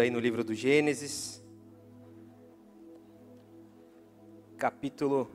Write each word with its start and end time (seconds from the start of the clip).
aí 0.00 0.08
no 0.08 0.18
livro 0.18 0.42
do 0.42 0.54
Gênesis, 0.54 1.44
capítulo 4.56 5.30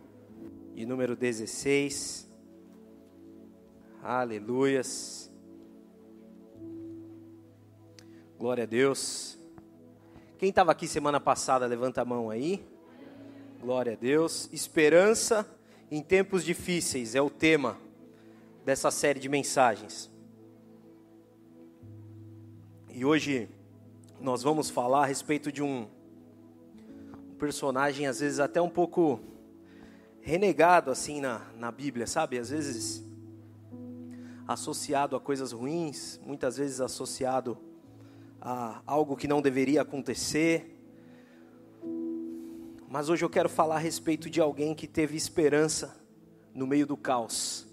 de 0.74 0.84
número 0.84 1.16
16. 1.16 2.28
Aleluias. 4.02 5.32
Glória 8.40 8.64
a 8.64 8.66
Deus. 8.66 9.38
Quem 10.40 10.50
estava 10.50 10.72
aqui 10.72 10.88
semana 10.88 11.20
passada, 11.20 11.68
levanta 11.68 12.02
a 12.02 12.06
mão 12.06 12.32
aí. 12.32 12.66
Glória 13.62 13.94
a 13.94 13.96
Deus. 13.96 14.50
Esperança 14.52 15.48
em 15.92 16.02
tempos 16.02 16.44
difíceis 16.44 17.14
é 17.14 17.22
o 17.22 17.30
tema 17.30 17.78
dessa 18.66 18.90
série 18.90 19.20
de 19.20 19.30
mensagens. 19.30 20.10
E 22.92 23.06
hoje 23.06 23.56
nós 24.20 24.42
vamos 24.42 24.70
falar 24.70 25.04
a 25.04 25.06
respeito 25.06 25.52
de 25.52 25.62
um, 25.62 25.88
personagem, 27.38 28.08
às 28.08 28.20
vezes 28.20 28.40
até 28.40 28.60
um 28.62 28.70
pouco 28.70 29.20
renegado 30.22 30.90
assim 30.90 31.22
na, 31.22 31.42
na 31.56 31.72
Bíblia, 31.72 32.08
sabe? 32.08 32.38
Às 32.38 32.50
vezes 32.50 33.06
associado 34.48 35.16
a 35.16 35.20
coisas 35.20 35.52
ruins, 35.52 36.20
muitas 36.26 36.58
vezes 36.58 36.82
associado 36.82 37.58
a 38.42 38.82
algo 38.86 39.16
que 39.16 39.28
não 39.28 39.42
deveria 39.42 39.82
acontecer. 39.82 40.74
Mas 42.90 43.10
hoje 43.10 43.24
eu 43.24 43.30
quero 43.30 43.50
falar 43.50 43.76
a 43.76 43.80
respeito 43.80 44.30
de 44.30 44.42
alguém 44.42 44.74
que 44.74 44.88
teve 44.88 45.16
esperança 45.16 45.96
no 46.54 46.66
meio 46.66 46.88
do 46.88 46.98
caos. 46.98 47.68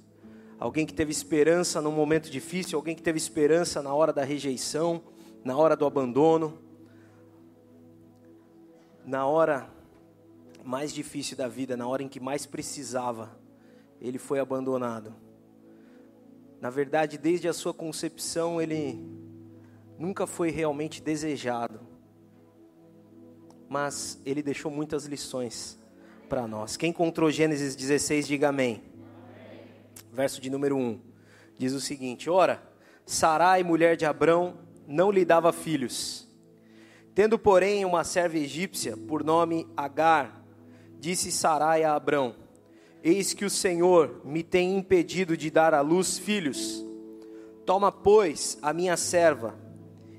Alguém 0.59 0.85
que 0.85 0.93
teve 0.93 1.11
esperança 1.11 1.81
num 1.81 1.93
momento 1.93 2.31
difícil, 2.31 2.79
alguém 2.79 2.95
que 2.95 3.03
teve 3.03 3.19
esperança 3.19 3.83
na 3.83 3.95
hora 3.95 4.13
da 4.13 4.25
rejeição, 4.25 5.03
na 5.45 5.57
hora 5.57 5.77
do 5.77 5.85
abandono, 5.85 6.59
na 9.05 9.27
hora 9.27 9.69
mais 10.65 10.93
difícil 10.93 11.37
da 11.37 11.47
vida, 11.47 11.77
na 11.77 11.87
hora 11.87 12.03
em 12.03 12.09
que 12.09 12.19
mais 12.19 12.47
precisava, 12.47 13.39
ele 14.01 14.19
foi 14.19 14.41
abandonado. 14.41 15.15
Na 16.61 16.71
verdade, 16.71 17.19
desde 17.19 17.47
a 17.47 17.53
sua 17.53 17.75
concepção, 17.75 18.61
ele 18.61 18.99
nunca 19.99 20.27
foi 20.27 20.51
realmente 20.51 21.03
desejado. 21.03 21.79
Mas 23.69 24.19
ele 24.25 24.43
deixou 24.43 24.71
muitas 24.71 25.05
lições 25.05 25.79
para 26.29 26.47
nós. 26.47 26.77
Quem 26.77 26.89
encontrou 26.89 27.31
Gênesis 27.31 27.77
16, 27.77 28.27
diga 28.27 28.49
amém. 28.49 28.83
amém. 29.47 29.61
Verso 30.11 30.41
de 30.41 30.49
número 30.49 30.77
1 30.77 31.01
diz 31.59 31.75
o 31.75 31.81
seguinte: 31.81 32.31
Ora, 32.31 32.63
Sarai, 33.05 33.63
mulher 33.63 33.97
de 33.97 34.07
Abrão, 34.07 34.64
não 34.87 35.11
lhe 35.11 35.25
dava 35.25 35.53
filhos. 35.53 36.29
Tendo, 37.15 37.39
porém, 37.39 37.85
uma 37.85 38.03
serva 38.03 38.37
egípcia, 38.37 38.97
por 38.97 39.23
nome 39.23 39.69
Agar, 39.77 40.45
disse 40.99 41.31
Sarai 41.31 41.85
a 41.85 41.95
Abrão: 41.95 42.35
Eis 43.03 43.33
que 43.33 43.45
o 43.45 43.51
Senhor 43.51 44.21
me 44.25 44.43
tem 44.43 44.77
impedido 44.77 45.37
de 45.37 45.51
dar 45.51 45.75
à 45.75 45.81
luz 45.81 46.19
filhos. 46.19 46.85
Toma, 47.65 47.93
pois, 47.93 48.59
a 48.61 48.73
minha 48.73 48.97
serva, 48.97 49.55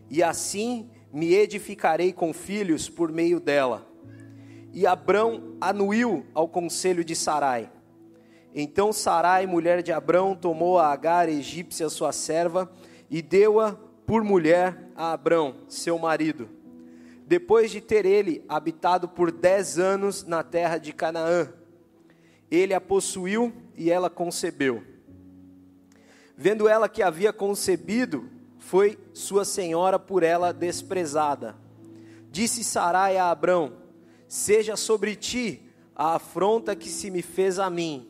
e 0.10 0.24
assim 0.24 0.90
me 1.12 1.34
edificarei 1.34 2.12
com 2.14 2.34
filhos 2.34 2.90
por 2.90 3.12
meio 3.12 3.40
dela. 3.40 3.86
E 4.74 4.86
Abrão 4.86 5.56
anuiu 5.62 6.26
ao 6.34 6.48
conselho 6.48 7.04
de 7.04 7.16
Sarai. 7.16 7.70
Então 8.54 8.94
Sarai, 8.94 9.46
mulher 9.46 9.84
de 9.84 9.92
Abrão, 9.92 10.36
tomou 10.36 10.80
a 10.80 10.92
Agar, 10.92 11.28
egípcia, 11.28 11.90
sua 11.90 12.12
serva, 12.12 12.72
e 13.10 13.22
deu-a 13.22 13.78
por 14.06 14.24
mulher 14.24 14.92
a 14.96 15.12
Abrão, 15.12 15.56
seu 15.68 15.98
marido, 15.98 16.48
depois 17.28 17.72
de 17.72 17.82
ter 17.82 18.06
ele 18.06 18.46
habitado 18.48 19.10
por 19.10 19.32
dez 19.32 19.80
anos 19.80 20.24
na 20.24 20.44
terra 20.44 20.78
de 20.78 20.94
Canaã. 20.94 21.52
Ele 22.52 22.74
a 22.74 22.80
possuiu 22.80 23.52
e 23.76 23.90
ela 23.90 24.10
concebeu. 24.10 24.84
Vendo 26.38 26.68
ela 26.68 26.88
que 26.88 27.02
havia 27.02 27.34
concebido, 27.34 28.30
foi 28.60 29.00
sua 29.14 29.44
senhora 29.44 29.98
por 29.98 30.22
ela 30.22 30.54
desprezada. 30.54 31.56
Disse 32.30 32.64
Sarai 32.64 33.18
a 33.18 33.32
Abrão: 33.32 33.74
Seja 34.28 34.76
sobre 34.76 35.16
ti 35.16 35.62
a 35.96 36.16
afronta 36.16 36.76
que 36.76 36.90
se 36.90 37.10
me 37.10 37.22
fez 37.22 37.58
a 37.58 37.70
mim. 37.70 38.08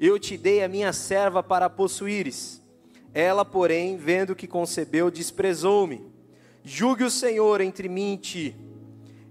Eu 0.00 0.18
te 0.18 0.36
dei 0.36 0.64
a 0.64 0.68
minha 0.68 0.92
serva 0.92 1.42
para 1.42 1.70
possuíres 1.70 2.60
ela, 3.18 3.46
porém, 3.46 3.96
vendo 3.96 4.36
que 4.36 4.46
concebeu, 4.46 5.10
desprezou-me. 5.10 6.04
Julgue 6.62 7.02
o 7.04 7.10
Senhor 7.10 7.62
entre 7.62 7.88
mim 7.88 8.12
e 8.12 8.18
ti. 8.18 8.56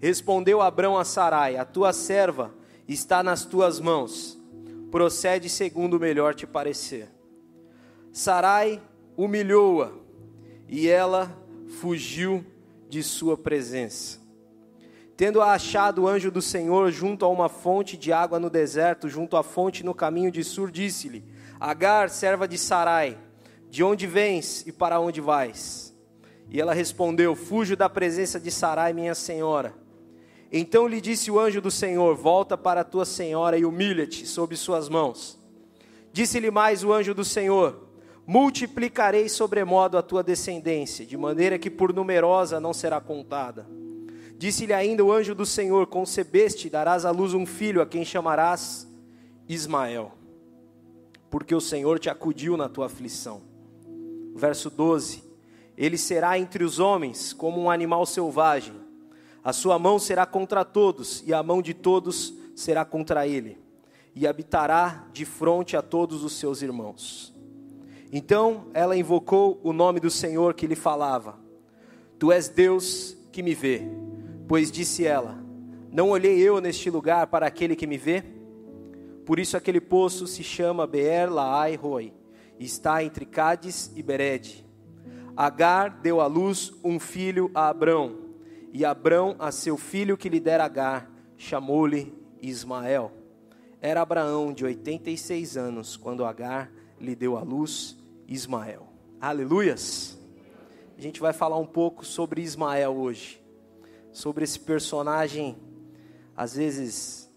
Respondeu 0.01 0.59
Abrão 0.59 0.97
a 0.97 1.06
Sarai: 1.06 1.56
A 1.56 1.63
tua 1.63 1.94
serva 1.94 2.51
está 2.88 3.22
nas 3.22 3.46
tuas 3.46 3.79
mãos. 3.79 4.41
Procede 4.90 5.50
segundo 5.50 5.97
o 5.97 6.00
melhor 6.00 6.34
te 6.34 6.47
parecer. 6.47 7.09
Sarai 8.12 8.81
humilhou-a 9.16 9.91
e 10.67 10.88
ela 10.90 11.40
fugiu 11.79 12.44
de 12.90 13.03
sua 13.03 13.38
presença. 13.38 14.19
Tendo 15.16 15.44
achado 15.44 16.02
o 16.02 16.07
anjo 16.07 16.31
do 16.31 16.41
Senhor 16.41 16.90
junto 16.90 17.23
a 17.23 17.29
uma 17.29 17.50
fonte 17.50 17.97
de 17.97 18.12
água 18.12 18.40
no 18.40 18.50
deserto, 18.50 19.07
junto 19.07 19.38
à 19.38 19.44
fonte 19.44 19.85
no 19.85 19.94
caminho 19.94 20.31
de 20.31 20.44
Sur, 20.44 20.72
disse-lhe: 20.72 21.23
Agar, 21.59 22.09
serva 22.09 22.47
de 22.47 22.57
Sarai, 22.57 23.16
de 23.75 23.84
onde 23.84 24.08
vens 24.08 24.66
e 24.66 24.72
para 24.72 25.02
onde 25.02 25.19
vais? 25.19 25.94
E 26.50 26.62
ela 26.62 26.74
respondeu: 26.74 27.36
Fujo 27.36 27.75
da 27.75 27.90
presença 27.90 28.40
de 28.40 28.50
Sarai, 28.50 28.94
minha 28.94 29.13
senhora. 29.13 29.74
Então 30.50 30.88
lhe 30.88 31.02
disse 31.02 31.30
o 31.30 31.38
anjo 31.38 31.59
do 31.59 31.69
Senhor: 31.69 32.16
Volta 32.16 32.58
para 32.58 32.80
a 32.80 32.84
tua 32.85 33.03
senhora 33.03 33.58
e 33.58 33.66
humilha-te 33.66 34.25
sob 34.25 34.56
suas 34.56 34.88
mãos. 34.88 35.38
Disse-lhe 36.14 36.50
mais 36.50 36.85
o 36.85 36.94
anjo 36.94 37.14
do 37.14 37.25
Senhor: 37.25 37.90
Multiplicarei 38.25 39.28
sobremodo 39.28 39.97
a 39.97 40.02
tua 40.02 40.24
descendência, 40.24 41.06
de 41.06 41.18
maneira 41.18 41.59
que 41.59 41.69
por 41.69 41.91
numerosa 41.91 42.62
não 42.62 42.72
será 42.72 43.02
contada. 43.02 43.68
Disse-lhe 44.38 44.72
ainda 44.72 45.03
o 45.03 45.12
anjo 45.12 45.35
do 45.35 45.46
Senhor: 45.46 45.88
Concebeste, 45.88 46.69
darás 46.69 47.03
à 47.03 47.12
luz 47.12 47.34
um 47.34 47.46
filho, 47.46 47.81
a 47.81 47.85
quem 47.85 48.06
chamarás 48.06 48.88
Ismael, 49.50 50.14
porque 51.30 51.53
o 51.53 51.59
Senhor 51.59 52.00
te 52.00 52.09
acudiu 52.09 52.56
na 52.56 52.69
tua 52.69 52.85
aflição 52.85 53.53
verso 54.35 54.69
12: 54.69 55.23
Ele 55.78 55.97
será 55.97 56.38
entre 56.38 56.63
os 56.63 56.78
homens 56.78 57.31
como 57.31 57.59
um 57.59 57.69
animal 57.69 58.06
selvagem, 58.06 58.75
a 59.41 59.53
sua 59.53 59.79
mão 59.79 59.97
será 59.97 60.25
contra 60.25 60.66
todos, 60.66 61.23
e 61.25 61.34
a 61.34 61.41
mão 61.41 61.62
de 61.62 61.73
todos 61.73 62.34
será 62.53 62.84
contra 62.84 63.25
ele, 63.25 63.57
e 64.13 64.28
habitará 64.28 65.07
de 65.13 65.23
frente 65.23 65.78
a 65.78 65.81
todos 65.81 66.23
os 66.23 66.34
seus 66.34 66.62
irmãos. 66.62 67.34
Então 68.12 68.68
ela 68.73 68.96
invocou 68.96 69.59
o 69.63 69.72
nome 69.72 70.00
do 70.00 70.09
Senhor 70.09 70.53
que 70.53 70.67
lhe 70.67 70.75
falava: 70.75 71.40
Tu 72.19 72.31
és 72.31 72.50
Deus 72.50 73.16
que 73.31 73.41
me 73.41 73.56
vê. 73.56 73.81
Pois 74.47 74.72
disse 74.72 75.06
ela: 75.06 75.38
Não 75.91 76.09
olhei 76.09 76.40
eu 76.40 76.59
neste 76.59 76.90
lugar 76.90 77.28
para 77.28 77.47
aquele 77.47 77.75
que 77.75 77.88
me 77.88 77.97
vê? 77.97 78.23
Por 79.25 79.40
isso 79.40 79.57
aquele 79.57 79.81
poço 79.81 80.28
se 80.28 80.44
chama 80.44 80.85
Beer 80.85 81.31
Laai 81.34 81.75
Roi 81.75 82.13
está 82.59 83.03
entre 83.03 83.25
Cádiz 83.25 83.91
e 83.95 84.01
Bered. 84.01 84.66
Agar 85.35 85.89
deu 85.89 86.21
à 86.21 86.27
luz 86.27 86.73
um 86.83 86.99
filho 86.99 87.51
a 87.53 87.67
Abrão, 87.67 88.17
e 88.71 88.85
Abrão 88.85 89.35
a 89.39 89.51
seu 89.51 89.77
filho 89.77 90.17
que 90.17 90.29
lhe 90.29 90.39
dera 90.39 90.66
Agar, 90.66 91.11
chamou-lhe 91.38 92.13
Ismael. 92.41 93.11
Era 93.81 94.01
Abraão 94.01 94.53
de 94.53 94.63
86 94.63 95.57
anos 95.57 95.97
quando 95.97 96.25
Agar 96.25 96.71
lhe 96.99 97.16
deu 97.16 97.38
à 97.38 97.41
luz 97.41 97.97
Ismael. 98.27 98.87
Aleluias! 99.19 100.17
A 100.97 101.01
gente 101.01 101.19
vai 101.19 101.33
falar 101.33 101.57
um 101.57 101.66
pouco 101.66 102.05
sobre 102.05 102.41
Ismael 102.41 102.95
hoje, 102.95 103.43
sobre 104.11 104.46
esse 104.46 104.59
personagem, 104.59 105.58
às 106.35 106.55
vezes 106.55 107.29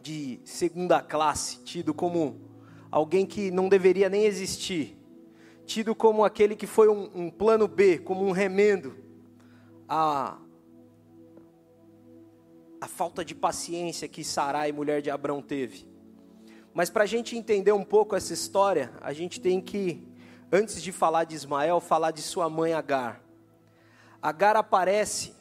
de 0.00 0.40
segunda 0.44 1.02
classe, 1.02 1.58
tido 1.64 1.92
como 1.92 2.49
alguém 2.90 3.24
que 3.24 3.50
não 3.50 3.68
deveria 3.68 4.08
nem 4.08 4.24
existir, 4.24 4.98
tido 5.64 5.94
como 5.94 6.24
aquele 6.24 6.56
que 6.56 6.66
foi 6.66 6.88
um, 6.88 7.10
um 7.14 7.30
plano 7.30 7.68
B, 7.68 7.98
como 7.98 8.24
um 8.24 8.32
remendo 8.32 8.96
a 12.80 12.86
falta 12.86 13.24
de 13.24 13.34
paciência 13.34 14.08
que 14.08 14.22
Sarai, 14.22 14.72
mulher 14.72 15.02
de 15.02 15.10
Abrão, 15.10 15.40
teve. 15.42 15.88
Mas 16.72 16.88
para 16.88 17.04
a 17.04 17.06
gente 17.06 17.36
entender 17.36 17.72
um 17.72 17.84
pouco 17.84 18.14
essa 18.14 18.32
história, 18.32 18.92
a 19.00 19.12
gente 19.12 19.40
tem 19.40 19.60
que, 19.60 20.06
antes 20.52 20.82
de 20.82 20.92
falar 20.92 21.24
de 21.24 21.34
Ismael, 21.34 21.80
falar 21.80 22.10
de 22.10 22.22
sua 22.22 22.48
mãe 22.48 22.72
Agar. 22.72 23.22
Agar 24.22 24.56
aparece 24.56 25.34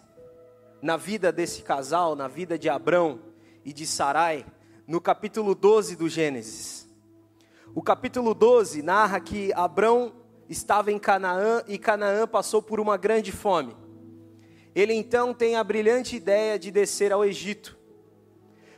na 0.82 0.98
vida 0.98 1.32
desse 1.32 1.62
casal, 1.62 2.16
na 2.16 2.28
vida 2.28 2.58
de 2.58 2.70
Abrão 2.70 3.20
e 3.64 3.74
de 3.74 3.86
Sarai, 3.86 4.46
no 4.88 5.02
capítulo 5.02 5.54
12 5.54 5.96
do 5.96 6.10
Gênesis. 6.10 6.79
O 7.76 7.84
capítulo 7.84 8.34
12 8.34 8.82
narra 8.82 9.20
que 9.20 9.54
Abrão 9.54 10.14
estava 10.50 10.92
em 10.92 10.98
Canaã 10.98 11.64
e 11.68 11.78
Canaã 11.78 12.28
passou 12.28 12.62
por 12.62 12.80
uma 12.80 12.98
grande 12.98 13.32
fome. 13.32 13.76
ele 14.74 14.94
então 14.94 15.34
tem 15.34 15.56
a 15.56 15.64
brilhante 15.64 16.16
ideia 16.16 16.58
de 16.58 16.72
descer 16.72 17.12
ao 17.12 17.24
Egito. 17.24 17.78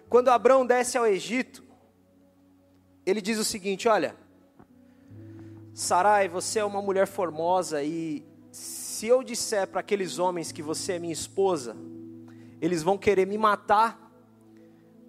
Quando 0.10 0.30
Abraão 0.30 0.66
desce 0.66 0.98
ao 0.98 1.08
Egito, 1.08 1.64
ele 3.06 3.22
diz 3.22 3.38
o 3.40 3.46
seguinte: 3.46 3.88
Olha, 3.88 4.16
Sarai, 5.74 6.28
você 6.28 6.60
é 6.60 6.66
uma 6.66 6.82
mulher 6.82 7.08
formosa 7.08 7.82
e 7.84 8.26
se 8.52 9.08
eu 9.08 9.24
disser 9.24 9.68
para 9.68 9.80
aqueles 9.80 10.20
homens 10.20 10.52
que 10.52 10.62
você 10.62 10.94
é 10.94 11.00
minha 11.00 11.14
esposa, 11.14 11.78
eles 12.60 12.84
vão 12.84 12.98
querer 12.98 13.26
me 13.26 13.38
matar 13.38 14.12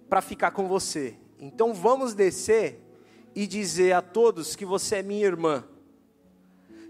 para 0.07 0.21
ficar 0.21 0.51
com 0.51 0.67
você. 0.67 1.17
Então 1.37 1.73
vamos 1.73 2.13
descer 2.13 2.82
e 3.35 3.47
dizer 3.47 3.93
a 3.93 4.01
todos 4.01 4.55
que 4.55 4.65
você 4.65 4.97
é 4.97 5.03
minha 5.03 5.25
irmã. 5.25 5.63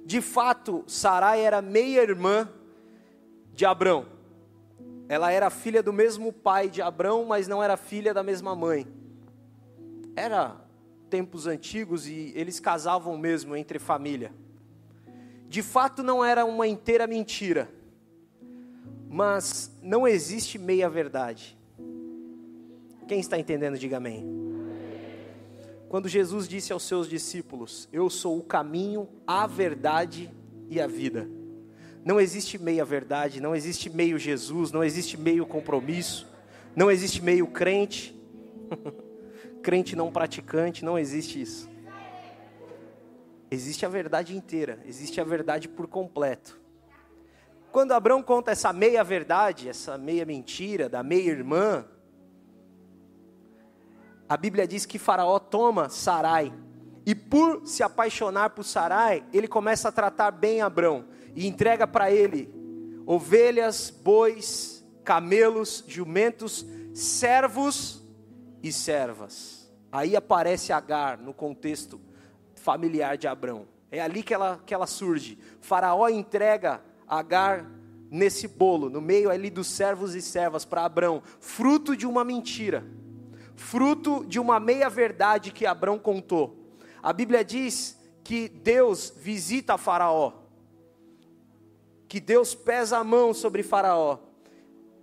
De 0.06 0.22
fato, 0.22 0.84
Sarai 0.88 1.42
era 1.42 1.62
meia-irmã 1.62 2.50
de 3.54 3.66
Abrão. 3.66 4.06
Ela 5.08 5.32
era 5.32 5.50
filha 5.50 5.82
do 5.82 5.94
mesmo 5.94 6.34
pai 6.34 6.70
de 6.70 6.82
Abrão, 6.82 7.26
mas 7.26 7.48
não 7.48 7.64
era 7.64 7.78
filha 7.78 8.14
da 8.14 8.24
mesma 8.24 8.56
mãe. 8.56 8.88
Era 10.16 10.58
tempos 11.10 11.48
antigos 11.48 12.08
e 12.08 12.34
eles 12.36 12.60
casavam 12.60 13.18
mesmo 13.18 13.56
entre 13.56 13.80
família. 13.80 14.34
De 15.48 15.62
fato, 15.62 16.02
não 16.02 16.26
era 16.26 16.44
uma 16.44 16.68
inteira 16.68 17.06
mentira, 17.06 17.70
mas 19.08 19.72
não 19.82 20.08
existe 20.08 20.58
meia 20.58 20.90
verdade. 20.90 21.58
Quem 23.08 23.20
está 23.20 23.38
entendendo, 23.38 23.78
diga 23.78 23.98
amém. 23.98 24.53
Quando 25.94 26.10
Jesus 26.10 26.48
disse 26.48 26.74
aos 26.74 26.82
seus 26.82 27.08
discípulos: 27.08 27.88
Eu 27.94 28.10
sou 28.10 28.40
o 28.40 28.44
caminho, 28.44 29.08
a 29.28 29.46
verdade 29.46 30.28
e 30.68 30.82
a 30.82 30.88
vida. 30.88 31.30
Não 32.04 32.20
existe 32.20 32.58
meia 32.58 32.84
verdade, 32.84 33.40
não 33.40 33.56
existe 33.56 33.92
meio 33.92 34.18
Jesus, 34.18 34.72
não 34.72 34.84
existe 34.84 35.16
meio 35.18 35.46
compromisso, 35.46 36.28
não 36.76 36.90
existe 36.90 37.22
meio 37.22 37.46
crente, 37.46 38.20
crente 39.62 39.96
não 39.96 40.12
praticante, 40.12 40.84
não 40.84 40.98
existe 40.98 41.40
isso. 41.40 41.70
Existe 43.52 43.86
a 43.86 43.90
verdade 43.90 44.36
inteira, 44.36 44.80
existe 44.88 45.22
a 45.22 45.24
verdade 45.24 45.70
por 45.70 45.86
completo. 45.86 46.60
Quando 47.72 47.92
Abraão 47.92 48.24
conta 48.24 48.50
essa 48.50 48.74
meia 48.74 49.04
verdade, 49.04 49.70
essa 49.70 49.96
meia 49.96 50.26
mentira 50.26 50.90
da 50.90 51.04
meia 51.04 51.30
irmã, 51.30 51.86
a 54.34 54.38
Bíblia 54.38 54.68
diz 54.68 54.84
que 54.84 54.98
Faraó 54.98 55.38
toma 55.38 55.90
Sarai. 55.90 56.52
E 57.06 57.14
por 57.14 57.68
se 57.68 57.84
apaixonar 57.84 58.50
por 58.50 58.64
Sarai, 58.64 59.24
ele 59.32 59.48
começa 59.48 59.90
a 59.90 59.92
tratar 59.92 60.32
bem 60.32 60.60
Abrão 60.60 61.06
e 61.36 61.46
entrega 61.46 61.86
para 61.86 62.12
ele 62.12 62.52
ovelhas, 63.06 63.92
bois, 63.92 64.84
camelos, 65.04 65.84
jumentos, 65.88 66.66
servos 66.96 68.04
e 68.64 68.74
servas. 68.74 69.72
Aí 69.92 70.16
aparece 70.16 70.74
Agar 70.74 71.20
no 71.20 71.32
contexto 71.32 72.02
familiar 72.56 73.18
de 73.18 73.28
Abrão. 73.28 73.68
É 73.92 74.02
ali 74.02 74.24
que 74.24 74.34
ela, 74.34 74.60
que 74.66 74.74
ela 74.74 74.88
surge. 74.88 75.38
Faraó 75.62 76.10
entrega 76.10 76.82
Agar 77.08 77.70
nesse 78.10 78.48
bolo, 78.48 78.90
no 78.90 79.00
meio 79.00 79.30
ali 79.30 79.52
dos 79.52 79.68
servos 79.68 80.16
e 80.16 80.24
servas 80.24 80.66
para 80.66 80.86
Abrão, 80.86 81.22
fruto 81.40 81.96
de 81.96 82.08
uma 82.08 82.24
mentira 82.24 82.84
fruto 83.64 84.26
de 84.26 84.40
uma 84.40 84.60
meia-verdade 84.60 85.52
que 85.52 85.66
Abrão 85.66 85.98
contou. 85.98 86.78
A 87.02 87.14
Bíblia 87.14 87.44
diz 87.44 87.98
que 88.24 88.50
Deus 88.50 89.14
visita 89.16 89.78
Faraó, 89.78 90.34
que 92.08 92.20
Deus 92.20 92.54
pesa 92.54 92.98
a 92.98 93.04
mão 93.04 93.34
sobre 93.34 93.64
Faraó 93.64 94.20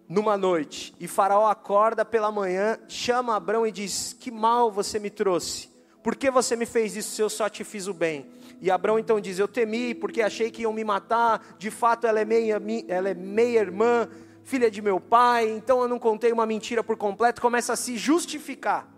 numa 0.08 0.36
noite, 0.36 0.94
e 1.00 1.08
Faraó 1.08 1.48
acorda 1.48 2.04
pela 2.04 2.30
manhã, 2.30 2.78
chama 2.88 3.34
Abrão 3.34 3.66
e 3.66 3.72
diz: 3.72 4.12
Que 4.12 4.30
mal 4.30 4.70
você 4.70 4.98
me 4.98 5.08
trouxe, 5.08 5.68
por 6.02 6.14
que 6.14 6.30
você 6.30 6.54
me 6.54 6.66
fez 6.66 6.94
isso 6.94 7.14
se 7.14 7.22
eu 7.22 7.30
só 7.30 7.48
te 7.48 7.64
fiz 7.64 7.86
o 7.86 7.94
bem? 7.94 8.30
E 8.60 8.70
Abrão 8.70 8.98
então 8.98 9.20
diz: 9.20 9.38
Eu 9.38 9.48
temi, 9.48 9.94
porque 9.94 10.20
achei 10.20 10.50
que 10.50 10.62
iam 10.62 10.72
me 10.72 10.84
matar, 10.84 11.56
de 11.58 11.70
fato 11.70 12.06
ela 12.06 12.20
é 12.20 12.24
meia, 12.24 12.60
ela 12.88 13.08
é 13.08 13.14
meia 13.14 13.60
irmã 13.60 14.08
filha 14.42 14.70
de 14.70 14.82
meu 14.82 15.00
pai, 15.00 15.50
então 15.50 15.82
eu 15.82 15.88
não 15.88 15.98
contei 15.98 16.32
uma 16.32 16.46
mentira 16.46 16.82
por 16.82 16.96
completo, 16.96 17.40
começa 17.40 17.72
a 17.72 17.76
se 17.76 17.96
justificar. 17.96 18.92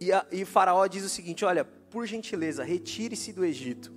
E, 0.00 0.12
a, 0.12 0.26
e 0.32 0.44
Faraó 0.44 0.86
diz 0.86 1.04
o 1.04 1.08
seguinte: 1.08 1.44
olha, 1.44 1.64
por 1.64 2.06
gentileza, 2.06 2.64
retire-se 2.64 3.32
do 3.32 3.44
Egito. 3.44 3.92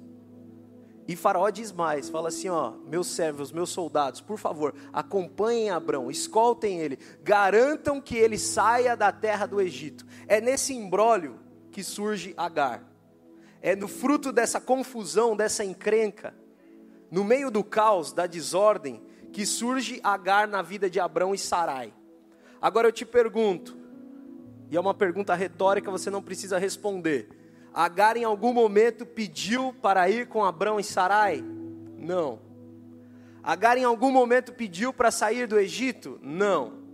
E 1.08 1.16
Faraó 1.16 1.50
diz 1.50 1.72
mais, 1.72 2.10
fala 2.10 2.30
assim, 2.30 2.50
ó, 2.50 2.72
meus 2.88 3.08
servos, 3.08 3.52
meus 3.52 3.70
soldados, 3.70 4.22
por 4.22 4.40
favor, 4.40 4.74
acompanhem 4.92 5.70
Abrão, 5.70 6.10
escoltem 6.10 6.80
ele, 6.80 6.98
garantam 7.22 8.02
que 8.02 8.18
ele 8.18 8.40
saia 8.40 8.98
da 8.98 9.12
terra 9.12 9.46
do 9.46 9.62
Egito. 9.62 10.04
É 10.28 10.42
nesse 10.42 10.74
imbróglio 10.74 11.40
que 11.72 11.84
surge 11.84 12.34
Agar. 12.36 12.84
É 13.62 13.76
no 13.76 13.88
fruto 13.88 14.32
dessa 14.32 14.60
confusão, 14.60 15.36
dessa 15.36 15.64
encrenca, 15.64 16.36
no 17.12 17.24
meio 17.24 17.52
do 17.52 17.64
caos, 17.64 18.12
da 18.12 18.26
desordem, 18.26 19.02
que 19.36 19.46
surge 19.46 20.00
Agar 20.02 20.48
na 20.48 20.62
vida 20.62 20.90
de 20.90 20.98
Abrão 20.98 21.36
e 21.36 21.38
Sarai. 21.38 21.94
Agora 22.62 22.88
eu 22.88 22.92
te 22.92 23.06
pergunto, 23.06 23.78
e 24.72 24.78
é 24.78 24.80
uma 24.80 24.94
pergunta 24.94 25.36
retórica, 25.36 25.92
você 25.92 26.10
não 26.10 26.24
precisa 26.24 26.58
responder. 26.58 27.28
Agar 27.74 28.16
em 28.16 28.24
algum 28.24 28.54
momento 28.54 29.06
pediu 29.06 29.74
para 29.82 30.10
ir 30.10 30.30
com 30.30 30.46
Abrão 30.46 30.80
e 30.80 30.86
Sarai? 30.86 31.44
Não. 31.98 32.40
Agar 33.44 33.78
em 33.78 33.84
algum 33.84 34.10
momento 34.10 34.54
pediu 34.54 34.94
para 34.94 35.12
sair 35.12 35.48
do 35.48 35.60
Egito? 35.60 36.18
Não. 36.24 36.86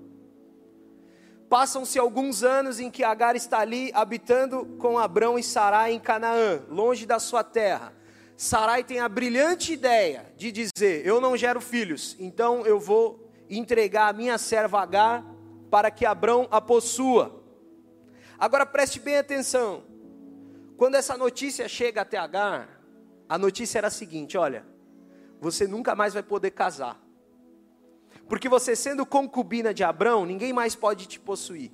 Passam-se 1.47 1.99
alguns 1.99 2.41
anos 2.41 2.79
em 2.79 2.89
que 2.89 3.03
Agar 3.03 3.35
está 3.35 3.59
ali 3.59 3.91
habitando 3.93 4.65
com 4.79 4.97
Abrão 4.97 5.37
e 5.37 5.43
Sarai 5.43 5.93
em 5.93 5.99
Canaã, 5.99 6.63
longe 6.67 7.05
da 7.05 7.19
sua 7.19 7.43
terra. 7.43 7.93
Sarai 8.37 8.83
tem 8.83 8.99
a 8.99 9.09
brilhante 9.09 9.73
ideia 9.73 10.33
de 10.37 10.51
dizer: 10.51 11.05
Eu 11.05 11.21
não 11.21 11.37
gero 11.37 11.61
filhos, 11.61 12.15
então 12.19 12.65
eu 12.65 12.79
vou 12.79 13.31
entregar 13.49 14.09
a 14.09 14.13
minha 14.13 14.37
serva 14.37 14.81
Agar 14.81 15.25
para 15.69 15.91
que 15.91 16.05
Abrão 16.05 16.47
a 16.51 16.59
possua. 16.59 17.43
Agora 18.37 18.65
preste 18.65 18.99
bem 18.99 19.17
atenção. 19.17 19.83
Quando 20.77 20.95
essa 20.95 21.15
notícia 21.15 21.67
chega 21.67 22.01
até 22.01 22.17
Agar, 22.17 22.81
a 23.29 23.37
notícia 23.37 23.77
era 23.77 23.87
a 23.87 23.91
seguinte: 23.91 24.37
olha, 24.37 24.65
você 25.39 25.67
nunca 25.67 25.95
mais 25.95 26.13
vai 26.13 26.23
poder 26.23 26.51
casar. 26.51 26.99
Porque 28.27 28.47
você 28.47 28.75
sendo 28.75 29.05
concubina 29.05 29.73
de 29.73 29.83
Abrão, 29.83 30.25
ninguém 30.25 30.53
mais 30.53 30.75
pode 30.75 31.07
te 31.07 31.19
possuir 31.19 31.71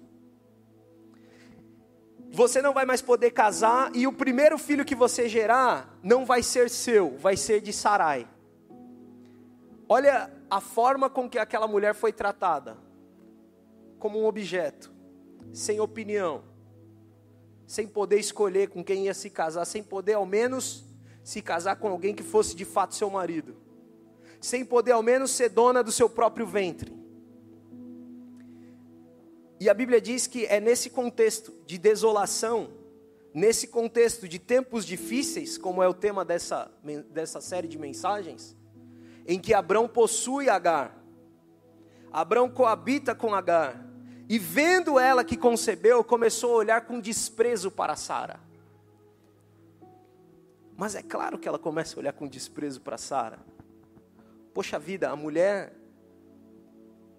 você 2.31 2.61
não 2.61 2.73
vai 2.73 2.85
mais 2.85 3.01
poder 3.01 3.31
casar 3.31 3.91
e 3.95 4.05
o 4.05 4.13
primeiro 4.13 4.57
filho 4.57 4.85
que 4.85 4.95
você 4.95 5.27
gerar 5.29 5.97
não 6.03 6.25
vai 6.25 6.43
ser 6.43 6.69
seu, 6.69 7.17
vai 7.17 7.37
ser 7.37 7.61
de 7.61 7.71
Sarai. 7.71 8.27
Olha 9.89 10.29
a 10.49 10.59
forma 10.59 11.09
com 11.09 11.29
que 11.29 11.39
aquela 11.39 11.67
mulher 11.67 11.93
foi 11.93 12.11
tratada 12.11 12.77
como 13.99 14.21
um 14.21 14.25
objeto, 14.25 14.91
sem 15.53 15.79
opinião, 15.79 16.43
sem 17.65 17.87
poder 17.87 18.19
escolher 18.19 18.69
com 18.69 18.83
quem 18.83 19.05
ia 19.05 19.13
se 19.13 19.29
casar, 19.29 19.65
sem 19.65 19.81
poder 19.81 20.13
ao 20.13 20.25
menos 20.25 20.85
se 21.23 21.41
casar 21.41 21.77
com 21.77 21.87
alguém 21.87 22.13
que 22.13 22.23
fosse 22.23 22.55
de 22.55 22.63
fato 22.63 22.95
seu 22.95 23.09
marido, 23.09 23.55
sem 24.39 24.63
poder 24.63 24.91
ao 24.91 25.03
menos 25.03 25.31
ser 25.31 25.49
dona 25.49 25.83
do 25.83 25.91
seu 25.91 26.09
próprio 26.09 26.45
ventre. 26.45 26.95
E 29.59 29.69
a 29.69 29.73
Bíblia 29.73 29.99
diz 29.99 30.27
que 30.27 30.45
é 30.45 30.59
nesse 30.59 30.89
contexto 30.89 31.53
de 31.65 31.77
desolação, 31.77 32.69
nesse 33.33 33.67
contexto 33.67 34.27
de 34.27 34.37
tempos 34.37 34.85
difíceis, 34.85 35.57
como 35.57 35.81
é 35.81 35.87
o 35.87 35.93
tema 35.93 36.23
dessa, 36.23 36.71
dessa 37.09 37.41
série 37.41 37.67
de 37.67 37.77
mensagens, 37.77 38.55
em 39.25 39.39
que 39.39 39.53
Abrão 39.53 39.87
possui 39.87 40.49
Agar, 40.49 40.95
Abrão 42.11 42.49
coabita 42.49 43.15
com 43.15 43.33
Agar, 43.33 43.83
e 44.29 44.37
vendo 44.37 44.99
ela 44.99 45.23
que 45.23 45.37
concebeu, 45.37 46.03
começou 46.03 46.53
a 46.53 46.57
olhar 46.57 46.81
com 46.81 46.99
desprezo 46.99 47.71
para 47.71 47.95
Sara. 47.95 48.39
Mas 50.75 50.93
é 50.93 51.01
claro 51.01 51.39
que 51.39 51.47
ela 51.47 51.57
começa 51.57 51.95
a 51.95 51.99
olhar 51.99 52.13
com 52.13 52.27
desprezo 52.27 52.81
para 52.81 52.97
Sara. 52.97 53.39
Poxa 54.53 54.77
vida, 54.77 55.09
a 55.09 55.15
mulher 55.15 55.73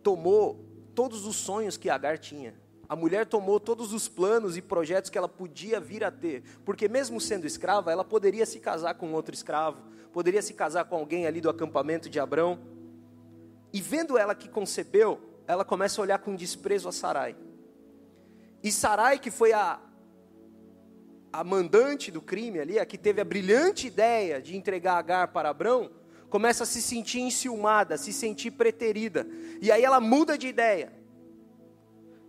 tomou 0.02 0.67
todos 0.98 1.26
os 1.26 1.36
sonhos 1.36 1.76
que 1.76 1.88
Agar 1.88 2.18
tinha. 2.18 2.52
A 2.88 2.96
mulher 2.96 3.24
tomou 3.24 3.60
todos 3.60 3.92
os 3.92 4.08
planos 4.08 4.56
e 4.56 4.60
projetos 4.60 5.08
que 5.08 5.16
ela 5.16 5.28
podia 5.28 5.78
vir 5.78 6.02
a 6.02 6.10
ter, 6.10 6.42
porque 6.64 6.88
mesmo 6.88 7.20
sendo 7.20 7.46
escrava, 7.46 7.92
ela 7.92 8.02
poderia 8.02 8.44
se 8.44 8.58
casar 8.58 8.94
com 8.94 9.12
outro 9.12 9.32
escravo, 9.32 9.80
poderia 10.12 10.42
se 10.42 10.54
casar 10.54 10.86
com 10.86 10.96
alguém 10.96 11.24
ali 11.24 11.40
do 11.40 11.48
acampamento 11.48 12.10
de 12.10 12.18
Abrão. 12.18 12.58
E 13.72 13.80
vendo 13.80 14.18
ela 14.18 14.34
que 14.34 14.48
concebeu, 14.48 15.20
ela 15.46 15.64
começa 15.64 16.00
a 16.00 16.02
olhar 16.02 16.18
com 16.18 16.34
desprezo 16.34 16.88
a 16.88 16.92
Sarai. 16.92 17.36
E 18.60 18.72
Sarai, 18.72 19.20
que 19.20 19.30
foi 19.30 19.52
a, 19.52 19.78
a 21.32 21.44
mandante 21.44 22.10
do 22.10 22.20
crime 22.20 22.58
ali, 22.58 22.76
a 22.76 22.84
que 22.84 22.98
teve 22.98 23.20
a 23.20 23.24
brilhante 23.24 23.86
ideia 23.86 24.42
de 24.42 24.56
entregar 24.56 24.96
Agar 24.96 25.28
para 25.28 25.50
Abrão, 25.50 25.92
começa 26.28 26.64
a 26.64 26.66
se 26.66 26.82
sentir 26.82 27.20
enciumada, 27.20 27.96
se 27.96 28.12
sentir 28.12 28.50
preterida. 28.52 29.26
E 29.60 29.72
aí 29.72 29.84
ela 29.84 30.00
muda 30.00 30.36
de 30.36 30.46
ideia, 30.46 30.92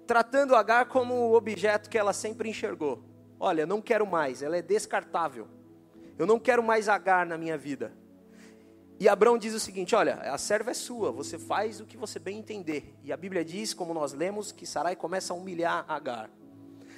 tratando 0.07 0.55
Agar 0.55 0.85
como 0.85 1.13
o 1.13 1.35
objeto 1.35 1.89
que 1.89 1.97
ela 1.97 2.13
sempre 2.13 2.49
enxergou. 2.49 3.03
Olha, 3.39 3.65
não 3.65 3.81
quero 3.81 4.05
mais, 4.05 4.41
ela 4.41 4.57
é 4.57 4.61
descartável. 4.61 5.47
Eu 6.17 6.25
não 6.25 6.39
quero 6.39 6.61
mais 6.63 6.89
Agar 6.89 7.25
na 7.25 7.37
minha 7.37 7.57
vida. 7.57 7.93
E 8.99 9.07
Abraão 9.07 9.37
diz 9.37 9.53
o 9.53 9.59
seguinte: 9.59 9.95
Olha, 9.95 10.15
a 10.15 10.37
serva 10.37 10.71
é 10.71 10.73
sua, 10.73 11.11
você 11.11 11.39
faz 11.39 11.79
o 11.79 11.85
que 11.85 11.95
você 11.95 12.19
bem 12.19 12.39
entender. 12.39 12.93
E 13.03 13.13
a 13.13 13.17
Bíblia 13.17 13.45
diz, 13.45 13.73
como 13.73 13.93
nós 13.93 14.11
lemos, 14.11 14.51
que 14.51 14.65
Sarai 14.65 14.95
começa 14.95 15.31
a 15.31 15.35
humilhar 15.37 15.85
Agar. 15.87 16.29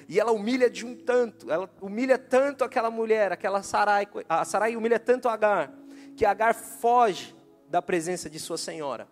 E 0.08 0.18
ela 0.18 0.32
humilha 0.32 0.68
de 0.68 0.84
um 0.84 0.96
tanto, 0.96 1.50
ela 1.50 1.70
humilha 1.80 2.18
tanto 2.18 2.64
aquela 2.64 2.90
mulher, 2.90 3.30
aquela 3.30 3.62
Sarai, 3.62 4.08
a 4.28 4.44
Sarai 4.44 4.74
humilha 4.74 4.98
tanto 4.98 5.28
Agar, 5.28 5.72
que 6.16 6.24
Agar 6.24 6.54
foge 6.54 7.34
da 7.68 7.80
presença 7.80 8.28
de 8.28 8.38
sua 8.38 8.58
senhora. 8.58 9.08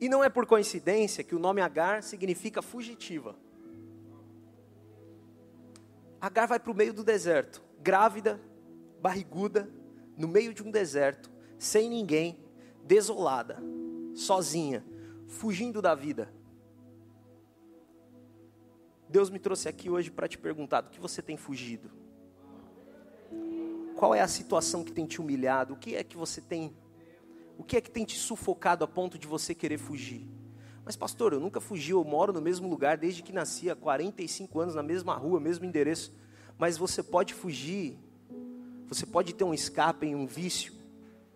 E 0.00 0.08
não 0.08 0.22
é 0.22 0.28
por 0.28 0.46
coincidência 0.46 1.24
que 1.24 1.34
o 1.34 1.38
nome 1.38 1.60
Agar 1.60 2.02
significa 2.02 2.62
fugitiva. 2.62 3.36
Agar 6.20 6.46
vai 6.46 6.60
para 6.60 6.72
o 6.72 6.74
meio 6.74 6.92
do 6.92 7.02
deserto, 7.02 7.62
grávida, 7.80 8.40
barriguda, 9.00 9.70
no 10.16 10.28
meio 10.28 10.52
de 10.52 10.62
um 10.62 10.70
deserto, 10.70 11.30
sem 11.58 11.88
ninguém, 11.88 12.38
desolada, 12.84 13.58
sozinha, 14.14 14.84
fugindo 15.26 15.80
da 15.80 15.94
vida. 15.94 16.32
Deus 19.08 19.30
me 19.30 19.38
trouxe 19.38 19.68
aqui 19.68 19.88
hoje 19.88 20.10
para 20.10 20.28
te 20.28 20.36
perguntar: 20.36 20.82
do 20.82 20.90
que 20.90 21.00
você 21.00 21.22
tem 21.22 21.36
fugido? 21.36 21.90
Qual 23.98 24.14
é 24.14 24.20
a 24.20 24.28
situação 24.28 24.84
que 24.84 24.92
tem 24.92 25.04
te 25.04 25.20
humilhado? 25.20 25.74
O 25.74 25.76
que 25.76 25.96
é 25.96 26.04
que 26.04 26.16
você 26.16 26.40
tem? 26.40 26.72
O 27.58 27.64
que 27.64 27.76
é 27.76 27.80
que 27.80 27.90
tem 27.90 28.04
te 28.04 28.16
sufocado 28.16 28.84
a 28.84 28.86
ponto 28.86 29.18
de 29.18 29.26
você 29.26 29.52
querer 29.52 29.76
fugir? 29.76 30.24
Mas, 30.84 30.94
pastor, 30.94 31.32
eu 31.32 31.40
nunca 31.40 31.60
fugi, 31.60 31.90
eu 31.90 32.04
moro 32.04 32.32
no 32.32 32.40
mesmo 32.40 32.70
lugar 32.70 32.96
desde 32.96 33.24
que 33.24 33.32
nasci, 33.32 33.68
há 33.68 33.74
45 33.74 34.60
anos, 34.60 34.74
na 34.76 34.84
mesma 34.84 35.16
rua, 35.16 35.40
mesmo 35.40 35.64
endereço. 35.64 36.14
Mas 36.56 36.78
você 36.78 37.02
pode 37.02 37.34
fugir 37.34 37.98
você 38.88 39.04
pode 39.04 39.34
ter 39.34 39.44
um 39.44 39.52
escape 39.52 40.06
em 40.06 40.14
um 40.14 40.26
vício, 40.26 40.72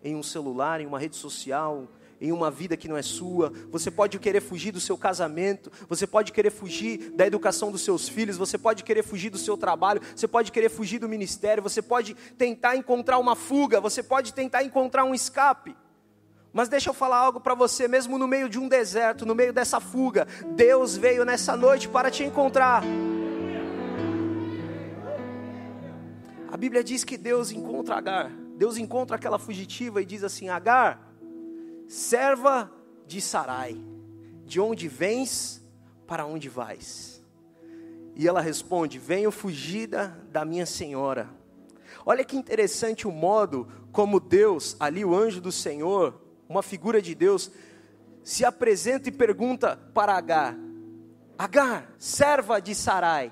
em 0.03 0.15
um 0.15 0.23
celular, 0.23 0.81
em 0.81 0.87
uma 0.87 0.97
rede 0.97 1.15
social, 1.15 1.87
em 2.19 2.31
uma 2.31 2.49
vida 2.49 2.77
que 2.77 2.87
não 2.87 2.97
é 2.97 3.01
sua. 3.01 3.51
Você 3.71 3.89
pode 3.91 4.19
querer 4.19 4.41
fugir 4.41 4.71
do 4.71 4.79
seu 4.79 4.97
casamento, 4.97 5.71
você 5.87 6.07
pode 6.07 6.31
querer 6.31 6.51
fugir 6.51 7.11
da 7.11 7.25
educação 7.25 7.71
dos 7.71 7.81
seus 7.81 8.07
filhos, 8.07 8.37
você 8.37 8.57
pode 8.57 8.83
querer 8.83 9.03
fugir 9.03 9.29
do 9.29 9.37
seu 9.37 9.57
trabalho, 9.57 10.01
você 10.15 10.27
pode 10.27 10.51
querer 10.51 10.69
fugir 10.69 10.99
do 10.99 11.09
ministério, 11.09 11.61
você 11.61 11.81
pode 11.81 12.13
tentar 12.37 12.75
encontrar 12.75 13.17
uma 13.17 13.35
fuga, 13.35 13.79
você 13.79 14.01
pode 14.01 14.33
tentar 14.33 14.63
encontrar 14.63 15.03
um 15.03 15.13
escape. 15.13 15.75
Mas 16.53 16.69
deixa 16.69 16.91
eu 16.91 16.93
falar 16.93 17.17
algo 17.17 17.39
para 17.39 17.55
você, 17.55 17.87
mesmo 17.87 18.17
no 18.19 18.27
meio 18.27 18.47
de 18.47 18.59
um 18.59 18.67
deserto, 18.67 19.25
no 19.25 19.33
meio 19.33 19.51
dessa 19.51 19.79
fuga, 19.79 20.27
Deus 20.55 20.95
veio 20.95 21.25
nessa 21.25 21.57
noite 21.57 21.89
para 21.89 22.11
te 22.11 22.23
encontrar. 22.23 22.83
A 26.51 26.55
Bíblia 26.55 26.83
diz 26.83 27.03
que 27.03 27.17
Deus 27.17 27.51
encontra 27.51 27.95
Agar. 27.95 28.29
Deus 28.55 28.77
encontra 28.77 29.15
aquela 29.15 29.39
fugitiva 29.39 30.01
e 30.01 30.05
diz 30.05 30.23
assim: 30.23 30.49
Agar, 30.49 31.12
serva 31.87 32.71
de 33.05 33.21
Sarai, 33.21 33.81
de 34.45 34.59
onde 34.59 34.87
vens, 34.87 35.61
para 36.07 36.25
onde 36.25 36.49
vais? 36.49 37.23
E 38.15 38.27
ela 38.27 38.41
responde: 38.41 38.99
Venho 38.99 39.31
fugida 39.31 40.17
da 40.31 40.45
minha 40.45 40.65
senhora. 40.65 41.29
Olha 42.05 42.23
que 42.23 42.35
interessante 42.35 43.07
o 43.07 43.11
modo 43.11 43.67
como 43.91 44.19
Deus, 44.19 44.75
ali 44.79 45.05
o 45.05 45.15
anjo 45.15 45.39
do 45.39 45.51
Senhor, 45.51 46.19
uma 46.49 46.61
figura 46.61 47.01
de 47.01 47.15
Deus, 47.15 47.51
se 48.23 48.43
apresenta 48.43 49.09
e 49.09 49.11
pergunta 49.11 49.77
para 49.93 50.15
Agar: 50.15 50.55
Agar, 51.37 51.93
serva 51.97 52.59
de 52.59 52.75
Sarai, 52.75 53.31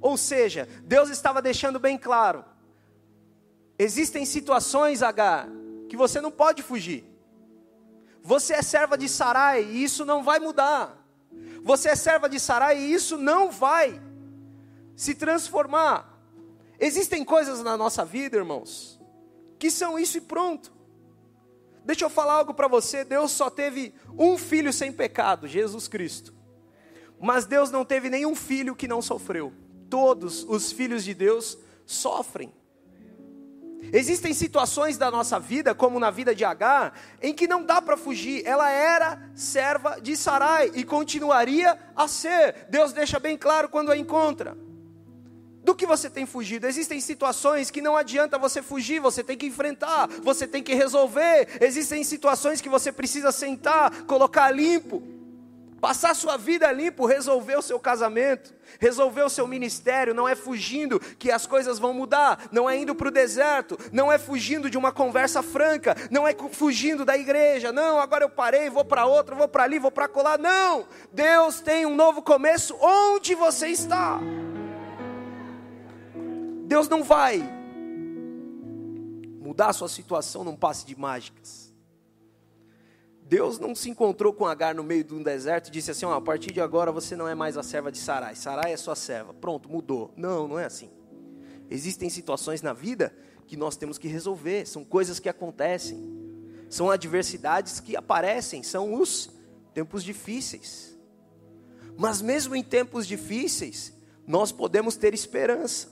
ou 0.00 0.16
seja, 0.16 0.68
Deus 0.84 1.10
estava 1.10 1.42
deixando 1.42 1.78
bem 1.78 1.98
claro: 1.98 2.44
existem 3.78 4.24
situações, 4.24 5.02
H, 5.02 5.48
que 5.88 5.96
você 5.96 6.20
não 6.20 6.30
pode 6.30 6.62
fugir. 6.62 7.04
Você 8.22 8.54
é 8.54 8.62
serva 8.62 8.96
de 8.96 9.08
Sarai 9.08 9.64
e 9.64 9.82
isso 9.82 10.04
não 10.04 10.22
vai 10.22 10.38
mudar. 10.38 10.96
Você 11.62 11.90
é 11.90 11.96
serva 11.96 12.28
de 12.28 12.38
Sarai 12.38 12.78
e 12.78 12.92
isso 12.92 13.16
não 13.16 13.50
vai 13.50 14.00
se 14.96 15.14
transformar. 15.14 16.18
Existem 16.78 17.24
coisas 17.24 17.62
na 17.62 17.76
nossa 17.76 18.04
vida, 18.04 18.36
irmãos, 18.36 19.00
que 19.58 19.70
são 19.70 19.98
isso 19.98 20.18
e 20.18 20.20
pronto. 20.20 20.72
Deixa 21.84 22.04
eu 22.04 22.10
falar 22.10 22.34
algo 22.34 22.54
para 22.54 22.68
você: 22.68 23.04
Deus 23.04 23.30
só 23.32 23.50
teve 23.50 23.94
um 24.18 24.38
filho 24.38 24.72
sem 24.72 24.92
pecado, 24.92 25.48
Jesus 25.48 25.88
Cristo. 25.88 26.34
Mas 27.20 27.44
Deus 27.44 27.70
não 27.70 27.84
teve 27.84 28.08
nenhum 28.08 28.34
filho 28.34 28.74
que 28.74 28.88
não 28.88 29.02
sofreu 29.02 29.52
todos 29.90 30.44
os 30.44 30.70
filhos 30.70 31.04
de 31.04 31.12
Deus 31.12 31.58
sofrem. 31.84 32.54
Existem 33.92 34.32
situações 34.32 34.96
da 34.96 35.10
nossa 35.10 35.38
vida, 35.40 35.74
como 35.74 35.98
na 35.98 36.10
vida 36.10 36.34
de 36.34 36.44
Agar, 36.44 36.92
em 37.20 37.34
que 37.34 37.48
não 37.48 37.64
dá 37.64 37.82
para 37.82 37.96
fugir. 37.96 38.46
Ela 38.46 38.70
era 38.70 39.20
serva 39.34 40.00
de 40.00 40.16
Sarai 40.16 40.70
e 40.74 40.84
continuaria 40.84 41.78
a 41.96 42.06
ser. 42.06 42.66
Deus 42.68 42.92
deixa 42.92 43.18
bem 43.18 43.36
claro 43.36 43.68
quando 43.68 43.90
a 43.90 43.96
encontra. 43.96 44.56
Do 45.62 45.74
que 45.74 45.86
você 45.86 46.08
tem 46.08 46.24
fugido? 46.24 46.66
Existem 46.66 47.00
situações 47.00 47.70
que 47.70 47.82
não 47.82 47.96
adianta 47.96 48.38
você 48.38 48.62
fugir, 48.62 48.98
você 48.98 49.22
tem 49.22 49.36
que 49.36 49.46
enfrentar, 49.46 50.08
você 50.22 50.46
tem 50.46 50.62
que 50.62 50.74
resolver. 50.74 51.48
Existem 51.60 52.02
situações 52.02 52.60
que 52.60 52.68
você 52.68 52.90
precisa 52.90 53.30
sentar, 53.30 54.04
colocar 54.04 54.50
limpo. 54.50 55.19
Passar 55.80 56.14
sua 56.14 56.36
vida 56.36 56.70
limpo, 56.70 57.06
resolver 57.06 57.56
o 57.56 57.62
seu 57.62 57.80
casamento, 57.80 58.54
resolver 58.78 59.22
o 59.22 59.30
seu 59.30 59.46
ministério, 59.46 60.12
não 60.12 60.28
é 60.28 60.34
fugindo 60.34 61.00
que 61.00 61.30
as 61.30 61.46
coisas 61.46 61.78
vão 61.78 61.94
mudar, 61.94 62.48
não 62.52 62.68
é 62.68 62.76
indo 62.76 62.94
para 62.94 63.08
o 63.08 63.10
deserto, 63.10 63.78
não 63.90 64.12
é 64.12 64.18
fugindo 64.18 64.68
de 64.68 64.76
uma 64.76 64.92
conversa 64.92 65.42
franca, 65.42 65.96
não 66.10 66.28
é 66.28 66.34
fugindo 66.52 67.02
da 67.04 67.16
igreja, 67.16 67.72
não, 67.72 67.98
agora 67.98 68.24
eu 68.24 68.28
parei, 68.28 68.68
vou 68.68 68.84
para 68.84 69.06
outra, 69.06 69.34
vou 69.34 69.48
para 69.48 69.62
ali, 69.62 69.78
vou 69.78 69.90
para 69.90 70.06
colar, 70.06 70.38
não, 70.38 70.86
Deus 71.12 71.60
tem 71.60 71.86
um 71.86 71.96
novo 71.96 72.20
começo 72.20 72.76
onde 72.78 73.34
você 73.34 73.68
está. 73.68 74.20
Deus 76.66 76.88
não 76.88 77.02
vai 77.02 77.42
mudar 79.40 79.70
a 79.70 79.72
sua 79.72 79.88
situação 79.88 80.44
num 80.44 80.54
passe 80.54 80.84
de 80.84 80.96
mágicas. 80.96 81.69
Deus 83.30 83.60
não 83.60 83.76
se 83.76 83.88
encontrou 83.88 84.32
com 84.32 84.44
Agar 84.44 84.74
no 84.74 84.82
meio 84.82 85.04
de 85.04 85.14
um 85.14 85.22
deserto 85.22 85.68
e 85.68 85.70
disse 85.70 85.92
assim: 85.92 86.04
oh, 86.04 86.10
a 86.10 86.20
partir 86.20 86.52
de 86.52 86.60
agora 86.60 86.90
você 86.90 87.14
não 87.14 87.28
é 87.28 87.34
mais 87.34 87.56
a 87.56 87.62
serva 87.62 87.92
de 87.92 87.98
Sarai, 87.98 88.34
Sarai 88.34 88.72
é 88.72 88.76
sua 88.76 88.96
serva. 88.96 89.32
Pronto, 89.32 89.68
mudou. 89.70 90.12
Não, 90.16 90.48
não 90.48 90.58
é 90.58 90.64
assim. 90.64 90.90
Existem 91.70 92.10
situações 92.10 92.60
na 92.60 92.72
vida 92.72 93.14
que 93.46 93.56
nós 93.56 93.76
temos 93.76 93.98
que 93.98 94.08
resolver, 94.08 94.66
são 94.66 94.84
coisas 94.84 95.20
que 95.20 95.28
acontecem, 95.28 95.96
são 96.68 96.90
adversidades 96.90 97.78
que 97.78 97.94
aparecem, 97.94 98.64
são 98.64 98.94
os 98.94 99.30
tempos 99.72 100.02
difíceis. 100.02 100.98
Mas 101.96 102.20
mesmo 102.20 102.56
em 102.56 102.64
tempos 102.64 103.06
difíceis, 103.06 103.96
nós 104.26 104.50
podemos 104.50 104.96
ter 104.96 105.14
esperança. 105.14 105.88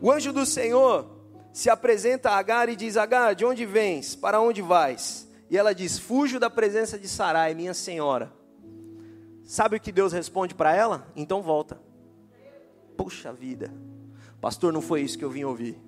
O 0.00 0.10
anjo 0.10 0.32
do 0.32 0.46
Senhor 0.46 1.10
se 1.52 1.68
apresenta 1.68 2.30
a 2.30 2.38
Agar 2.38 2.70
e 2.70 2.74
diz: 2.74 2.96
Agar, 2.96 3.34
de 3.34 3.44
onde 3.44 3.66
vens? 3.66 4.16
Para 4.16 4.40
onde 4.40 4.62
vais? 4.62 5.30
E 5.52 5.56
ela 5.58 5.74
diz: 5.74 5.98
Fujo 5.98 6.40
da 6.40 6.48
presença 6.48 6.98
de 6.98 7.06
Sarai, 7.06 7.52
minha 7.52 7.74
senhora. 7.74 8.32
Sabe 9.44 9.76
o 9.76 9.80
que 9.80 9.92
Deus 9.92 10.10
responde 10.10 10.54
para 10.54 10.74
ela? 10.74 11.06
Então 11.14 11.42
volta. 11.42 11.78
Puxa 12.96 13.34
vida, 13.34 13.70
pastor, 14.40 14.72
não 14.72 14.80
foi 14.80 15.02
isso 15.02 15.18
que 15.18 15.24
eu 15.24 15.30
vim 15.30 15.44
ouvir. 15.44 15.78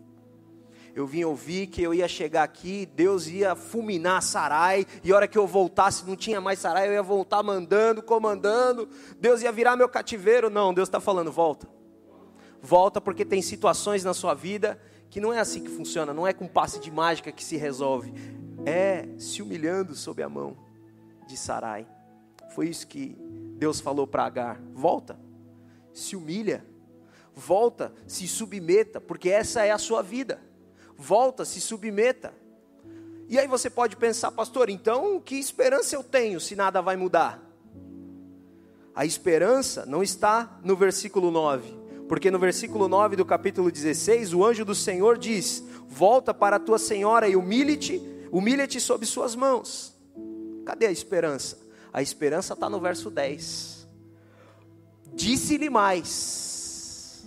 Eu 0.94 1.06
vim 1.06 1.24
ouvir 1.24 1.68
que 1.68 1.80
eu 1.80 1.94
ia 1.94 2.06
chegar 2.06 2.42
aqui, 2.42 2.84
Deus 2.94 3.26
ia 3.26 3.56
fulminar 3.56 4.22
Sarai, 4.22 4.86
e 5.02 5.10
a 5.10 5.16
hora 5.16 5.26
que 5.26 5.38
eu 5.38 5.46
voltasse 5.46 6.04
não 6.04 6.14
tinha 6.14 6.42
mais 6.42 6.58
Sarai, 6.58 6.86
eu 6.88 6.92
ia 6.92 7.02
voltar 7.02 7.42
mandando, 7.42 8.02
comandando, 8.02 8.86
Deus 9.18 9.40
ia 9.40 9.50
virar 9.50 9.76
meu 9.76 9.88
cativeiro. 9.88 10.50
Não, 10.50 10.74
Deus 10.74 10.88
está 10.88 11.00
falando: 11.00 11.32
volta. 11.32 11.66
Volta, 12.60 13.00
porque 13.00 13.24
tem 13.24 13.40
situações 13.40 14.04
na 14.04 14.12
sua 14.12 14.34
vida 14.34 14.78
que 15.08 15.20
não 15.20 15.32
é 15.32 15.38
assim 15.38 15.64
que 15.64 15.70
funciona, 15.70 16.12
não 16.12 16.26
é 16.26 16.34
com 16.34 16.46
passe 16.46 16.78
de 16.80 16.90
mágica 16.90 17.32
que 17.32 17.42
se 17.42 17.56
resolve 17.56 18.12
é 18.66 19.08
se 19.18 19.42
humilhando 19.42 19.94
sob 19.94 20.22
a 20.22 20.28
mão 20.28 20.56
de 21.26 21.36
Sarai. 21.36 21.86
Foi 22.54 22.68
isso 22.68 22.86
que 22.86 23.16
Deus 23.56 23.80
falou 23.80 24.06
para 24.06 24.24
Agar: 24.24 24.60
volta, 24.72 25.18
se 25.92 26.16
humilha, 26.16 26.64
volta, 27.34 27.92
se 28.06 28.26
submeta, 28.28 29.00
porque 29.00 29.30
essa 29.30 29.64
é 29.64 29.70
a 29.70 29.78
sua 29.78 30.02
vida. 30.02 30.40
Volta, 30.96 31.44
se 31.44 31.60
submeta. 31.60 32.32
E 33.28 33.38
aí 33.38 33.48
você 33.48 33.70
pode 33.70 33.96
pensar, 33.96 34.30
pastor, 34.30 34.68
então 34.68 35.20
que 35.20 35.36
esperança 35.36 35.96
eu 35.96 36.04
tenho 36.04 36.38
se 36.38 36.54
nada 36.54 36.80
vai 36.82 36.96
mudar? 36.96 37.42
A 38.94 39.04
esperança 39.04 39.84
não 39.86 40.02
está 40.02 40.60
no 40.62 40.76
versículo 40.76 41.30
9. 41.30 41.84
Porque 42.08 42.30
no 42.30 42.38
versículo 42.38 42.86
9 42.86 43.16
do 43.16 43.24
capítulo 43.24 43.70
16, 43.70 44.34
o 44.34 44.44
anjo 44.44 44.64
do 44.64 44.74
Senhor 44.74 45.18
diz: 45.18 45.64
Volta 45.88 46.34
para 46.34 46.56
a 46.56 46.60
tua 46.60 46.78
senhora 46.78 47.26
e 47.26 47.34
humilhe-te, 47.34 48.00
humilha-te 48.34 48.80
sob 48.80 49.06
suas 49.06 49.36
mãos. 49.36 49.94
Cadê 50.66 50.86
a 50.86 50.90
esperança? 50.90 51.56
A 51.92 52.02
esperança 52.02 52.54
está 52.54 52.68
no 52.68 52.80
verso 52.80 53.08
10. 53.08 53.86
Disse-lhe 55.14 55.70
mais. 55.70 57.24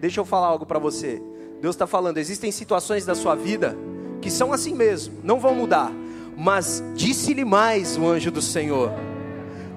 Deixa 0.00 0.20
eu 0.20 0.24
falar 0.24 0.46
algo 0.46 0.64
para 0.64 0.78
você. 0.78 1.20
Deus 1.60 1.74
está 1.74 1.84
falando: 1.84 2.18
existem 2.18 2.52
situações 2.52 3.04
da 3.04 3.16
sua 3.16 3.34
vida 3.34 3.76
que 4.22 4.30
são 4.30 4.52
assim 4.52 4.72
mesmo, 4.72 5.18
não 5.24 5.40
vão 5.40 5.52
mudar. 5.52 5.90
Mas 6.36 6.80
disse-lhe 6.94 7.44
mais 7.44 7.98
o 7.98 8.06
anjo 8.06 8.30
do 8.30 8.40
Senhor. 8.40 8.92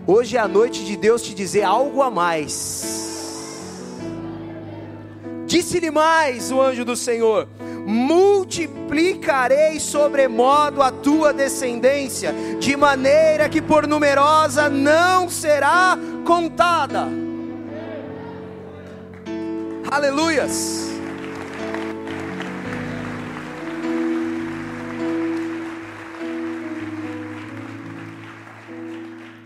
Hoje 0.05 0.37
é 0.37 0.39
a 0.39 0.47
noite 0.47 0.85
de 0.85 0.95
Deus 0.95 1.23
te 1.23 1.33
dizer 1.33 1.63
algo 1.63 2.03
a 2.03 2.11
mais. 2.11 3.07
Disse-lhe 5.47 5.89
mais 5.89 6.51
o 6.51 6.61
anjo 6.61 6.85
do 6.85 6.95
Senhor: 6.95 7.47
multiplicarei 7.87 9.79
sobremodo 9.79 10.81
a 10.81 10.91
tua 10.91 11.31
descendência, 11.31 12.33
de 12.59 12.75
maneira 12.75 13.47
que 13.47 13.61
por 13.61 13.87
numerosa 13.87 14.67
não 14.67 15.29
será 15.29 15.97
contada. 16.25 17.07
Aleluias. 19.89 20.87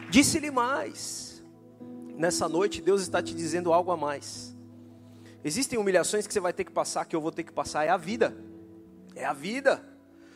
Disse-lhe 0.10 0.50
mais. 0.50 1.43
Nessa 2.17 2.50
noite, 2.50 2.81
Deus 2.81 3.03
está 3.03 3.21
te 3.21 3.36
dizendo 3.36 3.71
algo 3.71 3.91
a 3.91 3.98
mais. 3.98 4.51
Existem 5.43 5.79
humilhações 5.79 6.27
que 6.27 6.33
você 6.33 6.39
vai 6.39 6.53
ter 6.53 6.63
que 6.63 6.71
passar, 6.71 7.05
que 7.05 7.15
eu 7.15 7.21
vou 7.21 7.31
ter 7.31 7.43
que 7.43 7.51
passar, 7.51 7.86
é 7.86 7.89
a 7.89 7.98
vida. 7.98 8.36
É 9.15 9.25
a 9.25 9.33
vida. 9.33 9.83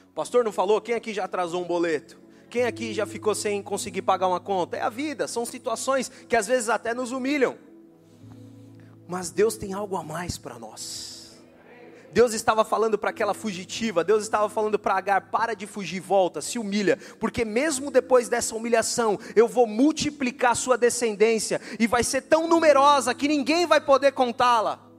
O 0.09 0.13
pastor 0.13 0.43
não 0.43 0.51
falou? 0.51 0.81
Quem 0.81 0.95
aqui 0.95 1.13
já 1.13 1.25
atrasou 1.25 1.63
um 1.63 1.67
boleto? 1.67 2.19
Quem 2.49 2.65
aqui 2.65 2.93
já 2.93 3.05
ficou 3.05 3.35
sem 3.35 3.61
conseguir 3.61 4.01
pagar 4.01 4.27
uma 4.27 4.39
conta? 4.39 4.77
É 4.77 4.81
a 4.81 4.89
vida, 4.89 5.27
são 5.27 5.45
situações 5.45 6.09
que 6.09 6.35
às 6.35 6.47
vezes 6.47 6.69
até 6.69 6.93
nos 6.93 7.11
humilham. 7.11 7.57
Mas 9.07 9.29
Deus 9.29 9.57
tem 9.57 9.73
algo 9.73 9.95
a 9.95 10.03
mais 10.03 10.37
para 10.37 10.57
nós. 10.57 11.15
Deus 12.11 12.33
estava 12.33 12.63
falando 12.63 12.97
para 12.97 13.09
aquela 13.09 13.33
fugitiva, 13.33 14.01
Deus 14.01 14.23
estava 14.23 14.47
falando 14.47 14.79
para 14.79 14.95
Agar: 14.95 15.29
para 15.29 15.53
de 15.53 15.67
fugir, 15.67 15.99
volta, 15.99 16.41
se 16.41 16.57
humilha, 16.57 16.97
porque 17.19 17.43
mesmo 17.43 17.91
depois 17.91 18.29
dessa 18.29 18.55
humilhação, 18.55 19.19
eu 19.35 19.49
vou 19.49 19.67
multiplicar 19.67 20.55
sua 20.55 20.77
descendência, 20.77 21.59
e 21.77 21.85
vai 21.85 22.05
ser 22.05 22.21
tão 22.21 22.47
numerosa 22.47 23.13
que 23.13 23.27
ninguém 23.27 23.65
vai 23.65 23.81
poder 23.81 24.13
contá-la. 24.13 24.94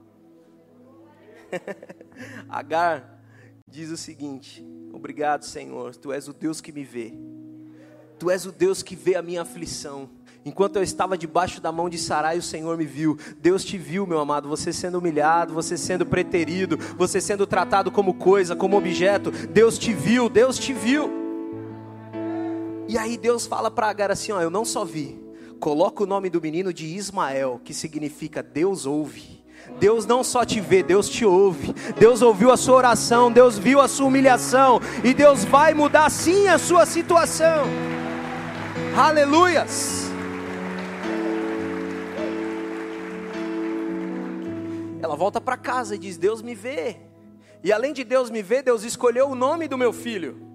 Agar 2.49 3.21
diz 3.67 3.91
o 3.91 3.97
seguinte: 3.97 4.65
Obrigado, 4.91 5.43
Senhor, 5.43 5.95
tu 5.95 6.11
és 6.11 6.27
o 6.27 6.33
Deus 6.33 6.61
que 6.61 6.71
me 6.71 6.83
vê. 6.83 7.13
Tu 8.19 8.31
és 8.31 8.45
o 8.45 8.51
Deus 8.51 8.81
que 8.81 8.95
vê 8.95 9.15
a 9.15 9.21
minha 9.21 9.43
aflição. 9.43 10.09
Enquanto 10.43 10.77
eu 10.77 10.83
estava 10.83 11.17
debaixo 11.17 11.59
da 11.59 11.73
mão 11.73 11.89
de 11.89 11.97
Sarai, 11.97 12.37
o 12.37 12.41
Senhor 12.41 12.77
me 12.77 12.85
viu. 12.85 13.17
Deus 13.37 13.65
te 13.65 13.77
viu, 13.77 14.07
meu 14.07 14.19
amado, 14.19 14.47
você 14.47 14.71
sendo 14.71 14.97
humilhado, 14.97 15.53
você 15.53 15.77
sendo 15.77 16.05
preterido, 16.05 16.77
você 16.97 17.19
sendo 17.19 17.45
tratado 17.45 17.91
como 17.91 18.13
coisa, 18.13 18.55
como 18.55 18.77
objeto. 18.77 19.29
Deus 19.29 19.77
te 19.77 19.93
viu, 19.93 20.29
Deus 20.29 20.57
te 20.57 20.71
viu. 20.71 21.11
E 22.87 22.97
aí 22.97 23.17
Deus 23.17 23.45
fala 23.45 23.69
para 23.69 23.89
Agar 23.89 24.09
assim: 24.09 24.31
ó, 24.31 24.41
eu 24.41 24.49
não 24.49 24.63
só 24.63 24.85
vi, 24.85 25.19
coloca 25.59 26.01
o 26.01 26.07
nome 26.07 26.29
do 26.29 26.41
menino 26.41 26.71
de 26.71 26.85
Ismael, 26.85 27.59
que 27.63 27.73
significa 27.73 28.41
Deus 28.41 28.85
ouve. 28.85 29.36
Deus 29.79 30.05
não 30.05 30.23
só 30.23 30.45
te 30.45 30.59
vê, 30.59 30.81
Deus 30.81 31.09
te 31.09 31.25
ouve. 31.25 31.73
Deus 31.99 32.21
ouviu 32.21 32.51
a 32.51 32.57
sua 32.57 32.75
oração, 32.75 33.31
Deus 33.31 33.57
viu 33.57 33.79
a 33.79 33.87
sua 33.87 34.07
humilhação 34.07 34.79
e 35.03 35.13
Deus 35.13 35.43
vai 35.43 35.73
mudar 35.73 36.09
sim 36.09 36.47
a 36.47 36.57
sua 36.57 36.85
situação. 36.85 37.65
Aleluias. 38.95 40.07
Ela 45.01 45.15
volta 45.15 45.39
para 45.39 45.55
casa 45.55 45.95
e 45.95 45.97
diz: 45.97 46.17
Deus 46.17 46.41
me 46.41 46.55
vê. 46.55 46.97
E 47.63 47.71
além 47.71 47.93
de 47.93 48.03
Deus 48.03 48.29
me 48.29 48.41
ver, 48.41 48.63
Deus 48.63 48.83
escolheu 48.83 49.29
o 49.29 49.35
nome 49.35 49.67
do 49.67 49.77
meu 49.77 49.91
filho. 49.91 50.47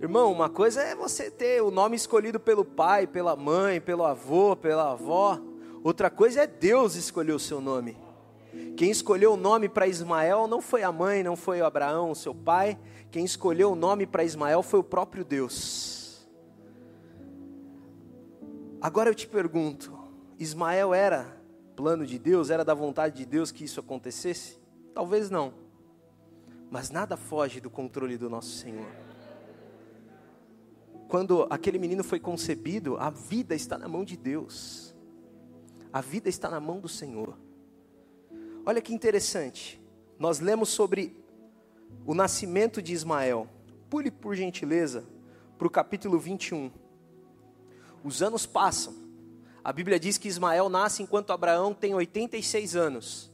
Irmão, 0.00 0.32
uma 0.32 0.48
coisa 0.48 0.82
é 0.82 0.94
você 0.94 1.30
ter 1.30 1.62
o 1.62 1.70
nome 1.70 1.94
escolhido 1.94 2.40
pelo 2.40 2.64
pai, 2.64 3.06
pela 3.06 3.36
mãe, 3.36 3.80
pelo 3.80 4.04
avô, 4.04 4.56
pela 4.56 4.92
avó. 4.92 5.38
Outra 5.82 6.10
coisa 6.10 6.42
é 6.42 6.46
Deus 6.46 6.94
escolher 6.94 7.32
o 7.32 7.38
seu 7.38 7.60
nome. 7.60 7.96
Quem 8.76 8.90
escolheu 8.90 9.34
o 9.34 9.36
nome 9.36 9.68
para 9.68 9.86
Ismael 9.86 10.46
não 10.46 10.60
foi 10.60 10.82
a 10.82 10.92
mãe, 10.92 11.22
não 11.22 11.36
foi 11.36 11.60
o 11.60 11.64
Abraão, 11.64 12.14
seu 12.14 12.34
pai. 12.34 12.78
Quem 13.10 13.24
escolheu 13.24 13.72
o 13.72 13.76
nome 13.76 14.06
para 14.06 14.24
Ismael 14.24 14.62
foi 14.62 14.80
o 14.80 14.84
próprio 14.84 15.24
Deus. 15.24 16.28
Agora 18.80 19.10
eu 19.10 19.14
te 19.14 19.26
pergunto: 19.26 19.92
Ismael 20.38 20.92
era 20.92 21.40
plano 21.76 22.06
de 22.06 22.18
Deus? 22.18 22.50
Era 22.50 22.64
da 22.64 22.74
vontade 22.74 23.16
de 23.16 23.26
Deus 23.26 23.50
que 23.50 23.64
isso 23.64 23.80
acontecesse? 23.80 24.58
Talvez 24.94 25.30
não. 25.30 25.54
Mas 26.70 26.90
nada 26.90 27.16
foge 27.16 27.60
do 27.60 27.70
controle 27.70 28.16
do 28.18 28.28
nosso 28.28 28.50
Senhor. 28.50 28.86
Quando 31.08 31.46
aquele 31.50 31.78
menino 31.78 32.04
foi 32.04 32.20
concebido, 32.20 32.96
a 32.96 33.10
vida 33.10 33.54
está 33.54 33.76
na 33.76 33.88
mão 33.88 34.04
de 34.04 34.16
Deus. 34.16 34.89
A 35.92 36.00
vida 36.00 36.28
está 36.28 36.48
na 36.48 36.60
mão 36.60 36.78
do 36.78 36.88
Senhor. 36.88 37.36
Olha 38.64 38.80
que 38.80 38.94
interessante. 38.94 39.80
Nós 40.18 40.38
lemos 40.38 40.68
sobre 40.68 41.16
o 42.06 42.14
nascimento 42.14 42.80
de 42.80 42.92
Ismael. 42.92 43.48
Pule, 43.88 44.10
por 44.10 44.36
gentileza, 44.36 45.04
para 45.58 45.66
o 45.66 45.70
capítulo 45.70 46.18
21. 46.18 46.70
Os 48.04 48.22
anos 48.22 48.46
passam. 48.46 48.94
A 49.64 49.72
Bíblia 49.72 49.98
diz 49.98 50.16
que 50.16 50.28
Ismael 50.28 50.68
nasce 50.68 51.02
enquanto 51.02 51.32
Abraão 51.32 51.74
tem 51.74 51.94
86 51.94 52.76
anos. 52.76 53.30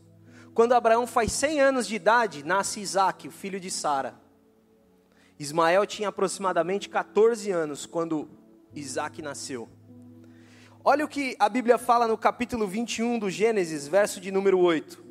Quando 0.55 0.73
Abraão 0.73 1.07
faz 1.07 1.33
100 1.33 1.61
anos 1.61 1.87
de 1.87 1.95
idade, 1.95 2.43
nasce 2.43 2.81
Isaac, 2.81 3.29
o 3.29 3.31
filho 3.31 3.61
de 3.61 3.71
Sara. 3.71 4.19
Ismael 5.39 5.85
tinha 5.85 6.09
aproximadamente 6.09 6.89
14 6.89 7.51
anos 7.51 7.85
quando 7.85 8.29
Isaac 8.75 9.21
nasceu. 9.21 9.69
Olha 10.89 11.05
o 11.05 11.09
que 11.09 11.35
a 11.41 11.49
Bíblia 11.49 11.79
fala 11.79 12.07
no 12.07 12.17
capítulo 12.17 12.65
21 12.65 13.19
do 13.19 13.29
Gênesis, 13.29 13.89
verso 13.89 14.21
de 14.21 14.31
número 14.31 14.61
8. 14.61 15.05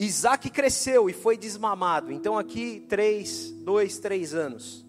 Isaac 0.00 0.48
cresceu 0.48 1.10
e 1.10 1.12
foi 1.12 1.36
desmamado. 1.36 2.10
Então, 2.10 2.38
aqui, 2.38 2.86
três, 2.88 3.50
dois, 3.50 3.98
três 3.98 4.32
anos. 4.32 4.86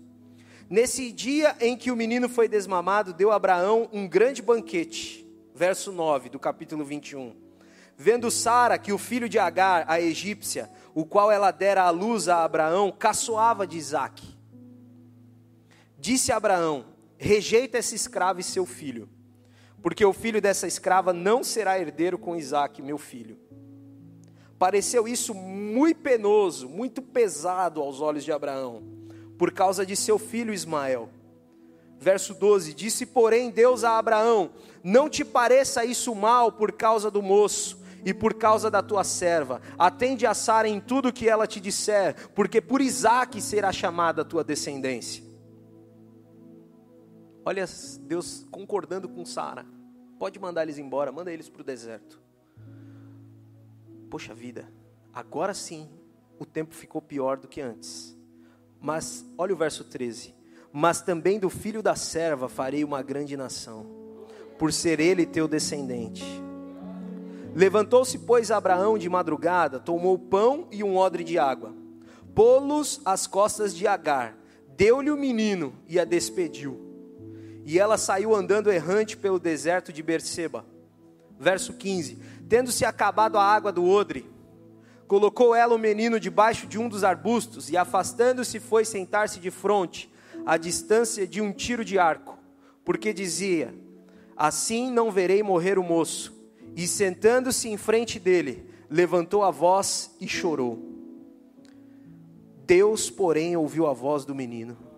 Nesse 0.70 1.12
dia 1.12 1.58
em 1.60 1.76
que 1.76 1.92
o 1.92 1.96
menino 1.96 2.30
foi 2.30 2.48
desmamado, 2.48 3.12
deu 3.12 3.34
Abraão 3.34 3.90
um 3.92 4.08
grande 4.08 4.42
banquete. 4.42 5.28
Verso 5.54 5.92
9 5.92 6.30
do 6.30 6.40
capítulo 6.40 6.86
21. 6.86 7.36
Vendo 7.98 8.32
Sara 8.32 8.78
que 8.78 8.94
o 8.94 8.98
filho 8.98 9.28
de 9.28 9.38
Agar, 9.38 9.84
a 9.90 10.00
egípcia, 10.00 10.72
o 10.96 11.06
qual 11.06 11.30
ela 11.30 11.52
dera 11.52 11.84
à 11.84 11.90
luz 11.90 12.30
a 12.30 12.46
Abraão, 12.46 12.94
caçoava 12.98 13.68
de 13.68 13.78
Isaac. 13.78 14.26
Disse 15.98 16.32
Abraão: 16.32 16.86
Rejeita 17.18 17.78
esse 17.78 17.94
escravo 17.94 18.40
e 18.40 18.44
seu 18.44 18.66
filho 18.66 19.10
porque 19.82 20.04
o 20.04 20.14
filho 20.14 20.42
dessa 20.42 20.68
escrava 20.68 21.14
não 21.14 21.44
será 21.44 21.80
herdeiro 21.80 22.18
com 22.18 22.36
Isaac, 22.36 22.82
meu 22.82 22.98
filho. 22.98 23.38
Pareceu 24.58 25.08
isso 25.08 25.34
muito 25.34 26.02
penoso, 26.02 26.68
muito 26.68 27.02
pesado 27.02 27.82
aos 27.82 28.02
olhos 28.02 28.26
de 28.26 28.32
Abraão, 28.32 28.84
por 29.38 29.52
causa 29.52 29.86
de 29.86 29.96
seu 29.96 30.20
filho 30.20 30.54
Ismael. 30.54 31.10
Verso 31.98 32.34
12: 32.34 32.74
Disse, 32.74 33.06
porém, 33.06 33.50
Deus 33.50 33.86
a 33.86 33.98
Abraão: 33.98 34.52
Não 34.84 35.10
te 35.10 35.24
pareça 35.24 35.86
isso 35.86 36.14
mal 36.14 36.52
por 36.52 36.74
causa 36.74 37.10
do 37.10 37.22
moço 37.22 37.80
e 38.06 38.14
por 38.14 38.34
causa 38.34 38.70
da 38.70 38.82
tua 38.82 39.04
serva. 39.06 39.62
Atende 39.78 40.26
a 40.26 40.34
Sara 40.34 40.68
em 40.68 40.80
tudo 40.80 41.14
que 41.14 41.28
ela 41.28 41.48
te 41.48 41.60
disser, 41.60 42.30
porque 42.34 42.60
por 42.60 42.82
Isaque 42.82 43.42
será 43.42 43.72
chamada 43.72 44.22
a 44.24 44.26
tua 44.26 44.44
descendência. 44.44 45.29
Olha 47.46 47.66
Deus 48.02 48.46
concordando 48.52 49.08
com 49.08 49.26
Sara. 49.26 49.66
Pode 50.18 50.38
mandar 50.40 50.64
eles 50.64 50.78
embora, 50.78 51.12
manda 51.12 51.32
eles 51.32 51.50
para 51.50 51.62
o 51.62 51.66
deserto. 51.66 52.20
Poxa 54.10 54.34
vida, 54.34 54.72
agora 55.14 55.54
sim 55.54 55.90
o 56.38 56.46
tempo 56.46 56.74
ficou 56.74 57.02
pior 57.02 57.38
do 57.38 57.48
que 57.48 57.62
antes. 57.62 58.18
Mas 58.82 59.26
olha 59.38 59.54
o 59.54 59.58
verso 59.58 59.84
13: 59.84 60.34
Mas 60.74 61.02
também 61.02 61.40
do 61.40 61.50
filho 61.50 61.84
da 61.84 61.96
serva 61.96 62.50
farei 62.50 62.84
uma 62.84 63.02
grande 63.02 63.38
nação, 63.38 63.86
por 64.58 64.74
ser 64.74 65.00
ele 65.00 65.26
teu 65.26 65.48
descendente. 65.48 66.24
Levantou-se, 67.56 68.18
pois, 68.20 68.52
Abraão 68.52 68.98
de 68.98 69.10
madrugada, 69.10 69.80
tomou 69.80 70.18
pão 70.18 70.68
e 70.72 70.84
um 70.84 70.98
odre 70.98 71.24
de 71.24 71.40
água, 71.40 71.74
pô-los 72.36 73.02
às 73.04 73.26
costas 73.26 73.76
de 73.76 73.88
Agar, 73.88 74.38
deu-lhe 74.76 75.10
o 75.10 75.18
menino 75.18 75.74
e 75.88 76.00
a 76.00 76.06
despediu. 76.06 76.89
E 77.70 77.78
ela 77.78 78.00
saiu 78.00 78.34
andando 78.34 78.72
errante 78.72 79.16
pelo 79.16 79.38
deserto 79.38 79.94
de 79.94 80.02
Berseba. 80.02 80.66
Verso 81.40 81.74
15: 81.74 82.18
Tendo-se 82.50 82.84
acabado 82.84 83.38
a 83.38 83.44
água 83.44 83.72
do 83.72 83.88
odre, 83.88 84.26
colocou 85.08 85.54
ela 85.54 85.76
o 85.76 85.78
menino 85.78 86.20
debaixo 86.20 86.66
de 86.66 86.80
um 86.80 86.90
dos 86.90 87.04
arbustos 87.04 87.70
e, 87.70 87.78
afastando-se, 87.78 88.60
foi 88.60 88.84
sentar-se 88.84 89.40
de 89.40 89.52
frente, 89.52 90.12
à 90.48 90.58
distância 90.58 91.28
de 91.28 91.42
um 91.42 91.54
tiro 91.54 91.86
de 91.86 92.00
arco, 92.00 92.40
porque 92.84 93.14
dizia: 93.14 93.72
Assim 94.36 94.90
não 94.90 95.12
verei 95.12 95.44
morrer 95.44 95.78
o 95.78 95.84
moço. 95.84 96.36
E 96.76 96.88
sentando-se 96.88 97.70
em 97.70 97.78
frente 97.78 98.18
dele, 98.18 98.68
levantou 98.90 99.44
a 99.44 99.52
voz 99.52 100.16
e 100.20 100.28
chorou. 100.28 100.84
Deus, 102.66 103.12
porém, 103.12 103.56
ouviu 103.56 103.86
a 103.86 103.94
voz 103.94 104.26
do 104.26 104.34
menino. 104.34 104.89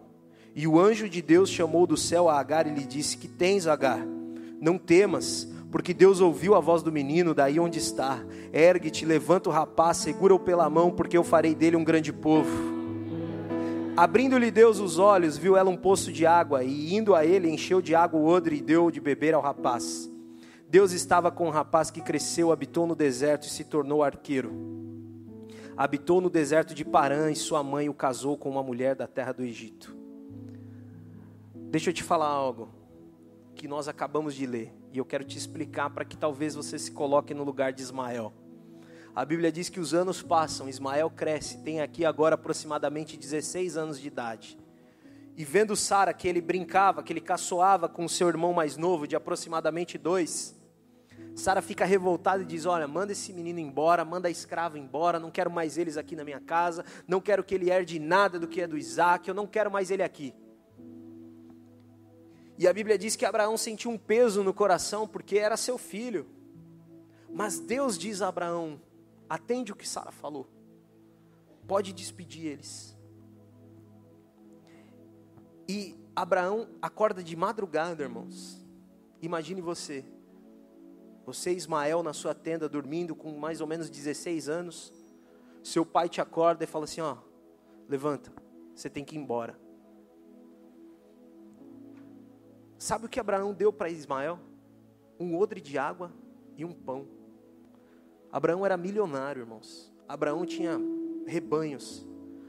E 0.53 0.67
o 0.67 0.79
anjo 0.79 1.07
de 1.07 1.21
Deus 1.21 1.49
chamou 1.49 1.87
do 1.87 1.95
céu 1.95 2.27
a 2.29 2.39
Agar 2.39 2.67
e 2.67 2.73
lhe 2.73 2.83
disse: 2.83 3.17
Que 3.17 3.27
tens, 3.27 3.67
Agar? 3.67 4.05
Não 4.59 4.77
temas, 4.77 5.47
porque 5.71 5.93
Deus 5.93 6.19
ouviu 6.19 6.53
a 6.53 6.59
voz 6.59 6.83
do 6.83 6.91
menino 6.91 7.33
daí 7.33 7.59
onde 7.59 7.79
está. 7.79 8.19
Ergue-te, 8.51 9.05
levanta 9.05 9.49
o 9.49 9.51
rapaz, 9.51 9.97
segura-o 9.97 10.39
pela 10.39 10.69
mão, 10.69 10.91
porque 10.91 11.17
eu 11.17 11.23
farei 11.23 11.55
dele 11.55 11.77
um 11.77 11.83
grande 11.83 12.11
povo. 12.11 12.51
Abrindo-lhe 13.95 14.51
Deus 14.51 14.79
os 14.79 14.99
olhos, 14.99 15.37
viu 15.37 15.55
ela 15.55 15.69
um 15.69 15.77
poço 15.77 16.11
de 16.11 16.25
água, 16.25 16.63
e 16.63 16.93
indo 16.93 17.15
a 17.15 17.25
ele, 17.25 17.49
encheu 17.49 17.81
de 17.81 17.95
água 17.95 18.19
o 18.19 18.25
odre 18.25 18.57
e 18.57 18.61
deu 18.61 18.91
de 18.91 18.99
beber 18.99 19.33
ao 19.33 19.41
rapaz. 19.41 20.09
Deus 20.69 20.91
estava 20.91 21.31
com 21.31 21.47
o 21.47 21.51
rapaz 21.51 21.91
que 21.91 22.01
cresceu, 22.01 22.51
habitou 22.51 22.85
no 22.85 22.95
deserto 22.95 23.43
e 23.43 23.49
se 23.49 23.63
tornou 23.63 24.03
arqueiro. 24.03 24.51
Habitou 25.75 26.21
no 26.21 26.29
deserto 26.29 26.73
de 26.73 26.85
Parã 26.85 27.31
e 27.31 27.35
sua 27.35 27.63
mãe 27.63 27.89
o 27.89 27.93
casou 27.93 28.37
com 28.37 28.49
uma 28.49 28.63
mulher 28.63 28.95
da 28.95 29.07
terra 29.07 29.31
do 29.31 29.43
Egito. 29.43 30.00
Deixa 31.71 31.89
eu 31.89 31.93
te 31.93 32.03
falar 32.03 32.27
algo 32.27 32.67
que 33.55 33.65
nós 33.65 33.88
acabamos 33.88 34.36
de 34.36 34.45
ler. 34.45 34.73
E 34.91 34.97
eu 34.97 35.05
quero 35.05 35.23
te 35.23 35.38
explicar 35.38 35.89
para 35.89 36.03
que 36.03 36.17
talvez 36.17 36.53
você 36.53 36.77
se 36.77 36.91
coloque 36.91 37.34
no 37.34 37.45
lugar 37.45 37.71
de 37.71 37.81
Ismael. 37.81 38.34
A 39.15 39.23
Bíblia 39.23 39.53
diz 39.53 39.69
que 39.69 39.79
os 39.79 39.93
anos 39.93 40.21
passam, 40.21 40.67
Ismael 40.67 41.10
cresce, 41.10 41.60
tem 41.60 41.79
aqui 41.79 42.03
agora 42.03 42.36
aproximadamente 42.36 43.15
16 43.15 43.77
anos 43.77 44.01
de 44.01 44.05
idade. 44.05 44.60
E 45.38 45.45
vendo 45.45 45.73
Sara 45.73 46.13
que 46.13 46.27
ele 46.27 46.41
brincava, 46.41 47.01
que 47.01 47.13
ele 47.13 47.21
caçoava 47.21 47.88
com 47.88 48.05
seu 48.05 48.27
irmão 48.27 48.51
mais 48.51 48.75
novo, 48.75 49.07
de 49.07 49.15
aproximadamente 49.15 49.97
dois, 49.97 50.53
Sara 51.34 51.62
fica 51.62 51.86
revoltada 51.86 52.43
e 52.43 52.45
diz: 52.45 52.65
Olha, 52.65 52.86
manda 52.86 53.13
esse 53.13 53.31
menino 53.31 53.60
embora, 53.60 54.03
manda 54.03 54.27
a 54.27 54.31
escrava 54.31 54.77
embora, 54.77 55.21
não 55.21 55.31
quero 55.31 55.49
mais 55.49 55.77
eles 55.77 55.95
aqui 55.95 56.17
na 56.17 56.25
minha 56.25 56.41
casa, 56.41 56.84
não 57.07 57.21
quero 57.21 57.45
que 57.45 57.55
ele 57.55 57.69
herde 57.69 57.97
nada 57.97 58.38
do 58.38 58.45
que 58.45 58.60
é 58.60 58.67
do 58.67 58.77
Isaac, 58.77 59.29
eu 59.29 59.34
não 59.34 59.47
quero 59.47 59.71
mais 59.71 59.89
ele 59.89 60.03
aqui. 60.03 60.36
E 62.57 62.67
a 62.67 62.73
Bíblia 62.73 62.97
diz 62.97 63.15
que 63.15 63.25
Abraão 63.25 63.57
sentiu 63.57 63.91
um 63.91 63.97
peso 63.97 64.43
no 64.43 64.53
coração 64.53 65.07
porque 65.07 65.37
era 65.37 65.57
seu 65.57 65.77
filho. 65.77 66.27
Mas 67.29 67.59
Deus 67.59 67.97
diz 67.97 68.21
a 68.21 68.27
Abraão: 68.27 68.79
atende 69.29 69.71
o 69.71 69.75
que 69.75 69.87
Sara 69.87 70.11
falou, 70.11 70.47
pode 71.67 71.93
despedir 71.93 72.45
eles. 72.47 72.97
E 75.67 75.95
Abraão 76.15 76.67
acorda 76.81 77.23
de 77.23 77.35
madrugada, 77.35 78.03
irmãos. 78.03 78.61
Imagine 79.21 79.61
você, 79.61 80.03
você 81.25 81.51
Ismael 81.51 82.03
na 82.03 82.11
sua 82.11 82.33
tenda 82.33 82.67
dormindo 82.67 83.15
com 83.15 83.37
mais 83.37 83.61
ou 83.61 83.67
menos 83.67 83.89
16 83.89 84.49
anos. 84.49 84.93
Seu 85.63 85.85
pai 85.85 86.09
te 86.09 86.19
acorda 86.19 86.63
e 86.63 86.67
fala 86.67 86.85
assim: 86.85 87.01
ó, 87.01 87.17
levanta, 87.87 88.33
você 88.75 88.89
tem 88.89 89.05
que 89.05 89.15
ir 89.15 89.19
embora. 89.19 89.57
Sabe 92.81 93.05
o 93.05 93.09
que 93.09 93.19
Abraão 93.19 93.53
deu 93.53 93.71
para 93.71 93.91
Ismael? 93.91 94.39
Um 95.19 95.37
odre 95.37 95.61
de 95.61 95.77
água 95.77 96.11
e 96.57 96.65
um 96.65 96.73
pão. 96.73 97.07
Abraão 98.31 98.65
era 98.65 98.75
milionário, 98.75 99.43
irmãos. 99.43 99.93
Abraão 100.09 100.47
tinha 100.47 100.81
rebanhos. 101.27 102.03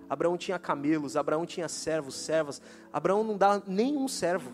Abraão 0.08 0.38
tinha 0.38 0.58
camelos. 0.58 1.18
Abraão 1.18 1.44
tinha 1.44 1.68
servos, 1.68 2.14
servas. 2.14 2.62
Abraão 2.90 3.22
não 3.22 3.36
dá 3.36 3.60
nenhum 3.66 4.08
servo. 4.08 4.52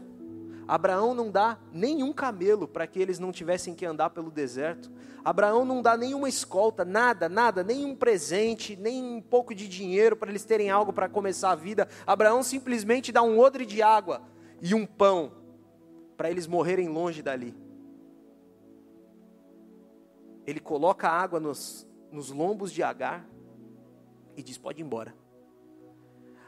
Abraão 0.67 1.15
não 1.15 1.31
dá 1.31 1.57
nenhum 1.73 2.13
camelo 2.13 2.67
para 2.67 2.85
que 2.85 2.99
eles 2.99 3.21
não 3.21 3.31
tivessem 3.31 3.73
que 3.73 3.87
andar 3.87 4.11
pelo 4.11 4.33
deserto. 4.33 4.91
Abraão 5.25 5.65
não 5.65 5.81
dá 5.81 5.97
nenhuma 5.97 6.29
escolta, 6.29 6.85
nada, 6.85 7.29
nada, 7.29 7.63
nenhum 7.63 7.95
presente, 7.95 8.75
nem 8.75 9.01
um 9.01 9.21
pouco 9.21 9.55
de 9.55 9.69
dinheiro 9.69 10.17
para 10.17 10.29
eles 10.29 10.45
terem 10.45 10.71
algo 10.71 10.93
para 10.93 11.09
começar 11.09 11.53
a 11.53 11.55
vida. 11.55 11.87
Abraão 12.05 12.43
simplesmente 12.43 13.13
dá 13.13 13.23
um 13.23 13.39
odre 13.39 13.65
de 13.65 13.81
água 13.81 14.23
e 14.61 14.75
um 14.75 14.85
pão 14.85 15.38
para 16.19 16.29
eles 16.29 16.49
morrerem 16.49 16.89
longe 16.89 17.23
dali. 17.23 17.57
Ele 20.45 20.59
coloca 20.59 21.09
a 21.09 21.13
água 21.13 21.39
nos, 21.39 21.87
nos 22.11 22.31
lombos 22.31 22.73
de 22.73 22.83
Agar 22.83 23.25
e 24.37 24.43
diz: 24.43 24.59
Pode 24.59 24.83
ir 24.83 24.85
embora. 24.85 25.15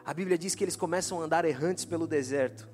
A 0.04 0.12
Bíblia 0.12 0.36
diz 0.36 0.56
que 0.56 0.64
eles 0.64 0.74
começam 0.74 1.20
a 1.20 1.24
andar 1.24 1.44
errantes 1.44 1.84
pelo 1.84 2.06
deserto. 2.06 2.68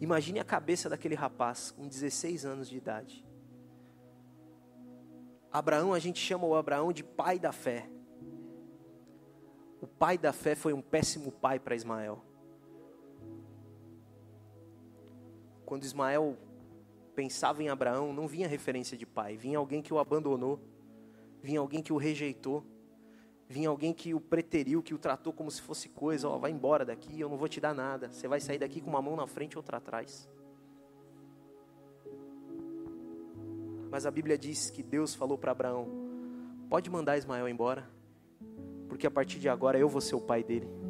Imagine 0.00 0.40
a 0.40 0.44
cabeça 0.44 0.88
daquele 0.88 1.14
rapaz 1.14 1.70
com 1.70 1.86
16 1.86 2.46
anos 2.46 2.68
de 2.68 2.78
idade. 2.78 3.22
Abraão, 5.52 5.92
a 5.92 5.98
gente 5.98 6.18
chama 6.18 6.46
o 6.46 6.54
Abraão 6.54 6.92
de 6.92 7.04
pai 7.04 7.38
da 7.38 7.52
fé. 7.52 7.90
O 9.82 9.86
pai 9.86 10.16
da 10.16 10.32
fé 10.32 10.54
foi 10.54 10.72
um 10.72 10.80
péssimo 10.80 11.30
pai 11.30 11.58
para 11.58 11.74
Ismael. 11.74 12.24
Quando 15.70 15.84
Ismael 15.84 16.36
pensava 17.14 17.62
em 17.62 17.68
Abraão, 17.68 18.12
não 18.12 18.26
vinha 18.26 18.48
referência 18.48 18.96
de 18.96 19.06
pai, 19.06 19.36
vinha 19.36 19.56
alguém 19.56 19.80
que 19.80 19.94
o 19.94 20.00
abandonou, 20.00 20.58
vinha 21.40 21.60
alguém 21.60 21.80
que 21.80 21.92
o 21.92 21.96
rejeitou, 21.96 22.64
vinha 23.48 23.68
alguém 23.68 23.92
que 23.94 24.12
o 24.12 24.18
preteriu, 24.18 24.82
que 24.82 24.92
o 24.92 24.98
tratou 24.98 25.32
como 25.32 25.48
se 25.48 25.62
fosse 25.62 25.88
coisa, 25.88 26.28
ó, 26.28 26.38
vai 26.38 26.50
embora 26.50 26.84
daqui, 26.84 27.20
eu 27.20 27.28
não 27.28 27.36
vou 27.36 27.46
te 27.46 27.60
dar 27.60 27.72
nada. 27.72 28.10
Você 28.10 28.26
vai 28.26 28.40
sair 28.40 28.58
daqui 28.58 28.80
com 28.80 28.90
uma 28.90 29.00
mão 29.00 29.14
na 29.14 29.28
frente 29.28 29.52
e 29.52 29.58
outra 29.58 29.76
atrás. 29.76 30.28
Mas 33.92 34.04
a 34.06 34.10
Bíblia 34.10 34.36
diz 34.36 34.70
que 34.70 34.82
Deus 34.82 35.14
falou 35.14 35.38
para 35.38 35.52
Abraão: 35.52 35.86
pode 36.68 36.90
mandar 36.90 37.16
Ismael 37.16 37.48
embora, 37.48 37.88
porque 38.88 39.06
a 39.06 39.10
partir 39.10 39.38
de 39.38 39.48
agora 39.48 39.78
eu 39.78 39.88
vou 39.88 40.00
ser 40.00 40.16
o 40.16 40.20
pai 40.20 40.42
dele. 40.42 40.89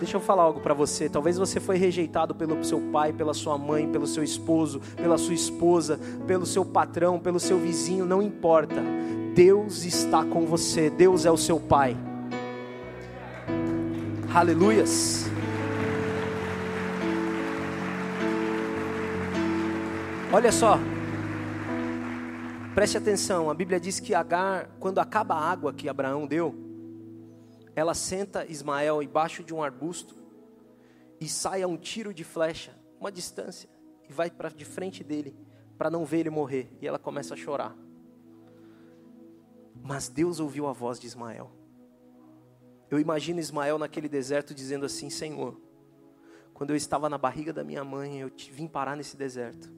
Deixa 0.00 0.16
eu 0.16 0.20
falar 0.20 0.44
algo 0.44 0.60
para 0.60 0.72
você. 0.72 1.10
Talvez 1.10 1.36
você 1.36 1.60
foi 1.60 1.76
rejeitado 1.76 2.34
pelo 2.34 2.64
seu 2.64 2.80
pai, 2.90 3.12
pela 3.12 3.34
sua 3.34 3.58
mãe, 3.58 3.86
pelo 3.86 4.06
seu 4.06 4.24
esposo, 4.24 4.80
pela 4.96 5.18
sua 5.18 5.34
esposa, 5.34 6.00
pelo 6.26 6.46
seu 6.46 6.64
patrão, 6.64 7.18
pelo 7.18 7.38
seu 7.38 7.58
vizinho, 7.58 8.06
não 8.06 8.22
importa. 8.22 8.82
Deus 9.34 9.84
está 9.84 10.24
com 10.24 10.46
você. 10.46 10.88
Deus 10.88 11.26
é 11.26 11.30
o 11.30 11.36
seu 11.36 11.60
pai. 11.60 11.94
Aleluias. 14.34 15.26
Olha 20.32 20.50
só. 20.50 20.78
Preste 22.74 22.96
atenção, 22.96 23.50
a 23.50 23.54
Bíblia 23.54 23.78
diz 23.78 24.00
que 24.00 24.14
Agar, 24.14 24.70
quando 24.78 24.98
acaba 24.98 25.34
a 25.34 25.50
água 25.50 25.74
que 25.74 25.90
Abraão 25.90 26.26
deu, 26.26 26.69
ela 27.74 27.94
senta 27.94 28.44
Ismael 28.46 29.02
embaixo 29.02 29.42
de 29.42 29.54
um 29.54 29.62
arbusto 29.62 30.16
e 31.20 31.28
sai 31.28 31.62
a 31.62 31.68
um 31.68 31.76
tiro 31.76 32.12
de 32.12 32.24
flecha, 32.24 32.74
uma 32.98 33.12
distância, 33.12 33.68
e 34.08 34.12
vai 34.12 34.30
para 34.30 34.48
de 34.48 34.64
frente 34.64 35.04
dele 35.04 35.36
para 35.78 35.90
não 35.90 36.04
ver 36.04 36.20
ele 36.20 36.30
morrer. 36.30 36.70
E 36.80 36.86
ela 36.86 36.98
começa 36.98 37.34
a 37.34 37.36
chorar. 37.36 37.76
Mas 39.82 40.08
Deus 40.08 40.40
ouviu 40.40 40.66
a 40.66 40.72
voz 40.72 40.98
de 40.98 41.06
Ismael. 41.06 41.50
Eu 42.90 42.98
imagino 42.98 43.40
Ismael 43.40 43.78
naquele 43.78 44.08
deserto 44.08 44.54
dizendo 44.54 44.84
assim: 44.84 45.08
Senhor, 45.08 45.58
quando 46.52 46.70
eu 46.70 46.76
estava 46.76 47.08
na 47.08 47.16
barriga 47.16 47.52
da 47.52 47.64
minha 47.64 47.84
mãe, 47.84 48.20
eu 48.20 48.30
vim 48.52 48.66
parar 48.66 48.96
nesse 48.96 49.16
deserto. 49.16 49.72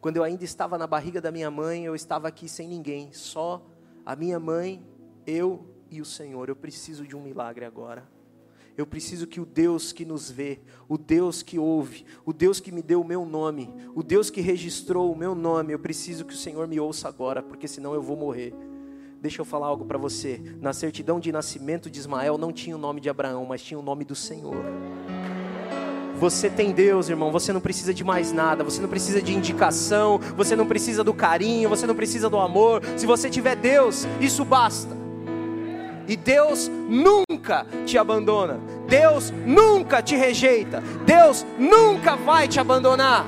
Quando 0.00 0.18
eu 0.18 0.22
ainda 0.22 0.44
estava 0.44 0.76
na 0.76 0.86
barriga 0.86 1.20
da 1.20 1.30
minha 1.30 1.50
mãe, 1.50 1.84
eu 1.84 1.94
estava 1.94 2.28
aqui 2.28 2.46
sem 2.46 2.68
ninguém, 2.68 3.10
só 3.14 3.64
a 4.04 4.14
minha 4.14 4.38
mãe, 4.38 4.84
eu 5.26 5.73
e 5.96 6.00
o 6.00 6.04
Senhor. 6.04 6.48
Eu 6.48 6.56
preciso 6.56 7.06
de 7.06 7.16
um 7.16 7.22
milagre 7.22 7.64
agora. 7.64 8.08
Eu 8.76 8.86
preciso 8.86 9.26
que 9.26 9.40
o 9.40 9.46
Deus 9.46 9.92
que 9.92 10.04
nos 10.04 10.30
vê, 10.30 10.58
o 10.88 10.98
Deus 10.98 11.42
que 11.42 11.58
ouve, 11.58 12.04
o 12.24 12.32
Deus 12.32 12.58
que 12.58 12.72
me 12.72 12.82
deu 12.82 13.00
o 13.00 13.04
meu 13.04 13.24
nome, 13.24 13.72
o 13.94 14.02
Deus 14.02 14.30
que 14.30 14.40
registrou 14.40 15.12
o 15.12 15.16
meu 15.16 15.34
nome, 15.34 15.72
eu 15.72 15.78
preciso 15.78 16.24
que 16.24 16.34
o 16.34 16.36
Senhor 16.36 16.66
me 16.66 16.80
ouça 16.80 17.08
agora, 17.08 17.40
porque 17.40 17.68
senão 17.68 17.94
eu 17.94 18.02
vou 18.02 18.16
morrer. 18.16 18.52
Deixa 19.20 19.40
eu 19.40 19.44
falar 19.44 19.68
algo 19.68 19.84
para 19.84 19.96
você. 19.96 20.40
Na 20.60 20.72
certidão 20.72 21.20
de 21.20 21.30
nascimento 21.30 21.88
de 21.88 21.98
Ismael 21.98 22.36
não 22.36 22.52
tinha 22.52 22.74
o 22.74 22.78
nome 22.78 23.00
de 23.00 23.08
Abraão, 23.08 23.46
mas 23.46 23.62
tinha 23.62 23.78
o 23.78 23.82
nome 23.82 24.04
do 24.04 24.14
Senhor. 24.14 24.64
Você 26.18 26.50
tem 26.50 26.72
Deus, 26.72 27.08
irmão. 27.08 27.32
Você 27.32 27.52
não 27.52 27.60
precisa 27.60 27.94
de 27.94 28.04
mais 28.04 28.32
nada. 28.32 28.62
Você 28.62 28.80
não 28.80 28.88
precisa 28.88 29.22
de 29.22 29.32
indicação. 29.32 30.18
Você 30.36 30.54
não 30.54 30.66
precisa 30.66 31.02
do 31.02 31.14
carinho. 31.14 31.68
Você 31.68 31.86
não 31.86 31.94
precisa 31.94 32.28
do 32.28 32.38
amor. 32.38 32.82
Se 32.96 33.06
você 33.06 33.30
tiver 33.30 33.56
Deus, 33.56 34.06
isso 34.20 34.44
basta. 34.44 35.03
E 36.06 36.16
Deus 36.16 36.68
nunca 36.68 37.66
te 37.86 37.96
abandona. 37.96 38.60
Deus 38.88 39.30
nunca 39.30 40.02
te 40.02 40.16
rejeita. 40.16 40.82
Deus 41.06 41.44
nunca 41.58 42.16
vai 42.16 42.46
te 42.46 42.60
abandonar. 42.60 43.26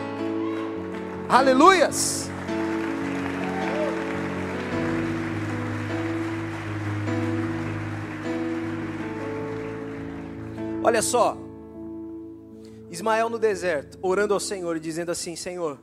Aleluias! 1.29 2.31
Olha 10.87 11.03
só, 11.03 11.37
Ismael 12.89 13.29
no 13.29 13.41
deserto, 13.41 13.99
orando 14.01 14.33
ao 14.33 14.39
Senhor 14.39 14.77
e 14.77 14.81
dizendo 14.81 15.11
assim: 15.11 15.35
Senhor, 15.35 15.81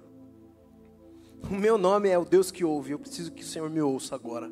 o 1.51 1.53
meu 1.53 1.77
nome 1.77 2.07
é 2.07 2.17
o 2.17 2.23
Deus 2.23 2.51
que 2.51 2.63
ouve, 2.63 2.91
eu 2.91 2.99
preciso 2.99 3.31
que 3.31 3.43
o 3.43 3.45
Senhor 3.45 3.69
me 3.69 3.81
ouça 3.81 4.15
agora. 4.15 4.49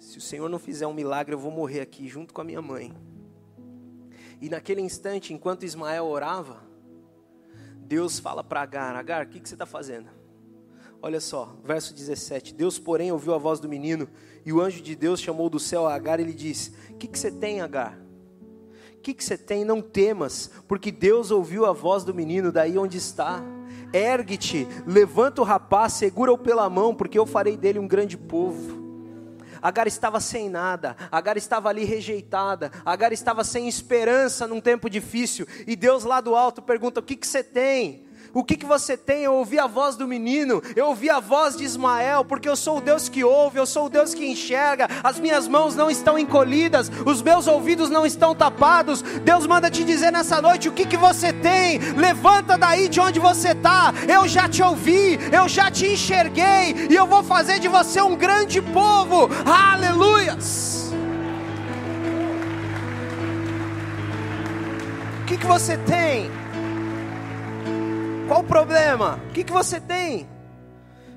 Se 0.00 0.16
o 0.16 0.20
Senhor 0.20 0.48
não 0.48 0.58
fizer 0.58 0.86
um 0.86 0.94
milagre, 0.94 1.34
eu 1.34 1.38
vou 1.38 1.52
morrer 1.52 1.80
aqui 1.80 2.08
junto 2.08 2.32
com 2.32 2.40
a 2.40 2.44
minha 2.44 2.62
mãe. 2.62 2.90
E 4.40 4.48
naquele 4.48 4.80
instante, 4.80 5.34
enquanto 5.34 5.66
Ismael 5.66 6.06
orava, 6.06 6.62
Deus 7.76 8.18
fala 8.18 8.42
para 8.42 8.62
Agar: 8.62 8.96
Agar, 8.96 9.26
o 9.26 9.28
que, 9.28 9.38
que 9.38 9.46
você 9.46 9.54
está 9.54 9.66
fazendo? 9.66 10.08
Olha 11.02 11.20
só, 11.20 11.54
verso 11.62 11.94
17: 11.94 12.54
Deus, 12.54 12.78
porém, 12.78 13.12
ouviu 13.12 13.34
a 13.34 13.38
voz 13.38 13.60
do 13.60 13.68
menino, 13.68 14.08
e 14.44 14.54
o 14.54 14.60
anjo 14.62 14.80
de 14.80 14.96
Deus 14.96 15.20
chamou 15.20 15.50
do 15.50 15.60
céu 15.60 15.86
a 15.86 15.94
Agar 15.94 16.18
e 16.18 16.24
lhe 16.24 16.32
disse: 16.32 16.72
O 16.88 16.94
que, 16.94 17.06
que 17.06 17.18
você 17.18 17.30
tem, 17.30 17.60
Agar? 17.60 18.00
O 18.96 19.00
que, 19.02 19.12
que 19.12 19.22
você 19.22 19.36
tem? 19.36 19.66
Não 19.66 19.82
temas, 19.82 20.50
porque 20.66 20.90
Deus 20.90 21.30
ouviu 21.30 21.66
a 21.66 21.72
voz 21.72 22.04
do 22.04 22.14
menino 22.14 22.50
daí 22.50 22.78
onde 22.78 22.96
está. 22.96 23.42
Ergue-te, 23.92 24.66
levanta 24.86 25.42
o 25.42 25.44
rapaz, 25.44 25.92
segura-o 25.92 26.38
pela 26.38 26.70
mão, 26.70 26.94
porque 26.94 27.18
eu 27.18 27.26
farei 27.26 27.56
dele 27.56 27.78
um 27.78 27.88
grande 27.88 28.16
povo. 28.16 28.79
Agar 29.62 29.86
estava 29.86 30.20
sem 30.20 30.48
nada, 30.48 30.96
Agar 31.10 31.36
estava 31.36 31.68
ali 31.68 31.84
rejeitada, 31.84 32.70
Agar 32.84 33.12
estava 33.12 33.44
sem 33.44 33.68
esperança 33.68 34.46
num 34.46 34.60
tempo 34.60 34.88
difícil, 34.90 35.46
e 35.66 35.76
Deus 35.76 36.04
lá 36.04 36.20
do 36.20 36.34
alto 36.34 36.62
pergunta: 36.62 37.00
O 37.00 37.02
que, 37.02 37.16
que 37.16 37.26
você 37.26 37.42
tem? 37.42 38.09
O 38.32 38.44
que, 38.44 38.56
que 38.56 38.64
você 38.64 38.96
tem? 38.96 39.24
Eu 39.24 39.34
ouvi 39.34 39.58
a 39.58 39.66
voz 39.66 39.96
do 39.96 40.06
menino, 40.06 40.62
eu 40.76 40.86
ouvi 40.86 41.10
a 41.10 41.18
voz 41.18 41.56
de 41.56 41.64
Ismael, 41.64 42.24
porque 42.24 42.48
eu 42.48 42.54
sou 42.54 42.78
o 42.78 42.80
Deus 42.80 43.08
que 43.08 43.24
ouve, 43.24 43.58
eu 43.58 43.66
sou 43.66 43.86
o 43.86 43.88
Deus 43.90 44.14
que 44.14 44.24
enxerga, 44.24 44.88
as 45.02 45.18
minhas 45.18 45.48
mãos 45.48 45.74
não 45.74 45.90
estão 45.90 46.16
encolhidas, 46.16 46.90
os 47.04 47.22
meus 47.22 47.48
ouvidos 47.48 47.90
não 47.90 48.06
estão 48.06 48.32
tapados. 48.32 49.02
Deus 49.02 49.46
manda 49.48 49.68
te 49.68 49.82
dizer 49.82 50.12
nessa 50.12 50.40
noite: 50.40 50.68
o 50.68 50.72
que, 50.72 50.86
que 50.86 50.96
você 50.96 51.32
tem? 51.32 51.78
Levanta 51.96 52.56
daí 52.56 52.88
de 52.88 53.00
onde 53.00 53.18
você 53.18 53.48
está. 53.48 53.92
Eu 54.08 54.28
já 54.28 54.48
te 54.48 54.62
ouvi, 54.62 55.18
eu 55.32 55.48
já 55.48 55.68
te 55.68 55.86
enxerguei, 55.86 56.86
e 56.88 56.94
eu 56.94 57.06
vou 57.06 57.24
fazer 57.24 57.58
de 57.58 57.66
você 57.66 58.00
um 58.00 58.14
grande 58.14 58.62
povo. 58.62 59.28
Aleluias! 59.44 60.92
O 65.22 65.24
que, 65.26 65.36
que 65.36 65.46
você 65.46 65.76
tem? 65.78 66.30
Qual 68.30 68.42
o 68.42 68.46
problema? 68.46 69.20
O 69.28 69.32
que, 69.32 69.42
que 69.42 69.50
você 69.50 69.80
tem? 69.80 70.30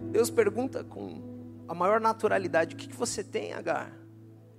Deus 0.02 0.32
pergunta 0.32 0.84
com 0.84 1.22
a 1.68 1.76
maior 1.76 2.02
naturalidade: 2.02 2.74
O 2.74 2.78
que, 2.78 2.88
que 2.88 2.96
você 2.96 3.24
tem, 3.24 3.54
Agar? 3.54 3.92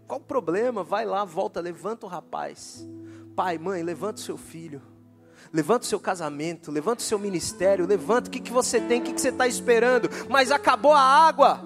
Qual 0.07 0.21
o 0.21 0.23
problema? 0.23 0.85
Vai 0.85 1.05
lá, 1.05 1.25
volta, 1.25 1.61
levanta 1.61 2.07
o 2.07 2.09
rapaz. 2.09 2.87
Pai, 3.35 3.59
mãe, 3.59 3.83
levanta 3.83 4.21
o 4.21 4.25
seu 4.25 4.37
filho. 4.37 4.81
Levanta 5.53 5.85
o 5.85 5.88
seu 5.88 5.99
casamento, 5.99 6.71
levanta 6.71 7.01
o 7.01 7.05
seu 7.05 7.19
ministério, 7.19 7.88
levanta 7.88 8.29
o 8.29 8.31
que, 8.31 8.38
que 8.38 8.53
você 8.53 8.81
tem, 8.81 9.01
o 9.01 9.05
que, 9.05 9.14
que 9.14 9.21
você 9.21 9.31
está 9.31 9.49
esperando. 9.49 10.09
Mas 10.31 10.53
acabou 10.53 10.93
a 10.93 11.01
água, 11.01 11.61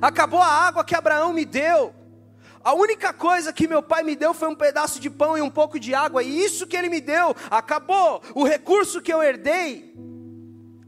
acabou 0.00 0.40
a 0.40 0.46
água 0.46 0.84
que 0.84 0.94
Abraão 0.94 1.32
me 1.32 1.44
deu. 1.44 1.92
A 2.62 2.72
única 2.72 3.12
coisa 3.12 3.52
que 3.52 3.66
meu 3.66 3.82
pai 3.82 4.04
me 4.04 4.14
deu 4.14 4.32
foi 4.32 4.46
um 4.46 4.54
pedaço 4.54 5.00
de 5.00 5.10
pão 5.10 5.36
e 5.36 5.42
um 5.42 5.50
pouco 5.50 5.80
de 5.80 5.92
água, 5.92 6.22
e 6.22 6.44
isso 6.44 6.68
que 6.68 6.76
ele 6.76 6.88
me 6.88 7.00
deu, 7.00 7.34
acabou. 7.50 8.22
O 8.32 8.44
recurso 8.44 9.02
que 9.02 9.12
eu 9.12 9.20
herdei, 9.20 9.92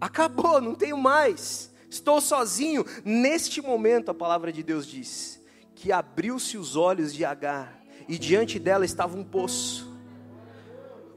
acabou, 0.02 0.60
não 0.60 0.74
tenho 0.74 0.98
mais, 0.98 1.70
estou 1.88 2.20
sozinho. 2.20 2.84
Neste 3.04 3.62
momento, 3.62 4.10
a 4.10 4.14
palavra 4.14 4.52
de 4.52 4.60
Deus 4.60 4.84
diz 4.84 5.40
que 5.76 5.92
abriu-se 5.92 6.58
os 6.58 6.74
olhos 6.74 7.14
de 7.14 7.24
Agar 7.24 7.78
e 8.08 8.18
diante 8.18 8.58
dela 8.58 8.84
estava 8.84 9.16
um 9.16 9.22
poço. 9.22 9.88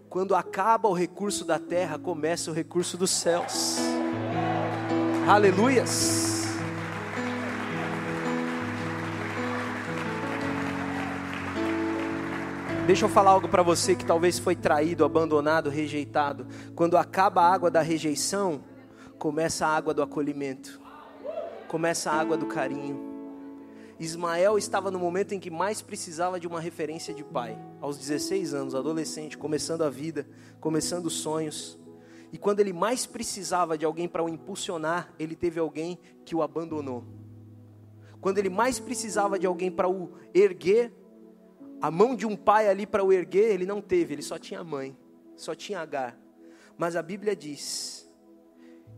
Quando 0.08 0.36
acaba 0.36 0.88
o 0.88 0.94
recurso 0.94 1.44
da 1.44 1.58
terra, 1.58 1.98
começa 1.98 2.52
o 2.52 2.54
recurso 2.54 2.96
dos 2.96 3.10
céus. 3.10 3.78
Aleluias. 5.28 6.46
Deixa 12.86 13.06
eu 13.06 13.10
falar 13.10 13.32
algo 13.32 13.50
para 13.50 13.64
você 13.64 13.96
que 13.96 14.06
talvez 14.06 14.38
foi 14.38 14.56
traído, 14.56 15.04
abandonado, 15.04 15.72
rejeitado. 15.72 16.46
Quando 16.76 16.96
acaba 16.96 17.42
a 17.42 17.52
água 17.52 17.72
da 17.72 17.82
rejeição, 17.82 18.64
começa 19.18 19.66
a 19.66 19.70
água 19.70 19.94
do 19.94 20.02
acolhimento, 20.02 20.80
começa 21.68 22.12
a 22.12 22.14
água 22.14 22.38
do 22.38 22.46
carinho. 22.46 23.14
Ismael 23.98 24.58
estava 24.58 24.92
no 24.92 25.00
momento 25.00 25.34
em 25.34 25.40
que 25.40 25.50
mais 25.50 25.82
precisava 25.82 26.40
de 26.40 26.48
uma 26.48 26.60
referência 26.60 27.14
de 27.14 27.24
pai, 27.24 27.58
aos 27.80 27.98
16 27.98 28.54
anos, 28.54 28.76
adolescente, 28.76 29.38
começando 29.38 29.84
a 29.84 29.90
vida, 29.90 30.28
começando 30.60 31.06
os 31.06 31.14
sonhos. 31.14 31.80
E 32.34 32.38
quando 32.38 32.60
ele 32.60 32.74
mais 32.74 33.06
precisava 33.06 33.78
de 33.78 33.86
alguém 33.86 34.08
para 34.10 34.22
o 34.24 34.28
impulsionar, 34.28 35.14
ele 35.18 35.36
teve 35.36 35.60
alguém 35.60 35.98
que 36.26 36.36
o 36.36 36.42
abandonou. 36.42 37.06
Quando 38.20 38.40
ele 38.40 38.50
mais 38.50 38.80
precisava 38.80 39.40
de 39.40 39.48
alguém 39.48 39.72
para 39.72 39.88
o 39.88 40.12
erguer, 40.34 40.92
a 41.82 41.90
mão 41.92 42.16
de 42.16 42.26
um 42.26 42.36
pai 42.36 42.68
ali 42.68 42.86
para 42.86 43.04
o 43.04 43.14
erguer, 43.14 43.54
ele 43.54 43.66
não 43.66 43.80
teve, 43.80 44.16
ele 44.16 44.22
só 44.22 44.38
tinha 44.38 44.64
mãe, 44.64 44.98
só 45.36 45.54
tinha 45.54 45.80
Agar. 45.80 46.18
Mas 46.78 46.96
a 46.96 47.02
Bíblia 47.02 47.36
diz 47.36 47.95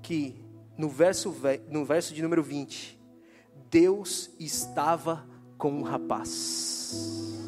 que 0.01 0.35
no 0.77 0.89
verso, 0.89 1.35
no 1.69 1.83
verso 1.83 2.13
de 2.13 2.21
número 2.21 2.43
20, 2.43 2.99
Deus 3.69 4.29
estava 4.39 5.25
com 5.57 5.71
um 5.71 5.81
rapaz. 5.81 7.47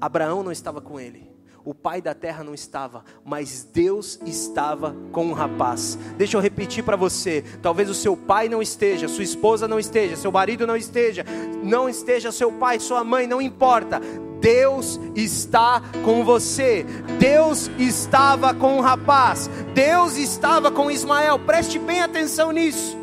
Abraão 0.00 0.42
não 0.42 0.52
estava 0.52 0.80
com 0.80 0.98
ele. 0.98 1.32
O 1.64 1.72
pai 1.72 2.02
da 2.02 2.12
terra 2.12 2.44
não 2.44 2.52
estava, 2.52 3.02
mas 3.24 3.64
Deus 3.72 4.20
estava 4.26 4.94
com 5.10 5.24
um 5.24 5.32
rapaz. 5.32 5.98
Deixa 6.18 6.36
eu 6.36 6.40
repetir 6.40 6.84
para 6.84 6.94
você: 6.94 7.42
talvez 7.62 7.88
o 7.88 7.94
seu 7.94 8.14
pai 8.14 8.50
não 8.50 8.60
esteja, 8.60 9.08
sua 9.08 9.24
esposa 9.24 9.66
não 9.66 9.78
esteja, 9.78 10.14
seu 10.14 10.30
marido 10.30 10.66
não 10.66 10.76
esteja, 10.76 11.24
não 11.62 11.88
esteja 11.88 12.30
seu 12.30 12.52
pai, 12.52 12.78
sua 12.78 13.02
mãe, 13.02 13.26
não 13.26 13.40
importa. 13.40 13.98
Deus 14.44 15.00
está 15.16 15.80
com 16.04 16.22
você. 16.22 16.84
Deus 17.18 17.70
estava 17.78 18.52
com 18.52 18.76
o 18.76 18.82
rapaz. 18.82 19.48
Deus 19.72 20.18
estava 20.18 20.70
com 20.70 20.90
Ismael. 20.90 21.38
Preste 21.38 21.78
bem 21.78 22.02
atenção 22.02 22.52
nisso. 22.52 22.94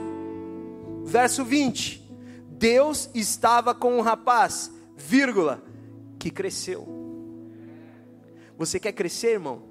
Verso 1.04 1.44
20. 1.44 2.00
Deus 2.48 3.10
estava 3.16 3.74
com 3.74 3.98
o 3.98 4.04
rapaz, 4.04 4.72
vírgula, 4.96 5.64
que 6.20 6.30
cresceu. 6.30 6.88
Você 8.56 8.80
quer 8.80 8.92
crescer, 8.92 9.32
irmão? 9.32 9.64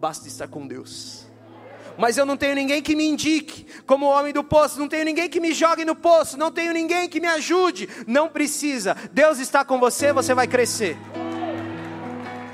Basta 0.00 0.26
estar 0.26 0.48
com 0.48 0.66
Deus 0.66 1.27
mas 1.98 2.16
eu 2.16 2.24
não 2.24 2.36
tenho 2.36 2.54
ninguém 2.54 2.80
que 2.80 2.94
me 2.94 3.04
indique, 3.04 3.66
como 3.84 4.06
o 4.06 4.08
homem 4.08 4.32
do 4.32 4.44
poço, 4.44 4.78
não 4.78 4.88
tenho 4.88 5.04
ninguém 5.04 5.28
que 5.28 5.40
me 5.40 5.52
jogue 5.52 5.84
no 5.84 5.96
poço, 5.96 6.38
não 6.38 6.52
tenho 6.52 6.72
ninguém 6.72 7.08
que 7.08 7.20
me 7.20 7.26
ajude. 7.26 7.88
Não 8.06 8.28
precisa, 8.28 8.96
Deus 9.12 9.40
está 9.40 9.64
com 9.64 9.80
você, 9.80 10.12
você 10.12 10.32
vai 10.32 10.46
crescer, 10.46 10.96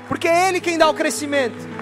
porque 0.07 0.27
é 0.27 0.49
Ele 0.49 0.59
quem 0.59 0.79
dá 0.79 0.89
o 0.89 0.95
crescimento. 0.95 1.75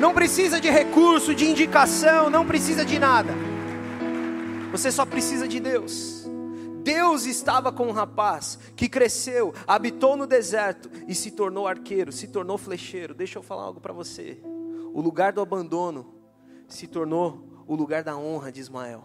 Não 0.00 0.12
precisa 0.12 0.60
de 0.60 0.68
recurso, 0.68 1.34
de 1.34 1.46
indicação, 1.46 2.28
não 2.28 2.44
precisa 2.44 2.84
de 2.84 2.98
nada. 2.98 3.32
Você 4.72 4.90
só 4.90 5.04
precisa 5.04 5.46
de 5.46 5.60
Deus. 5.60 6.26
Deus 6.82 7.26
estava 7.26 7.70
com 7.70 7.86
um 7.86 7.92
rapaz 7.92 8.58
que 8.74 8.88
cresceu, 8.88 9.54
habitou 9.66 10.16
no 10.16 10.26
deserto 10.26 10.90
e 11.06 11.14
se 11.14 11.30
tornou 11.30 11.68
arqueiro, 11.68 12.10
se 12.10 12.26
tornou 12.26 12.56
flecheiro. 12.56 13.14
Deixa 13.14 13.38
eu 13.38 13.42
falar 13.42 13.64
algo 13.64 13.78
para 13.78 13.92
você 13.92 14.38
o 14.92 15.00
lugar 15.00 15.32
do 15.32 15.40
abandono 15.40 16.14
se 16.68 16.86
tornou 16.86 17.64
o 17.66 17.74
lugar 17.74 18.02
da 18.02 18.16
honra 18.16 18.50
de 18.50 18.60
Ismael. 18.60 19.04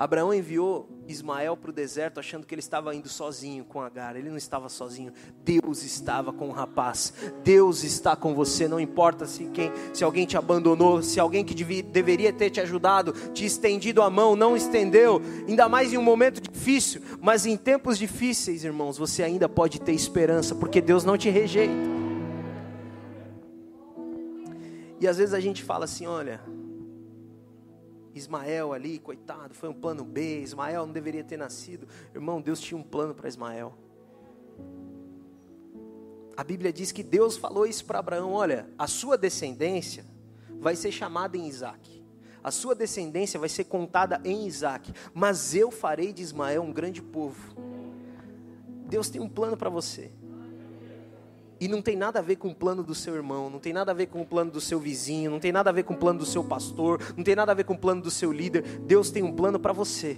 Abraão 0.00 0.32
enviou 0.32 0.88
Ismael 1.06 1.54
para 1.58 1.68
o 1.68 1.74
deserto 1.74 2.18
achando 2.18 2.46
que 2.46 2.54
ele 2.54 2.60
estava 2.60 2.94
indo 2.94 3.06
sozinho 3.06 3.66
com 3.66 3.82
Agar. 3.82 4.16
Ele 4.16 4.30
não 4.30 4.36
estava 4.38 4.66
sozinho. 4.70 5.12
Deus 5.44 5.82
estava 5.82 6.32
com 6.32 6.48
o 6.48 6.52
rapaz. 6.52 7.12
Deus 7.44 7.84
está 7.84 8.16
com 8.16 8.34
você. 8.34 8.66
Não 8.66 8.80
importa 8.80 9.26
se 9.26 9.44
quem, 9.48 9.70
se 9.92 10.02
alguém 10.02 10.24
te 10.24 10.38
abandonou, 10.38 11.02
se 11.02 11.20
alguém 11.20 11.44
que 11.44 11.52
devia, 11.52 11.82
deveria 11.82 12.32
ter 12.32 12.48
te 12.48 12.62
ajudado, 12.62 13.12
te 13.34 13.44
estendido 13.44 14.00
a 14.00 14.08
mão, 14.08 14.34
não 14.34 14.56
estendeu. 14.56 15.20
Ainda 15.46 15.68
mais 15.68 15.92
em 15.92 15.98
um 15.98 16.02
momento 16.02 16.40
difícil. 16.40 17.02
Mas 17.20 17.44
em 17.44 17.58
tempos 17.58 17.98
difíceis, 17.98 18.64
irmãos, 18.64 18.96
você 18.96 19.22
ainda 19.22 19.50
pode 19.50 19.82
ter 19.82 19.92
esperança, 19.92 20.54
porque 20.54 20.80
Deus 20.80 21.04
não 21.04 21.18
te 21.18 21.28
rejeita. 21.28 21.99
E 25.00 25.08
às 25.08 25.16
vezes 25.16 25.34
a 25.34 25.40
gente 25.40 25.64
fala 25.64 25.86
assim: 25.86 26.06
olha, 26.06 26.40
Ismael 28.14 28.72
ali, 28.72 28.98
coitado, 28.98 29.54
foi 29.54 29.68
um 29.68 29.74
plano 29.74 30.04
B, 30.04 30.40
Ismael 30.42 30.86
não 30.86 30.92
deveria 30.92 31.24
ter 31.24 31.38
nascido. 31.38 31.88
Irmão, 32.14 32.40
Deus 32.40 32.60
tinha 32.60 32.78
um 32.78 32.82
plano 32.82 33.14
para 33.14 33.26
Ismael. 33.26 33.74
A 36.36 36.44
Bíblia 36.44 36.72
diz 36.72 36.92
que 36.92 37.02
Deus 37.02 37.36
falou 37.36 37.66
isso 37.66 37.84
para 37.84 37.98
Abraão: 37.98 38.32
olha, 38.32 38.68
a 38.78 38.86
sua 38.86 39.16
descendência 39.16 40.04
vai 40.60 40.76
ser 40.76 40.92
chamada 40.92 41.36
em 41.36 41.48
Isaac. 41.48 42.00
A 42.42 42.50
sua 42.50 42.74
descendência 42.74 43.38
vai 43.38 43.48
ser 43.48 43.64
contada 43.64 44.20
em 44.24 44.46
Isaac. 44.46 44.92
Mas 45.12 45.54
eu 45.54 45.70
farei 45.70 46.12
de 46.12 46.22
Ismael 46.22 46.62
um 46.62 46.72
grande 46.72 47.02
povo. 47.02 47.54
Deus 48.86 49.08
tem 49.08 49.20
um 49.20 49.28
plano 49.28 49.56
para 49.56 49.68
você. 49.68 50.10
E 51.60 51.68
não 51.68 51.82
tem 51.82 51.94
nada 51.94 52.18
a 52.18 52.22
ver 52.22 52.36
com 52.36 52.48
o 52.48 52.54
plano 52.54 52.82
do 52.82 52.94
seu 52.94 53.14
irmão, 53.14 53.50
não 53.50 53.58
tem 53.58 53.72
nada 53.72 53.92
a 53.92 53.94
ver 53.94 54.06
com 54.06 54.22
o 54.22 54.26
plano 54.26 54.50
do 54.50 54.60
seu 54.60 54.80
vizinho, 54.80 55.30
não 55.30 55.38
tem 55.38 55.52
nada 55.52 55.68
a 55.68 55.72
ver 55.72 55.82
com 55.82 55.92
o 55.92 55.96
plano 55.96 56.20
do 56.20 56.26
seu 56.26 56.42
pastor, 56.42 56.98
não 57.14 57.22
tem 57.22 57.36
nada 57.36 57.52
a 57.52 57.54
ver 57.54 57.64
com 57.64 57.74
o 57.74 57.78
plano 57.78 58.00
do 58.00 58.10
seu 58.10 58.32
líder. 58.32 58.62
Deus 58.80 59.10
tem 59.10 59.22
um 59.22 59.32
plano 59.32 59.60
para 59.60 59.72
você. 59.72 60.16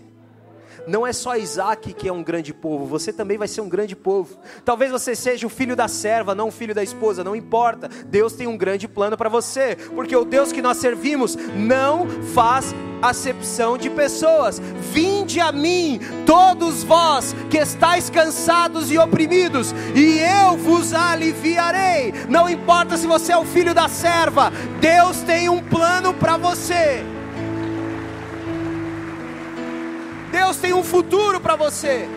Não 0.87 1.06
é 1.06 1.12
só 1.12 1.37
Isaac 1.37 1.92
que 1.92 2.08
é 2.08 2.12
um 2.12 2.22
grande 2.22 2.52
povo, 2.52 2.87
você 2.87 3.12
também 3.12 3.38
vai 3.38 3.48
ser 3.48 3.61
um 3.61 3.68
grande 3.68 3.94
povo. 3.94 4.37
Talvez 4.64 4.90
você 4.90 5.14
seja 5.14 5.46
o 5.46 5.50
filho 5.50 5.76
da 5.76 5.88
serva, 5.88 6.35
não 6.35 6.48
o 6.48 6.52
filho 6.52 6.74
da 6.74 6.82
esposa, 6.82 7.24
não 7.24 7.37
importa. 7.37 7.88
Deus 8.06 8.32
tem 8.32 8.46
um 8.46 8.56
grande 8.56 8.88
plano 8.88 9.16
para 9.16 9.28
você, 9.28 9.76
porque 9.94 10.16
o 10.16 10.24
Deus 10.24 10.52
que 10.52 10.62
nós 10.62 10.78
servimos 10.78 11.37
não 11.54 12.06
faz 12.35 12.74
acepção 13.02 13.76
de 13.76 13.90
pessoas. 13.90 14.61
Vinde 14.92 15.40
a 15.40 15.50
mim, 15.50 16.00
todos 16.24 16.85
vós 16.85 17.35
que 17.50 17.58
estáis 17.58 18.08
cansados 18.08 18.90
e 18.90 18.98
oprimidos, 18.98 19.74
e 19.94 20.18
eu 20.18 20.56
vos 20.56 20.94
aliviarei. 20.94 22.14
Não 22.28 22.48
importa 22.48 22.96
se 22.96 23.06
você 23.06 23.32
é 23.32 23.37
o 23.37 23.44
filho 23.44 23.74
da 23.74 23.88
serva, 23.88 24.52
Deus 24.80 25.18
tem 25.22 25.48
um 25.48 25.62
plano 25.62 26.14
para 26.14 26.37
você. 26.37 27.04
Deus 30.33 30.57
tem 30.57 30.73
um 30.73 30.83
futuro 30.83 31.38
para 31.38 31.55
você. 31.55 32.09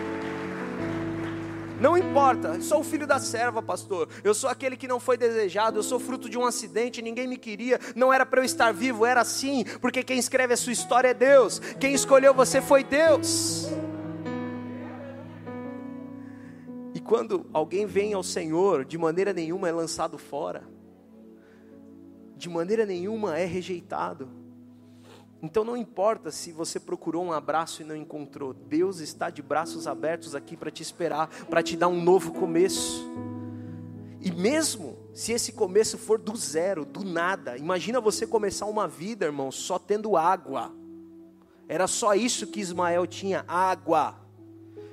Não 1.78 1.98
importa, 1.98 2.58
sou 2.62 2.80
o 2.80 2.84
filho 2.84 3.06
da 3.06 3.18
serva, 3.18 3.62
pastor. 3.62 4.08
Eu 4.24 4.32
sou 4.32 4.48
aquele 4.48 4.74
que 4.74 4.88
não 4.88 4.98
foi 4.98 5.18
desejado, 5.18 5.78
eu 5.78 5.82
sou 5.82 6.00
fruto 6.00 6.26
de 6.26 6.38
um 6.38 6.46
acidente, 6.46 7.02
ninguém 7.02 7.26
me 7.26 7.36
queria, 7.36 7.78
não 7.94 8.10
era 8.10 8.24
para 8.24 8.40
eu 8.40 8.44
estar 8.44 8.72
vivo, 8.72 9.04
era 9.04 9.20
assim, 9.20 9.64
porque 9.82 10.02
quem 10.02 10.18
escreve 10.18 10.54
a 10.54 10.56
sua 10.56 10.72
história 10.72 11.08
é 11.08 11.14
Deus. 11.14 11.58
Quem 11.78 11.92
escolheu 11.92 12.32
você 12.32 12.62
foi 12.62 12.82
Deus. 12.82 13.68
E 16.94 17.00
quando 17.00 17.44
alguém 17.52 17.84
vem 17.84 18.14
ao 18.14 18.22
Senhor, 18.22 18.82
de 18.82 18.96
maneira 18.96 19.34
nenhuma 19.34 19.68
é 19.68 19.72
lançado 19.72 20.16
fora. 20.16 20.64
De 22.34 22.48
maneira 22.48 22.86
nenhuma 22.86 23.38
é 23.38 23.44
rejeitado. 23.44 24.45
Então 25.42 25.64
não 25.64 25.76
importa 25.76 26.30
se 26.30 26.50
você 26.50 26.80
procurou 26.80 27.24
um 27.24 27.32
abraço 27.32 27.82
e 27.82 27.84
não 27.84 27.94
encontrou, 27.94 28.54
Deus 28.54 29.00
está 29.00 29.28
de 29.28 29.42
braços 29.42 29.86
abertos 29.86 30.34
aqui 30.34 30.56
para 30.56 30.70
te 30.70 30.82
esperar, 30.82 31.28
para 31.46 31.62
te 31.62 31.76
dar 31.76 31.88
um 31.88 32.02
novo 32.02 32.32
começo. 32.32 33.04
E 34.20 34.32
mesmo 34.32 34.96
se 35.12 35.32
esse 35.32 35.52
começo 35.52 35.96
for 35.96 36.18
do 36.18 36.36
zero, 36.36 36.84
do 36.84 37.04
nada, 37.04 37.56
imagina 37.56 38.00
você 38.00 38.26
começar 38.26 38.66
uma 38.66 38.88
vida, 38.88 39.26
irmão, 39.26 39.50
só 39.52 39.78
tendo 39.78 40.16
água. 40.16 40.72
Era 41.68 41.86
só 41.86 42.14
isso 42.14 42.46
que 42.46 42.60
Ismael 42.60 43.06
tinha: 43.06 43.44
água. 43.46 44.16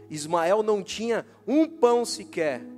Ismael 0.10 0.62
não 0.62 0.84
tinha 0.84 1.26
um 1.48 1.68
pão 1.68 2.06
sequer. 2.06 2.73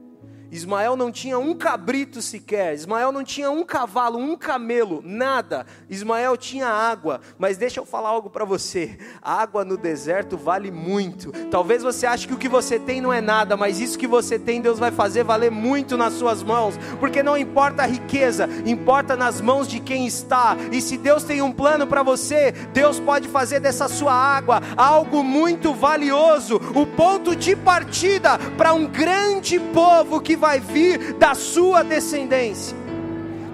Ismael 0.52 0.96
não 0.96 1.12
tinha 1.12 1.38
um 1.38 1.54
cabrito 1.54 2.22
sequer, 2.22 2.74
Ismael 2.74 3.12
não 3.12 3.24
tinha 3.24 3.50
um 3.50 3.64
cavalo, 3.64 4.18
um 4.18 4.36
camelo, 4.36 5.02
nada. 5.04 5.66
Ismael 5.90 6.38
tinha 6.38 6.68
água, 6.68 7.22
mas 7.38 7.58
deixa 7.58 7.80
eu 7.80 7.86
falar 7.86 8.10
algo 8.10 8.30
para 8.30 8.46
você: 8.46 8.98
água 9.22 9.66
no 9.66 9.78
deserto 9.78 10.38
vale 10.38 10.72
muito. 10.72 11.32
Talvez 11.50 11.84
você 11.84 12.06
ache 12.06 12.28
que 12.28 12.34
o 12.34 12.38
que 12.38 12.48
você 12.48 12.80
tem 12.80 13.02
não 13.02 13.12
é 13.12 13.22
nada, 13.22 13.58
mas 13.58 13.80
isso 13.80 13.98
que 13.98 14.08
você 14.08 14.38
tem, 14.38 14.62
Deus 14.62 14.80
vai 14.80 14.92
fazer 14.92 15.24
valer 15.24 15.52
muito 15.52 15.98
nas 15.98 16.14
suas 16.14 16.44
mãos, 16.44 16.76
porque 17.00 17.24
não 17.24 17.38
importa 17.38 17.84
a 17.84 17.88
riqueza, 17.88 18.48
importa 18.66 19.16
nas 19.16 19.42
mãos 19.42 19.68
de 19.68 19.80
quem 19.80 20.06
está. 20.06 20.56
E 20.72 20.82
se 20.82 20.98
Deus 20.98 21.24
tem 21.24 21.42
um 21.42 21.52
plano 21.52 21.88
para 21.88 22.04
você, 22.04 22.52
Deus 22.74 23.00
pode 23.00 23.28
fazer 23.28 23.60
dessa 23.60 23.88
sua 23.88 24.14
água 24.14 24.62
algo 24.78 25.24
muito 25.24 25.74
valioso, 25.74 26.56
o 26.76 26.86
ponto 26.86 27.36
de 27.36 27.56
partida 27.56 28.38
para 28.58 28.74
um 28.74 28.86
grande 28.86 29.60
povo 29.60 30.22
que 30.22 30.35
vai 30.36 30.60
vir 30.60 31.14
da 31.14 31.34
sua 31.36 31.84
descendência. 31.84 32.76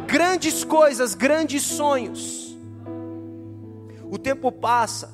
Grandes 0.07 0.63
coisas, 0.63 1.13
grandes 1.13 1.63
sonhos. 1.63 2.57
O 4.09 4.17
tempo 4.17 4.51
passa 4.51 5.13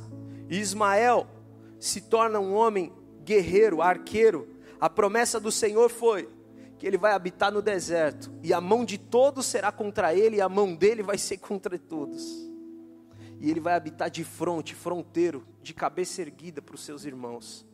e 0.49 0.57
Ismael 0.57 1.27
se 1.79 2.01
torna 2.01 2.39
um 2.39 2.53
homem 2.55 2.91
guerreiro, 3.23 3.81
arqueiro. 3.81 4.47
A 4.79 4.89
promessa 4.89 5.39
do 5.39 5.51
Senhor 5.51 5.89
foi 5.89 6.27
que 6.79 6.87
ele 6.87 6.97
vai 6.97 7.13
habitar 7.13 7.51
no 7.51 7.61
deserto 7.61 8.31
e 8.41 8.53
a 8.53 8.61
mão 8.61 8.85
de 8.85 8.97
todos 8.97 9.45
será 9.45 9.71
contra 9.71 10.15
ele 10.15 10.37
e 10.37 10.41
a 10.41 10.49
mão 10.49 10.75
dele 10.75 11.03
vai 11.03 11.17
ser 11.17 11.37
contra 11.37 11.77
todos. 11.77 12.47
E 13.39 13.51
ele 13.51 13.59
vai 13.59 13.75
habitar 13.75 14.09
de 14.09 14.23
fronte, 14.23 14.73
fronteiro, 14.73 15.45
de 15.61 15.73
cabeça 15.73 16.21
erguida 16.21 16.61
para 16.61 16.73
os 16.73 16.83
seus 16.83 17.05
irmãos. 17.05 17.67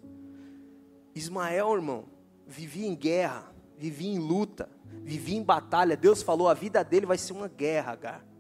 Ismael, 1.16 1.74
irmão, 1.74 2.06
vivia 2.46 2.88
em 2.88 2.96
guerra 2.96 3.53
vivia 3.84 4.14
em 4.14 4.18
luta, 4.18 4.70
vivia 5.04 5.38
em 5.38 5.44
batalha. 5.44 5.98
Deus 5.98 6.24
falou: 6.24 6.48
a 6.48 6.54
vida 6.54 6.82
dele 6.86 7.06
vai 7.06 7.18
ser 7.18 7.34
uma 7.34 7.50
guerra, 7.50 7.98
cara. 7.98 8.33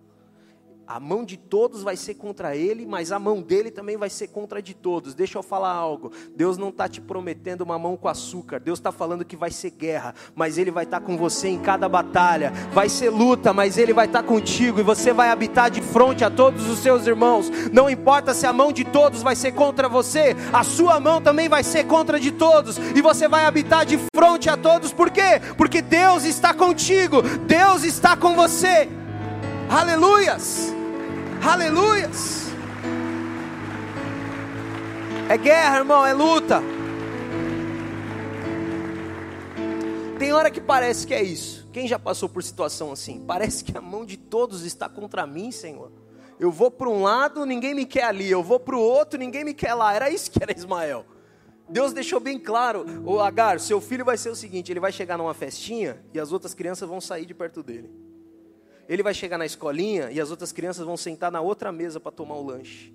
A 0.85 0.99
mão 0.99 1.23
de 1.23 1.37
todos 1.37 1.81
vai 1.81 1.95
ser 1.95 2.15
contra 2.15 2.57
ele, 2.57 2.85
mas 2.85 3.13
a 3.13 3.17
mão 3.17 3.41
dele 3.41 3.71
também 3.71 3.95
vai 3.95 4.09
ser 4.09 4.27
contra 4.27 4.61
de 4.61 4.73
todos. 4.73 5.15
Deixa 5.15 5.37
eu 5.37 5.43
falar 5.43 5.71
algo. 5.71 6.11
Deus 6.35 6.57
não 6.57 6.69
está 6.69 6.89
te 6.89 6.99
prometendo 6.99 7.61
uma 7.61 7.79
mão 7.79 7.95
com 7.95 8.09
açúcar. 8.09 8.59
Deus 8.59 8.79
está 8.79 8.91
falando 8.91 9.23
que 9.23 9.37
vai 9.37 9.49
ser 9.49 9.69
guerra, 9.69 10.13
mas 10.35 10.57
Ele 10.57 10.71
vai 10.71 10.83
estar 10.83 10.99
tá 10.99 11.05
com 11.05 11.17
você 11.17 11.47
em 11.47 11.57
cada 11.57 11.87
batalha. 11.87 12.51
Vai 12.73 12.89
ser 12.89 13.09
luta, 13.09 13.53
mas 13.53 13.77
Ele 13.77 13.93
vai 13.93 14.07
estar 14.07 14.23
tá 14.23 14.27
contigo 14.27 14.81
e 14.81 14.83
você 14.83 15.13
vai 15.13 15.29
habitar 15.29 15.71
de 15.71 15.81
frente 15.81 16.25
a 16.25 16.29
todos 16.29 16.69
os 16.69 16.79
seus 16.79 17.07
irmãos. 17.07 17.49
Não 17.71 17.89
importa 17.89 18.33
se 18.33 18.45
a 18.45 18.51
mão 18.51 18.73
de 18.73 18.83
todos 18.83 19.23
vai 19.23 19.37
ser 19.37 19.53
contra 19.53 19.87
você, 19.87 20.35
a 20.51 20.65
sua 20.65 20.99
mão 20.99 21.21
também 21.21 21.47
vai 21.47 21.63
ser 21.63 21.85
contra 21.85 22.19
de 22.19 22.31
todos 22.31 22.77
e 22.77 23.01
você 23.01 23.29
vai 23.29 23.45
habitar 23.45 23.85
de 23.85 23.97
frente 24.13 24.49
a 24.49 24.57
todos. 24.57 24.91
Por 24.91 25.09
quê? 25.09 25.41
Porque 25.57 25.81
Deus 25.81 26.25
está 26.25 26.53
contigo. 26.53 27.21
Deus 27.21 27.83
está 27.83 28.17
com 28.17 28.35
você. 28.35 28.89
Aleluias! 29.73 30.71
Aleluias! 31.43 32.43
É 35.27 35.35
guerra, 35.35 35.77
irmão, 35.79 36.05
é 36.05 36.13
luta. 36.13 36.61
Tem 40.19 40.31
hora 40.31 40.51
que 40.51 40.61
parece 40.61 41.07
que 41.07 41.13
é 41.15 41.23
isso. 41.23 41.67
Quem 41.73 41.87
já 41.87 41.97
passou 41.97 42.29
por 42.29 42.43
situação 42.43 42.91
assim? 42.91 43.23
Parece 43.25 43.63
que 43.63 43.75
a 43.75 43.81
mão 43.81 44.05
de 44.05 44.15
todos 44.15 44.63
está 44.63 44.87
contra 44.87 45.25
mim, 45.25 45.51
Senhor. 45.51 45.91
Eu 46.39 46.51
vou 46.51 46.69
para 46.69 46.87
um 46.87 47.01
lado, 47.01 47.43
ninguém 47.43 47.73
me 47.73 47.87
quer 47.87 48.03
ali. 48.03 48.29
Eu 48.29 48.43
vou 48.43 48.59
para 48.59 48.75
o 48.75 48.79
outro, 48.79 49.17
ninguém 49.17 49.43
me 49.43 49.55
quer 49.55 49.73
lá. 49.73 49.91
Era 49.91 50.07
isso 50.07 50.29
que 50.29 50.37
era 50.39 50.55
Ismael. 50.55 51.03
Deus 51.67 51.93
deixou 51.93 52.19
bem 52.19 52.37
claro, 52.37 52.85
o 53.03 53.19
Agar, 53.19 53.59
seu 53.59 53.81
filho 53.81 54.05
vai 54.05 54.17
ser 54.17 54.29
o 54.29 54.35
seguinte: 54.35 54.71
ele 54.71 54.79
vai 54.79 54.91
chegar 54.91 55.17
numa 55.17 55.33
festinha 55.33 55.99
e 56.13 56.19
as 56.19 56.31
outras 56.31 56.53
crianças 56.53 56.87
vão 56.87 57.01
sair 57.01 57.25
de 57.25 57.33
perto 57.33 57.63
dele. 57.63 58.12
Ele 58.87 59.01
vai 59.01 59.13
chegar 59.13 59.37
na 59.37 59.45
escolinha 59.45 60.11
e 60.11 60.19
as 60.19 60.29
outras 60.29 60.51
crianças 60.51 60.85
vão 60.85 60.97
sentar 60.97 61.31
na 61.31 61.41
outra 61.41 61.71
mesa 61.71 61.99
para 61.99 62.11
tomar 62.11 62.35
o 62.35 62.45
lanche. 62.45 62.93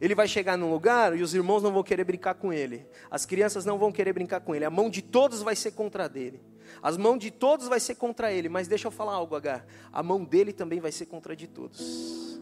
Ele 0.00 0.14
vai 0.14 0.28
chegar 0.28 0.56
num 0.56 0.70
lugar 0.70 1.16
e 1.16 1.22
os 1.22 1.34
irmãos 1.34 1.62
não 1.62 1.72
vão 1.72 1.82
querer 1.82 2.04
brincar 2.04 2.34
com 2.34 2.52
ele. 2.52 2.86
As 3.10 3.26
crianças 3.26 3.64
não 3.64 3.78
vão 3.78 3.90
querer 3.90 4.12
brincar 4.12 4.40
com 4.40 4.54
ele. 4.54 4.64
A 4.64 4.70
mão 4.70 4.88
de 4.88 5.02
todos 5.02 5.42
vai 5.42 5.56
ser 5.56 5.72
contra 5.72 6.08
dele. 6.08 6.40
As 6.80 6.96
mãos 6.96 7.18
de 7.18 7.30
todos 7.30 7.66
vai 7.66 7.80
ser 7.80 7.96
contra 7.96 8.32
ele. 8.32 8.48
Mas 8.48 8.68
deixa 8.68 8.86
eu 8.86 8.92
falar 8.92 9.14
algo, 9.14 9.34
H. 9.34 9.64
A 9.92 10.02
mão 10.02 10.24
dele 10.24 10.52
também 10.52 10.78
vai 10.78 10.92
ser 10.92 11.06
contra 11.06 11.34
de 11.34 11.48
todos. 11.48 12.38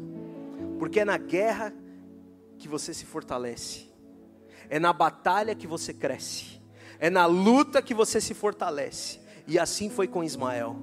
Porque 0.79 1.01
é 1.01 1.05
na 1.05 1.17
guerra 1.17 1.73
que 2.59 2.69
você 2.69 2.93
se 2.93 3.07
fortalece. 3.07 3.87
É 4.69 4.79
na 4.79 4.93
batalha 4.93 5.55
que 5.55 5.67
você 5.67 5.95
cresce. 5.95 6.61
É 6.99 7.09
na 7.09 7.25
luta 7.25 7.81
que 7.81 7.95
você 7.95 8.21
se 8.21 8.35
fortalece. 8.35 9.19
E 9.47 9.59
assim 9.59 9.89
foi 9.89 10.07
com 10.07 10.23
Ismael. 10.23 10.77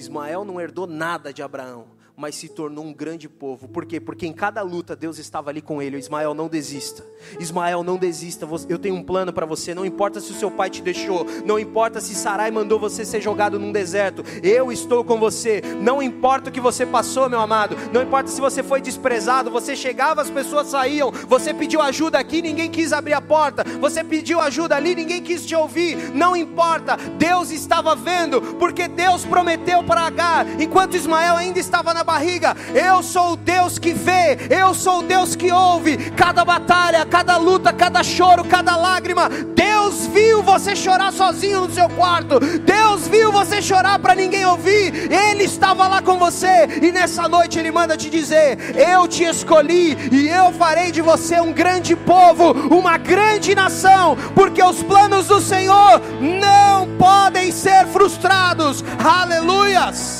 Ismael 0.00 0.44
não 0.44 0.60
herdou 0.60 0.86
nada 0.86 1.32
de 1.32 1.42
Abraão, 1.42 1.86
mas 2.20 2.34
se 2.34 2.50
tornou 2.50 2.84
um 2.84 2.92
grande 2.92 3.30
povo. 3.30 3.66
Por 3.66 3.86
quê? 3.86 3.98
Porque 3.98 4.26
em 4.26 4.32
cada 4.32 4.60
luta 4.60 4.94
Deus 4.94 5.18
estava 5.18 5.48
ali 5.48 5.62
com 5.62 5.80
ele. 5.80 5.96
Ismael, 5.96 6.34
não 6.34 6.48
desista. 6.48 7.02
Ismael, 7.38 7.82
não 7.82 7.96
desista. 7.96 8.46
Eu 8.68 8.78
tenho 8.78 8.94
um 8.94 9.02
plano 9.02 9.32
para 9.32 9.46
você. 9.46 9.74
Não 9.74 9.86
importa 9.86 10.20
se 10.20 10.30
o 10.30 10.34
seu 10.34 10.50
pai 10.50 10.68
te 10.68 10.82
deixou. 10.82 11.26
Não 11.46 11.58
importa 11.58 11.98
se 11.98 12.14
Sarai 12.14 12.50
mandou 12.50 12.78
você 12.78 13.06
ser 13.06 13.22
jogado 13.22 13.58
num 13.58 13.72
deserto. 13.72 14.22
Eu 14.42 14.70
estou 14.70 15.02
com 15.02 15.18
você. 15.18 15.62
Não 15.80 16.02
importa 16.02 16.50
o 16.50 16.52
que 16.52 16.60
você 16.60 16.84
passou, 16.84 17.26
meu 17.30 17.40
amado. 17.40 17.74
Não 17.90 18.02
importa 18.02 18.28
se 18.28 18.38
você 18.38 18.62
foi 18.62 18.82
desprezado. 18.82 19.50
Você 19.50 19.74
chegava, 19.74 20.20
as 20.20 20.28
pessoas 20.28 20.66
saíam. 20.66 21.10
Você 21.26 21.54
pediu 21.54 21.80
ajuda 21.80 22.18
aqui, 22.18 22.42
ninguém 22.42 22.70
quis 22.70 22.92
abrir 22.92 23.14
a 23.14 23.22
porta. 23.22 23.64
Você 23.80 24.04
pediu 24.04 24.40
ajuda 24.40 24.76
ali, 24.76 24.94
ninguém 24.94 25.22
quis 25.22 25.46
te 25.46 25.54
ouvir. 25.54 26.14
Não 26.14 26.36
importa. 26.36 26.98
Deus 27.16 27.50
estava 27.50 27.96
vendo, 27.96 28.42
porque 28.58 28.88
Deus 28.88 29.24
prometeu 29.24 29.82
para 29.82 30.02
Agar, 30.02 30.60
enquanto 30.60 30.96
Ismael 30.96 31.36
ainda 31.36 31.58
estava 31.58 31.94
na 31.94 32.09
barriga. 32.10 32.56
Eu 32.74 33.02
sou 33.02 33.32
o 33.32 33.36
Deus 33.36 33.78
que 33.78 33.92
vê, 33.92 34.36
eu 34.50 34.74
sou 34.74 34.98
o 34.98 35.02
Deus 35.02 35.36
que 35.36 35.52
ouve 35.52 35.96
cada 36.10 36.44
batalha, 36.44 37.06
cada 37.06 37.36
luta, 37.36 37.72
cada 37.72 38.02
choro, 38.02 38.44
cada 38.44 38.76
lágrima. 38.76 39.28
Deus 39.28 40.06
viu 40.08 40.42
você 40.42 40.74
chorar 40.74 41.12
sozinho 41.12 41.60
no 41.62 41.72
seu 41.72 41.88
quarto. 41.90 42.40
Deus 42.40 43.06
viu 43.06 43.30
você 43.30 43.62
chorar 43.62 43.98
para 44.00 44.16
ninguém 44.16 44.44
ouvir. 44.44 45.12
Ele 45.12 45.44
estava 45.44 45.86
lá 45.86 46.02
com 46.02 46.18
você 46.18 46.68
e 46.82 46.90
nessa 46.90 47.28
noite 47.28 47.58
ele 47.58 47.70
manda 47.70 47.96
te 47.96 48.10
dizer: 48.10 48.76
"Eu 48.76 49.06
te 49.06 49.22
escolhi 49.22 49.96
e 50.10 50.28
eu 50.28 50.52
farei 50.52 50.90
de 50.90 51.00
você 51.00 51.40
um 51.40 51.52
grande 51.52 51.94
povo, 51.94 52.52
uma 52.74 52.96
grande 52.98 53.54
nação, 53.54 54.16
porque 54.34 54.62
os 54.62 54.82
planos 54.82 55.28
do 55.28 55.40
Senhor 55.40 56.00
não 56.20 56.88
podem 56.98 57.52
ser 57.52 57.86
frustrados." 57.86 58.84
Aleluias! 58.98 60.19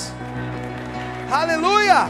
Aleluia! 1.31 2.07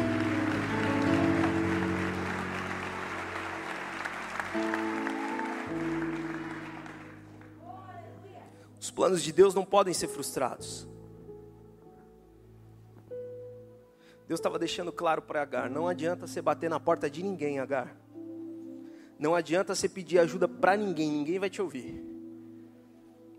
Os 8.80 8.90
planos 8.90 9.22
de 9.22 9.30
Deus 9.30 9.54
não 9.54 9.66
podem 9.66 9.92
ser 9.92 10.08
frustrados. 10.08 10.88
Deus 14.26 14.40
estava 14.40 14.58
deixando 14.58 14.90
claro 14.90 15.20
para 15.20 15.42
Agar: 15.42 15.68
não 15.68 15.86
adianta 15.86 16.26
você 16.26 16.40
bater 16.40 16.70
na 16.70 16.80
porta 16.80 17.10
de 17.10 17.22
ninguém, 17.22 17.58
Agar. 17.58 17.94
Não 19.18 19.34
adianta 19.34 19.74
você 19.74 19.86
pedir 19.86 20.18
ajuda 20.18 20.48
para 20.48 20.78
ninguém, 20.78 21.10
ninguém 21.10 21.38
vai 21.38 21.50
te 21.50 21.60
ouvir. 21.60 22.02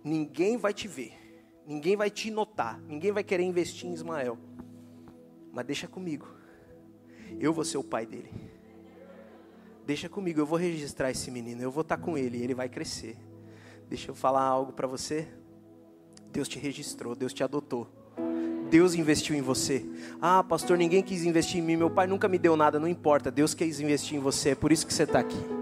Ninguém 0.04 0.58
vai 0.58 0.76
te 0.76 0.88
ver. 0.88 1.18
Ninguém 1.66 1.96
vai 1.96 2.12
te 2.12 2.30
notar. 2.30 2.80
Ninguém 2.82 3.12
vai 3.12 3.24
querer 3.24 3.44
investir 3.44 3.90
em 3.90 3.94
Ismael. 3.94 4.38
Mas 5.52 5.66
deixa 5.66 5.88
comigo. 5.88 6.28
Eu 7.40 7.54
vou 7.54 7.64
ser 7.64 7.78
o 7.78 7.84
pai 7.84 8.06
dele. 8.06 8.32
Deixa 9.86 10.08
comigo, 10.08 10.40
eu 10.40 10.46
vou 10.46 10.58
registrar 10.58 11.12
esse 11.12 11.30
menino. 11.32 11.62
Eu 11.62 11.72
vou 11.72 11.82
estar 11.82 11.98
com 11.98 12.18
ele, 12.18 12.42
ele 12.42 12.54
vai 12.54 12.70
crescer. 12.70 13.18
Deixa 13.90 14.12
eu 14.12 14.16
falar 14.16 14.44
algo 14.44 14.72
para 14.72 14.88
você. 14.88 15.28
Deus 16.32 16.48
te 16.48 16.58
registrou, 16.58 17.16
Deus 17.16 17.34
te 17.34 17.44
adotou. 17.44 17.88
Deus 18.70 18.94
investiu 18.94 19.36
em 19.36 19.42
você. 19.42 19.86
Ah, 20.22 20.42
pastor, 20.44 20.78
ninguém 20.78 21.04
quis 21.04 21.26
investir 21.26 21.60
em 21.60 21.62
mim. 21.62 21.76
Meu 21.76 21.90
pai 21.90 22.08
nunca 22.08 22.30
me 22.30 22.38
deu 22.38 22.56
nada, 22.56 22.80
não 22.80 22.88
importa. 22.88 23.30
Deus 23.30 23.54
quis 23.54 23.82
investir 23.82 24.18
em 24.18 24.22
você, 24.22 24.52
é 24.52 24.56
por 24.56 24.72
isso 24.72 24.88
que 24.88 24.94
você 24.94 25.04
está 25.04 25.20
aqui. 25.20 25.61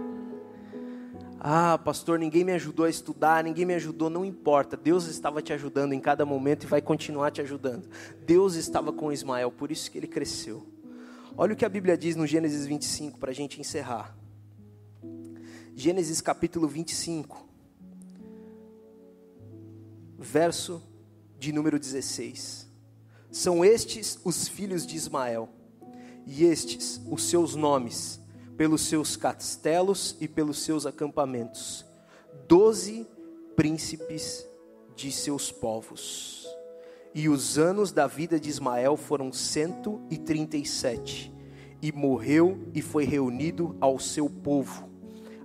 Ah, 1.39 1.77
pastor, 1.77 2.19
ninguém 2.19 2.43
me 2.43 2.51
ajudou 2.51 2.85
a 2.85 2.89
estudar, 2.89 3.43
ninguém 3.43 3.65
me 3.65 3.73
ajudou, 3.73 4.09
não 4.09 4.25
importa. 4.25 4.75
Deus 4.75 5.05
estava 5.05 5.41
te 5.41 5.53
ajudando 5.53 5.93
em 5.93 5.99
cada 5.99 6.25
momento 6.25 6.63
e 6.63 6.67
vai 6.67 6.81
continuar 6.81 7.31
te 7.31 7.41
ajudando. 7.41 7.89
Deus 8.25 8.55
estava 8.55 8.91
com 8.91 9.11
Ismael, 9.11 9.51
por 9.51 9.71
isso 9.71 9.89
que 9.89 9.97
ele 9.97 10.07
cresceu. 10.07 10.67
Olha 11.37 11.53
o 11.53 11.55
que 11.55 11.63
a 11.63 11.69
Bíblia 11.69 11.97
diz 11.97 12.15
no 12.15 12.27
Gênesis 12.27 12.65
25 12.65 13.17
para 13.17 13.31
a 13.31 13.33
gente 13.33 13.61
encerrar. 13.61 14.17
Gênesis 15.75 16.19
capítulo 16.19 16.67
25 16.67 17.47
verso 20.19 20.83
de 21.39 21.53
número 21.53 21.79
16. 21.79 22.67
São 23.31 23.63
estes 23.63 24.19
os 24.23 24.47
filhos 24.47 24.85
de 24.85 24.95
Ismael, 24.95 25.49
e 26.25 26.43
estes 26.43 27.01
os 27.09 27.23
seus 27.23 27.55
nomes, 27.55 28.19
pelos 28.59 28.81
seus 28.81 29.15
castelos 29.15 30.17
e 30.19 30.27
pelos 30.27 30.59
seus 30.59 30.85
acampamentos, 30.85 31.85
doze 32.45 33.07
príncipes 33.55 34.45
de 34.97 35.13
seus 35.13 35.49
povos. 35.49 36.45
E 37.15 37.29
os 37.29 37.57
anos 37.57 37.93
da 37.93 38.05
vida 38.05 38.37
de 38.37 38.49
Ismael 38.49 38.97
foram 38.97 39.31
cento 39.31 40.01
e 40.11 40.17
trinta 40.17 40.57
e 40.57 40.65
sete, 40.65 41.33
e 41.81 41.89
morreu 41.93 42.59
e 42.73 42.81
foi 42.81 43.05
reunido 43.05 43.77
ao 43.79 43.97
seu 43.97 44.29
povo. 44.29 44.89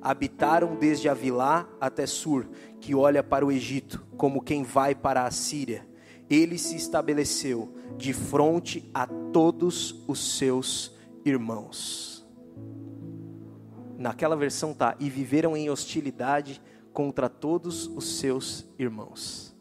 Habitaram 0.03 0.75
desde 0.75 1.09
Avilá 1.09 1.69
até 1.81 2.07
Sur, 2.07 2.49
que 2.81 2.97
olha 2.97 3.23
para 3.23 3.47
o 3.47 3.53
Egito 3.53 4.05
como 4.17 4.43
quem 4.43 4.65
vai 4.65 4.93
para 4.93 5.25
a 5.25 5.31
Síria. 5.31 5.87
Ele 6.29 6.59
se 6.59 6.75
estabeleceu 6.75 7.77
de 7.97 8.13
frente 8.13 8.91
a 8.93 9.07
todos 9.07 10.03
os 10.09 10.37
seus 10.37 10.93
irmãos. 11.25 12.14
Naquela 13.99 14.37
versão 14.37 14.75
tá, 14.75 14.97
e 14.99 15.09
viveram 15.09 15.57
em 15.57 15.71
hostilidade 15.71 16.61
contra 16.93 17.29
todos 17.29 17.87
os 17.87 18.19
seus 18.19 18.67
irmãos. 18.79 19.55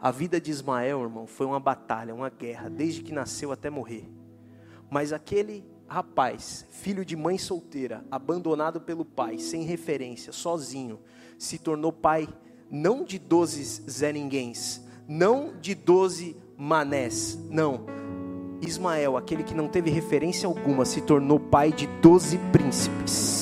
A 0.00 0.10
vida 0.10 0.40
de 0.40 0.50
Ismael, 0.50 1.02
irmão, 1.02 1.26
foi 1.26 1.46
uma 1.46 1.60
batalha, 1.60 2.14
uma 2.14 2.28
guerra, 2.28 2.68
desde 2.68 3.02
que 3.02 3.12
nasceu 3.12 3.52
até 3.52 3.70
morrer. 3.70 4.10
Mas 4.90 5.12
aquele 5.12 5.64
rapaz, 5.86 6.66
filho 6.70 7.04
de 7.04 7.14
mãe 7.14 7.38
solteira, 7.38 8.04
abandonado 8.10 8.80
pelo 8.80 9.04
pai, 9.04 9.38
sem 9.38 9.62
referência, 9.62 10.32
sozinho, 10.32 10.98
se 11.38 11.58
tornou 11.58 11.92
pai 11.92 12.28
não 12.70 13.04
de 13.04 13.18
doze 13.18 13.62
Zé 13.88 14.12
Ninguéms, 14.12 14.82
não 15.06 15.52
de 15.60 15.74
doze 15.74 16.36
manés, 16.56 17.38
não. 17.50 17.84
Ismael, 18.62 19.16
aquele 19.16 19.42
que 19.42 19.54
não 19.54 19.68
teve 19.68 19.90
referência 19.90 20.46
alguma, 20.46 20.84
se 20.84 21.02
tornou 21.02 21.38
pai 21.38 21.70
de 21.70 21.86
doze 22.00 22.38
príncipes. 22.50 23.41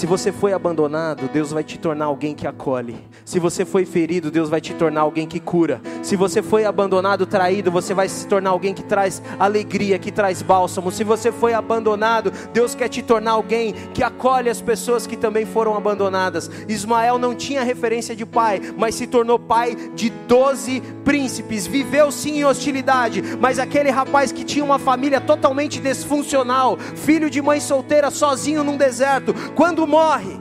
Se 0.00 0.06
você 0.06 0.32
foi 0.32 0.54
abandonado, 0.54 1.28
Deus 1.28 1.50
vai 1.50 1.62
te 1.62 1.78
tornar 1.78 2.06
alguém 2.06 2.34
que 2.34 2.46
acolhe. 2.46 2.96
Se 3.30 3.38
você 3.38 3.64
foi 3.64 3.86
ferido, 3.86 4.28
Deus 4.28 4.50
vai 4.50 4.60
te 4.60 4.74
tornar 4.74 5.02
alguém 5.02 5.24
que 5.24 5.38
cura. 5.38 5.80
Se 6.02 6.16
você 6.16 6.42
foi 6.42 6.64
abandonado, 6.64 7.24
traído, 7.24 7.70
você 7.70 7.94
vai 7.94 8.08
se 8.08 8.26
tornar 8.26 8.50
alguém 8.50 8.74
que 8.74 8.82
traz 8.82 9.22
alegria, 9.38 10.00
que 10.00 10.10
traz 10.10 10.42
bálsamo. 10.42 10.90
Se 10.90 11.04
você 11.04 11.30
foi 11.30 11.54
abandonado, 11.54 12.32
Deus 12.52 12.74
quer 12.74 12.88
te 12.88 13.02
tornar 13.02 13.30
alguém 13.30 13.72
que 13.94 14.02
acolhe 14.02 14.50
as 14.50 14.60
pessoas 14.60 15.06
que 15.06 15.16
também 15.16 15.46
foram 15.46 15.76
abandonadas. 15.76 16.50
Ismael 16.68 17.18
não 17.18 17.32
tinha 17.32 17.62
referência 17.62 18.16
de 18.16 18.26
pai, 18.26 18.60
mas 18.76 18.96
se 18.96 19.06
tornou 19.06 19.38
pai 19.38 19.76
de 19.94 20.10
doze 20.10 20.82
príncipes. 21.04 21.68
Viveu 21.68 22.10
sim 22.10 22.38
em 22.38 22.44
hostilidade, 22.44 23.22
mas 23.38 23.60
aquele 23.60 23.90
rapaz 23.90 24.32
que 24.32 24.42
tinha 24.42 24.64
uma 24.64 24.80
família 24.80 25.20
totalmente 25.20 25.78
desfuncional, 25.78 26.76
filho 26.96 27.30
de 27.30 27.40
mãe 27.40 27.60
solteira, 27.60 28.10
sozinho 28.10 28.64
num 28.64 28.76
deserto, 28.76 29.32
quando 29.54 29.86
morre, 29.86 30.36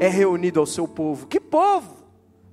é 0.00 0.08
reunido 0.08 0.58
ao 0.58 0.66
seu 0.66 0.88
povo. 0.88 1.28
Que 1.28 1.38
povo? 1.38 1.95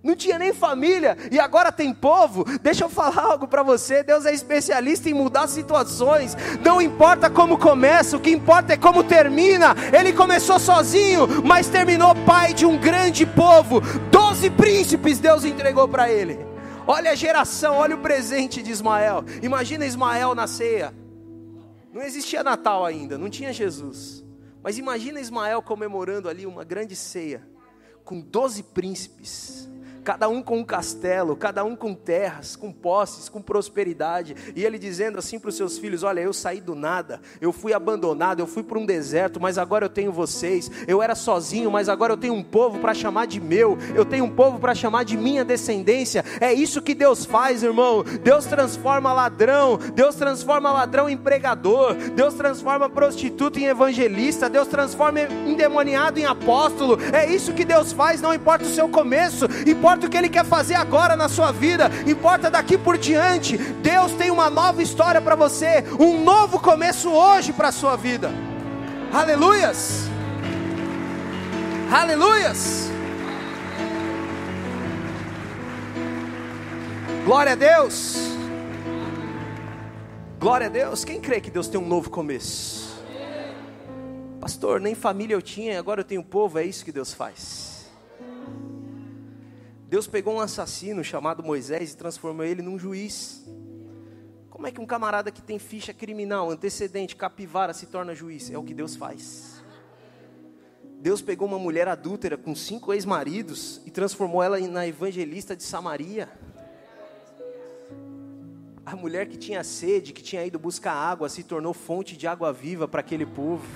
Não 0.04 0.18
tinha 0.18 0.38
nem 0.38 0.54
família 0.54 1.18
e 1.32 1.40
agora 1.40 1.72
tem 1.72 1.94
povo. 1.94 2.44
Deixa 2.62 2.84
eu 2.84 2.90
falar 2.90 3.24
algo 3.24 3.48
para 3.48 3.64
você. 3.64 4.04
Deus 4.04 4.26
é 4.26 4.34
especialista 4.34 5.10
em 5.10 5.14
mudar 5.14 5.48
situações. 5.48 6.36
Não 6.62 6.82
importa 6.82 7.30
como 7.30 7.58
começa, 7.58 8.18
o 8.18 8.20
que 8.20 8.30
importa 8.30 8.74
é 8.74 8.78
como 8.78 9.02
termina. 9.02 9.74
Ele 9.98 10.12
começou 10.12 10.60
sozinho, 10.60 11.26
mas 11.46 11.70
terminou 11.70 12.14
pai 12.26 12.54
de 12.54 12.66
um 12.66 12.78
grande 12.78 13.26
povo. 13.26 13.80
Doze 14.12 14.50
príncipes 14.50 15.20
Deus 15.20 15.46
entregou 15.46 15.88
para 15.88 16.12
ele. 16.12 16.38
Olha 16.86 17.12
a 17.12 17.16
geração, 17.16 17.78
olha 17.78 17.96
o 17.96 18.02
presente 18.02 18.62
de 18.62 18.72
Ismael. 18.72 19.24
Imagina 19.42 19.86
Ismael 19.86 20.36
na 20.36 20.48
ceia. 20.48 20.94
Não 21.94 22.02
existia 22.02 22.44
Natal 22.44 22.86
ainda, 22.86 23.18
não 23.18 23.30
tinha 23.30 23.54
Jesus. 23.54 24.22
Mas 24.62 24.78
imagina 24.78 25.22
Ismael 25.22 25.62
comemorando 25.62 26.28
ali 26.28 26.46
uma 26.46 26.66
grande 26.66 26.94
ceia, 26.94 27.42
com 28.04 28.20
doze 28.20 28.64
príncipes 28.64 29.72
cada 30.04 30.28
um 30.28 30.42
com 30.42 30.60
um 30.60 30.64
castelo, 30.64 31.36
cada 31.36 31.64
um 31.64 31.76
com 31.76 31.94
terras, 31.94 32.56
com 32.56 32.72
posses, 32.72 33.30
com 33.30 33.42
prosperidade, 33.42 34.36
e 34.56 34.64
ele 34.64 34.78
dizendo 34.78 35.18
assim 35.18 35.40
para 35.40 35.50
os 35.50 35.56
seus 35.56 35.78
filhos: 35.78 36.04
Olha, 36.04 36.20
eu 36.20 36.34
saí 36.34 36.60
do 36.60 36.76
nada, 36.76 37.22
eu 37.40 37.52
fui 37.54 37.74
abandonado, 37.74 38.40
eu 38.40 38.48
fui 38.48 38.64
para 38.64 38.78
um 38.78 38.86
deserto, 38.86 39.40
mas 39.40 39.58
agora 39.58 39.86
eu 39.86 39.90
tenho 39.90 40.12
vocês, 40.12 40.70
eu 40.88 41.02
era 41.02 41.16
sozinho, 41.16 41.72
mas 41.72 41.88
agora 41.88 42.14
eu 42.14 42.18
tenho 42.18 42.34
um 42.34 42.44
povo 42.44 42.80
para 42.80 42.94
chamar 42.94 43.26
de 43.26 43.40
meu, 43.40 43.78
eu 43.96 44.06
tenho 44.06 44.26
um 44.26 44.30
povo 44.30 44.60
para 44.60 44.76
chamar 44.76 45.04
de 45.04 45.16
minha 45.16 45.46
descendência. 45.46 46.24
É 46.40 46.54
isso 46.54 46.82
que 46.82 46.94
Deus 46.94 47.26
faz, 47.26 47.64
irmão. 47.64 48.04
Deus 48.24 48.46
transforma 48.46 49.14
ladrão, 49.14 49.78
Deus 49.96 50.16
transforma 50.16 50.72
ladrão 50.72 51.10
em 51.10 51.18
pregador, 51.18 51.96
Deus 51.96 52.34
transforma 52.34 52.90
prostituta 52.90 53.60
em 53.60 53.66
evangelista, 53.66 54.50
Deus 54.50 54.68
transforma 54.68 55.22
endemoniado 55.22 56.20
em 56.20 56.26
apóstolo. 56.26 56.98
É 57.14 57.26
isso 57.26 57.54
que 57.54 57.64
Deus 57.64 57.94
faz, 57.94 58.22
não 58.22 58.34
importa 58.34 58.66
o 58.66 58.70
seu 58.70 58.90
começo, 58.90 59.46
importa 59.68 59.93
importa 59.94 60.08
o 60.08 60.10
que 60.10 60.18
Ele 60.18 60.30
quer 60.30 60.46
fazer 60.46 60.74
agora 60.74 61.16
na 61.16 61.30
sua 61.30 61.52
vida, 61.52 61.88
importa 62.08 62.50
daqui 62.50 62.78
por 62.80 62.98
diante. 62.98 63.58
Deus 63.58 64.12
tem 64.14 64.32
uma 64.32 64.50
nova 64.50 64.82
história 64.82 65.22
para 65.22 65.36
você, 65.36 65.84
um 66.00 66.24
novo 66.24 66.60
começo 66.60 67.12
hoje 67.12 67.54
para 67.54 67.68
a 67.68 67.72
sua 67.72 67.96
vida. 67.96 68.32
Aleluias! 69.12 70.06
Aleluias! 71.92 72.90
Glória 77.24 77.52
a 77.52 77.56
Deus! 77.56 78.18
Glória 80.40 80.68
a 80.68 80.70
Deus! 80.70 81.06
Quem 81.06 81.22
crê 81.22 81.40
que 81.40 81.52
Deus 81.52 81.68
tem 81.68 81.80
um 81.80 81.88
novo 81.88 82.10
começo? 82.10 83.00
Pastor, 84.42 84.82
nem 84.82 84.96
família 84.96 85.36
eu 85.36 85.42
tinha, 85.42 85.78
agora 85.78 86.02
eu 86.02 86.06
tenho 86.06 86.24
povo, 86.24 86.58
é 86.58 86.66
isso 86.66 86.84
que 86.84 86.92
Deus 86.92 87.14
faz. 87.14 87.86
Deus 89.94 90.08
pegou 90.08 90.34
um 90.34 90.40
assassino 90.40 91.04
chamado 91.04 91.44
Moisés 91.44 91.94
e 91.94 91.96
transformou 91.96 92.44
ele 92.44 92.64
num 92.64 92.80
juiz. 92.80 93.46
Como 94.50 94.66
é 94.66 94.72
que 94.72 94.82
um 94.82 94.88
camarada 94.88 95.32
que 95.32 95.40
tem 95.40 95.60
ficha 95.60 95.94
criminal, 95.94 96.50
antecedente, 96.50 97.16
capivara 97.16 97.76
se 97.76 97.86
torna 97.86 98.16
juiz? 98.16 98.50
É 98.50 98.58
o 98.58 98.64
que 98.64 98.74
Deus 98.74 98.96
faz. 98.96 99.64
Deus 101.00 101.22
pegou 101.22 101.48
uma 101.48 101.60
mulher 101.60 101.88
adúltera 101.88 102.36
com 102.36 102.56
cinco 102.56 102.92
ex-maridos 102.92 103.82
e 103.86 103.92
transformou 103.92 104.42
ela 104.42 104.60
na 104.62 104.88
evangelista 104.88 105.56
de 105.56 105.62
Samaria. 105.62 106.28
A 108.84 108.96
mulher 108.96 109.28
que 109.28 109.38
tinha 109.38 109.64
sede, 109.64 110.12
que 110.12 110.24
tinha 110.24 110.44
ido 110.44 110.58
buscar 110.58 110.94
água, 110.94 111.30
se 111.30 111.44
tornou 111.44 111.72
fonte 111.72 112.18
de 112.18 112.26
água 112.26 112.52
viva 112.52 112.88
para 112.88 113.02
aquele 113.02 113.28
povo. 113.28 113.68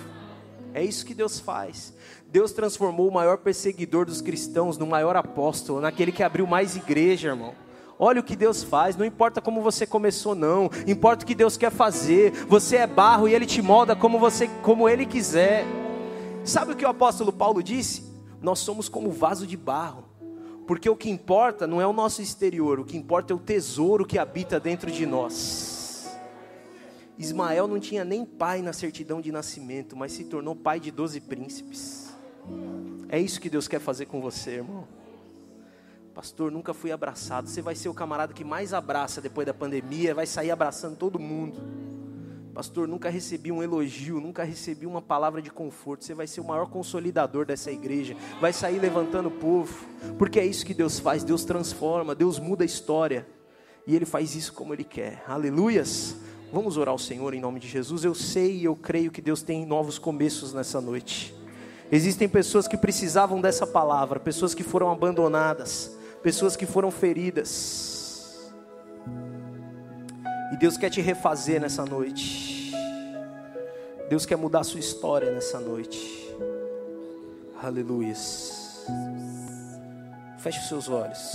É 0.74 0.84
isso 0.84 1.06
que 1.06 1.14
Deus 1.14 1.40
faz. 1.40 1.94
Deus 2.30 2.52
transformou 2.52 3.08
o 3.08 3.14
maior 3.14 3.38
perseguidor 3.38 4.06
dos 4.06 4.22
cristãos 4.22 4.78
no 4.78 4.86
maior 4.86 5.16
apóstolo, 5.16 5.80
naquele 5.80 6.12
que 6.12 6.22
abriu 6.22 6.46
mais 6.46 6.76
igreja, 6.76 7.30
irmão. 7.30 7.54
Olha 7.98 8.20
o 8.20 8.24
que 8.24 8.36
Deus 8.36 8.64
faz, 8.64 8.96
não 8.96 9.06
importa 9.06 9.42
como 9.42 9.62
você 9.62 9.88
começou 9.88 10.36
não, 10.36 10.70
importa 10.86 11.24
o 11.24 11.28
que 11.28 11.34
Deus 11.34 11.58
quer 11.58 11.72
fazer. 11.72 12.32
Você 12.48 12.78
é 12.78 12.86
barro 12.86 13.28
e 13.28 13.34
ele 13.34 13.46
te 13.46 13.62
molda 13.62 13.96
como 13.96 14.20
você 14.20 14.48
como 14.62 14.88
ele 14.88 15.06
quiser. 15.06 15.66
Sabe 16.44 16.74
o 16.74 16.76
que 16.76 16.86
o 16.86 16.90
apóstolo 16.90 17.32
Paulo 17.32 17.64
disse? 17.64 18.04
Nós 18.42 18.60
somos 18.60 18.88
como 18.88 19.10
vaso 19.10 19.48
de 19.48 19.58
barro. 19.58 20.04
Porque 20.68 20.90
o 20.90 20.98
que 20.98 21.10
importa 21.10 21.66
não 21.66 21.82
é 21.82 21.88
o 21.88 21.94
nosso 21.94 22.22
exterior, 22.22 22.80
o 22.80 22.86
que 22.86 22.98
importa 22.98 23.32
é 23.32 23.36
o 23.36 23.40
tesouro 23.40 24.06
que 24.06 24.20
habita 24.20 24.60
dentro 24.60 24.92
de 24.92 25.06
nós. 25.06 26.10
Ismael 27.18 27.68
não 27.68 27.80
tinha 27.80 28.04
nem 28.04 28.26
pai 28.26 28.62
na 28.62 28.74
certidão 28.74 29.22
de 29.22 29.32
nascimento, 29.32 29.96
mas 29.96 30.12
se 30.12 30.26
tornou 30.26 30.56
pai 30.56 30.80
de 30.80 30.92
doze 30.92 31.22
príncipes. 31.22 32.07
É 33.10 33.20
isso 33.20 33.40
que 33.40 33.50
Deus 33.50 33.68
quer 33.68 33.80
fazer 33.80 34.06
com 34.06 34.20
você, 34.20 34.56
irmão. 34.56 34.88
Pastor, 36.14 36.52
nunca 36.52 36.74
fui 36.74 36.92
abraçado. 36.92 37.48
Você 37.48 37.62
vai 37.62 37.76
ser 37.76 37.90
o 37.90 37.94
camarada 37.94 38.34
que 38.34 38.44
mais 38.44 38.74
abraça 38.74 39.22
depois 39.22 39.46
da 39.46 39.54
pandemia, 39.54 40.16
vai 40.16 40.26
sair 40.26 40.50
abraçando 40.50 40.98
todo 40.98 41.20
mundo. 41.20 41.62
Pastor, 42.58 42.88
nunca 42.88 43.08
recebi 43.08 43.52
um 43.52 43.62
elogio, 43.62 44.20
nunca 44.20 44.44
recebi 44.44 44.88
uma 44.88 45.00
palavra 45.00 45.44
de 45.44 45.52
conforto. 45.52 46.04
Você 46.04 46.16
vai 46.16 46.26
ser 46.26 46.42
o 46.42 46.44
maior 46.44 46.66
consolidador 46.72 47.46
dessa 47.46 47.72
igreja, 47.72 48.16
vai 48.42 48.52
sair 48.52 48.80
levantando 48.80 49.28
o 49.28 49.32
povo, 49.32 49.86
porque 50.18 50.40
é 50.40 50.46
isso 50.48 50.66
que 50.66 50.74
Deus 50.74 50.98
faz. 50.98 51.24
Deus 51.24 51.46
transforma, 51.46 52.16
Deus 52.16 52.40
muda 52.40 52.64
a 52.64 52.66
história, 52.66 53.28
e 53.86 53.96
Ele 53.96 54.06
faz 54.06 54.34
isso 54.34 54.54
como 54.54 54.74
Ele 54.74 54.84
quer. 54.84 55.24
Aleluias. 55.28 56.16
Vamos 56.52 56.78
orar 56.78 56.94
ao 56.94 56.98
Senhor 56.98 57.32
em 57.36 57.40
nome 57.40 57.60
de 57.60 57.68
Jesus. 57.68 58.04
Eu 58.04 58.16
sei 58.16 58.58
e 58.58 58.64
eu 58.64 58.76
creio 58.76 59.12
que 59.12 59.22
Deus 59.22 59.44
tem 59.44 59.68
novos 59.68 60.00
começos 60.00 60.52
nessa 60.52 60.82
noite. 60.82 61.37
Existem 61.92 62.28
pessoas 62.28 62.68
que 62.68 62.76
precisavam 62.76 63.40
dessa 63.40 63.66
palavra, 63.66 64.20
pessoas 64.20 64.54
que 64.54 64.64
foram 64.64 64.92
abandonadas, 64.92 65.96
pessoas 66.22 66.56
que 66.56 66.66
foram 66.66 66.92
feridas. 66.92 68.52
E 70.52 70.58
Deus 70.58 70.78
quer 70.78 70.90
te 70.90 71.02
refazer 71.02 71.62
nessa 71.62 71.86
noite. 71.86 72.74
Deus 74.10 74.26
quer 74.26 74.38
mudar 74.38 74.62
a 74.62 74.64
sua 74.64 74.80
história 74.80 75.32
nessa 75.32 75.60
noite. 75.60 76.34
Aleluia. 77.62 78.14
Feche 80.40 80.60
os 80.60 80.68
seus 80.68 80.90
olhos. 80.90 81.34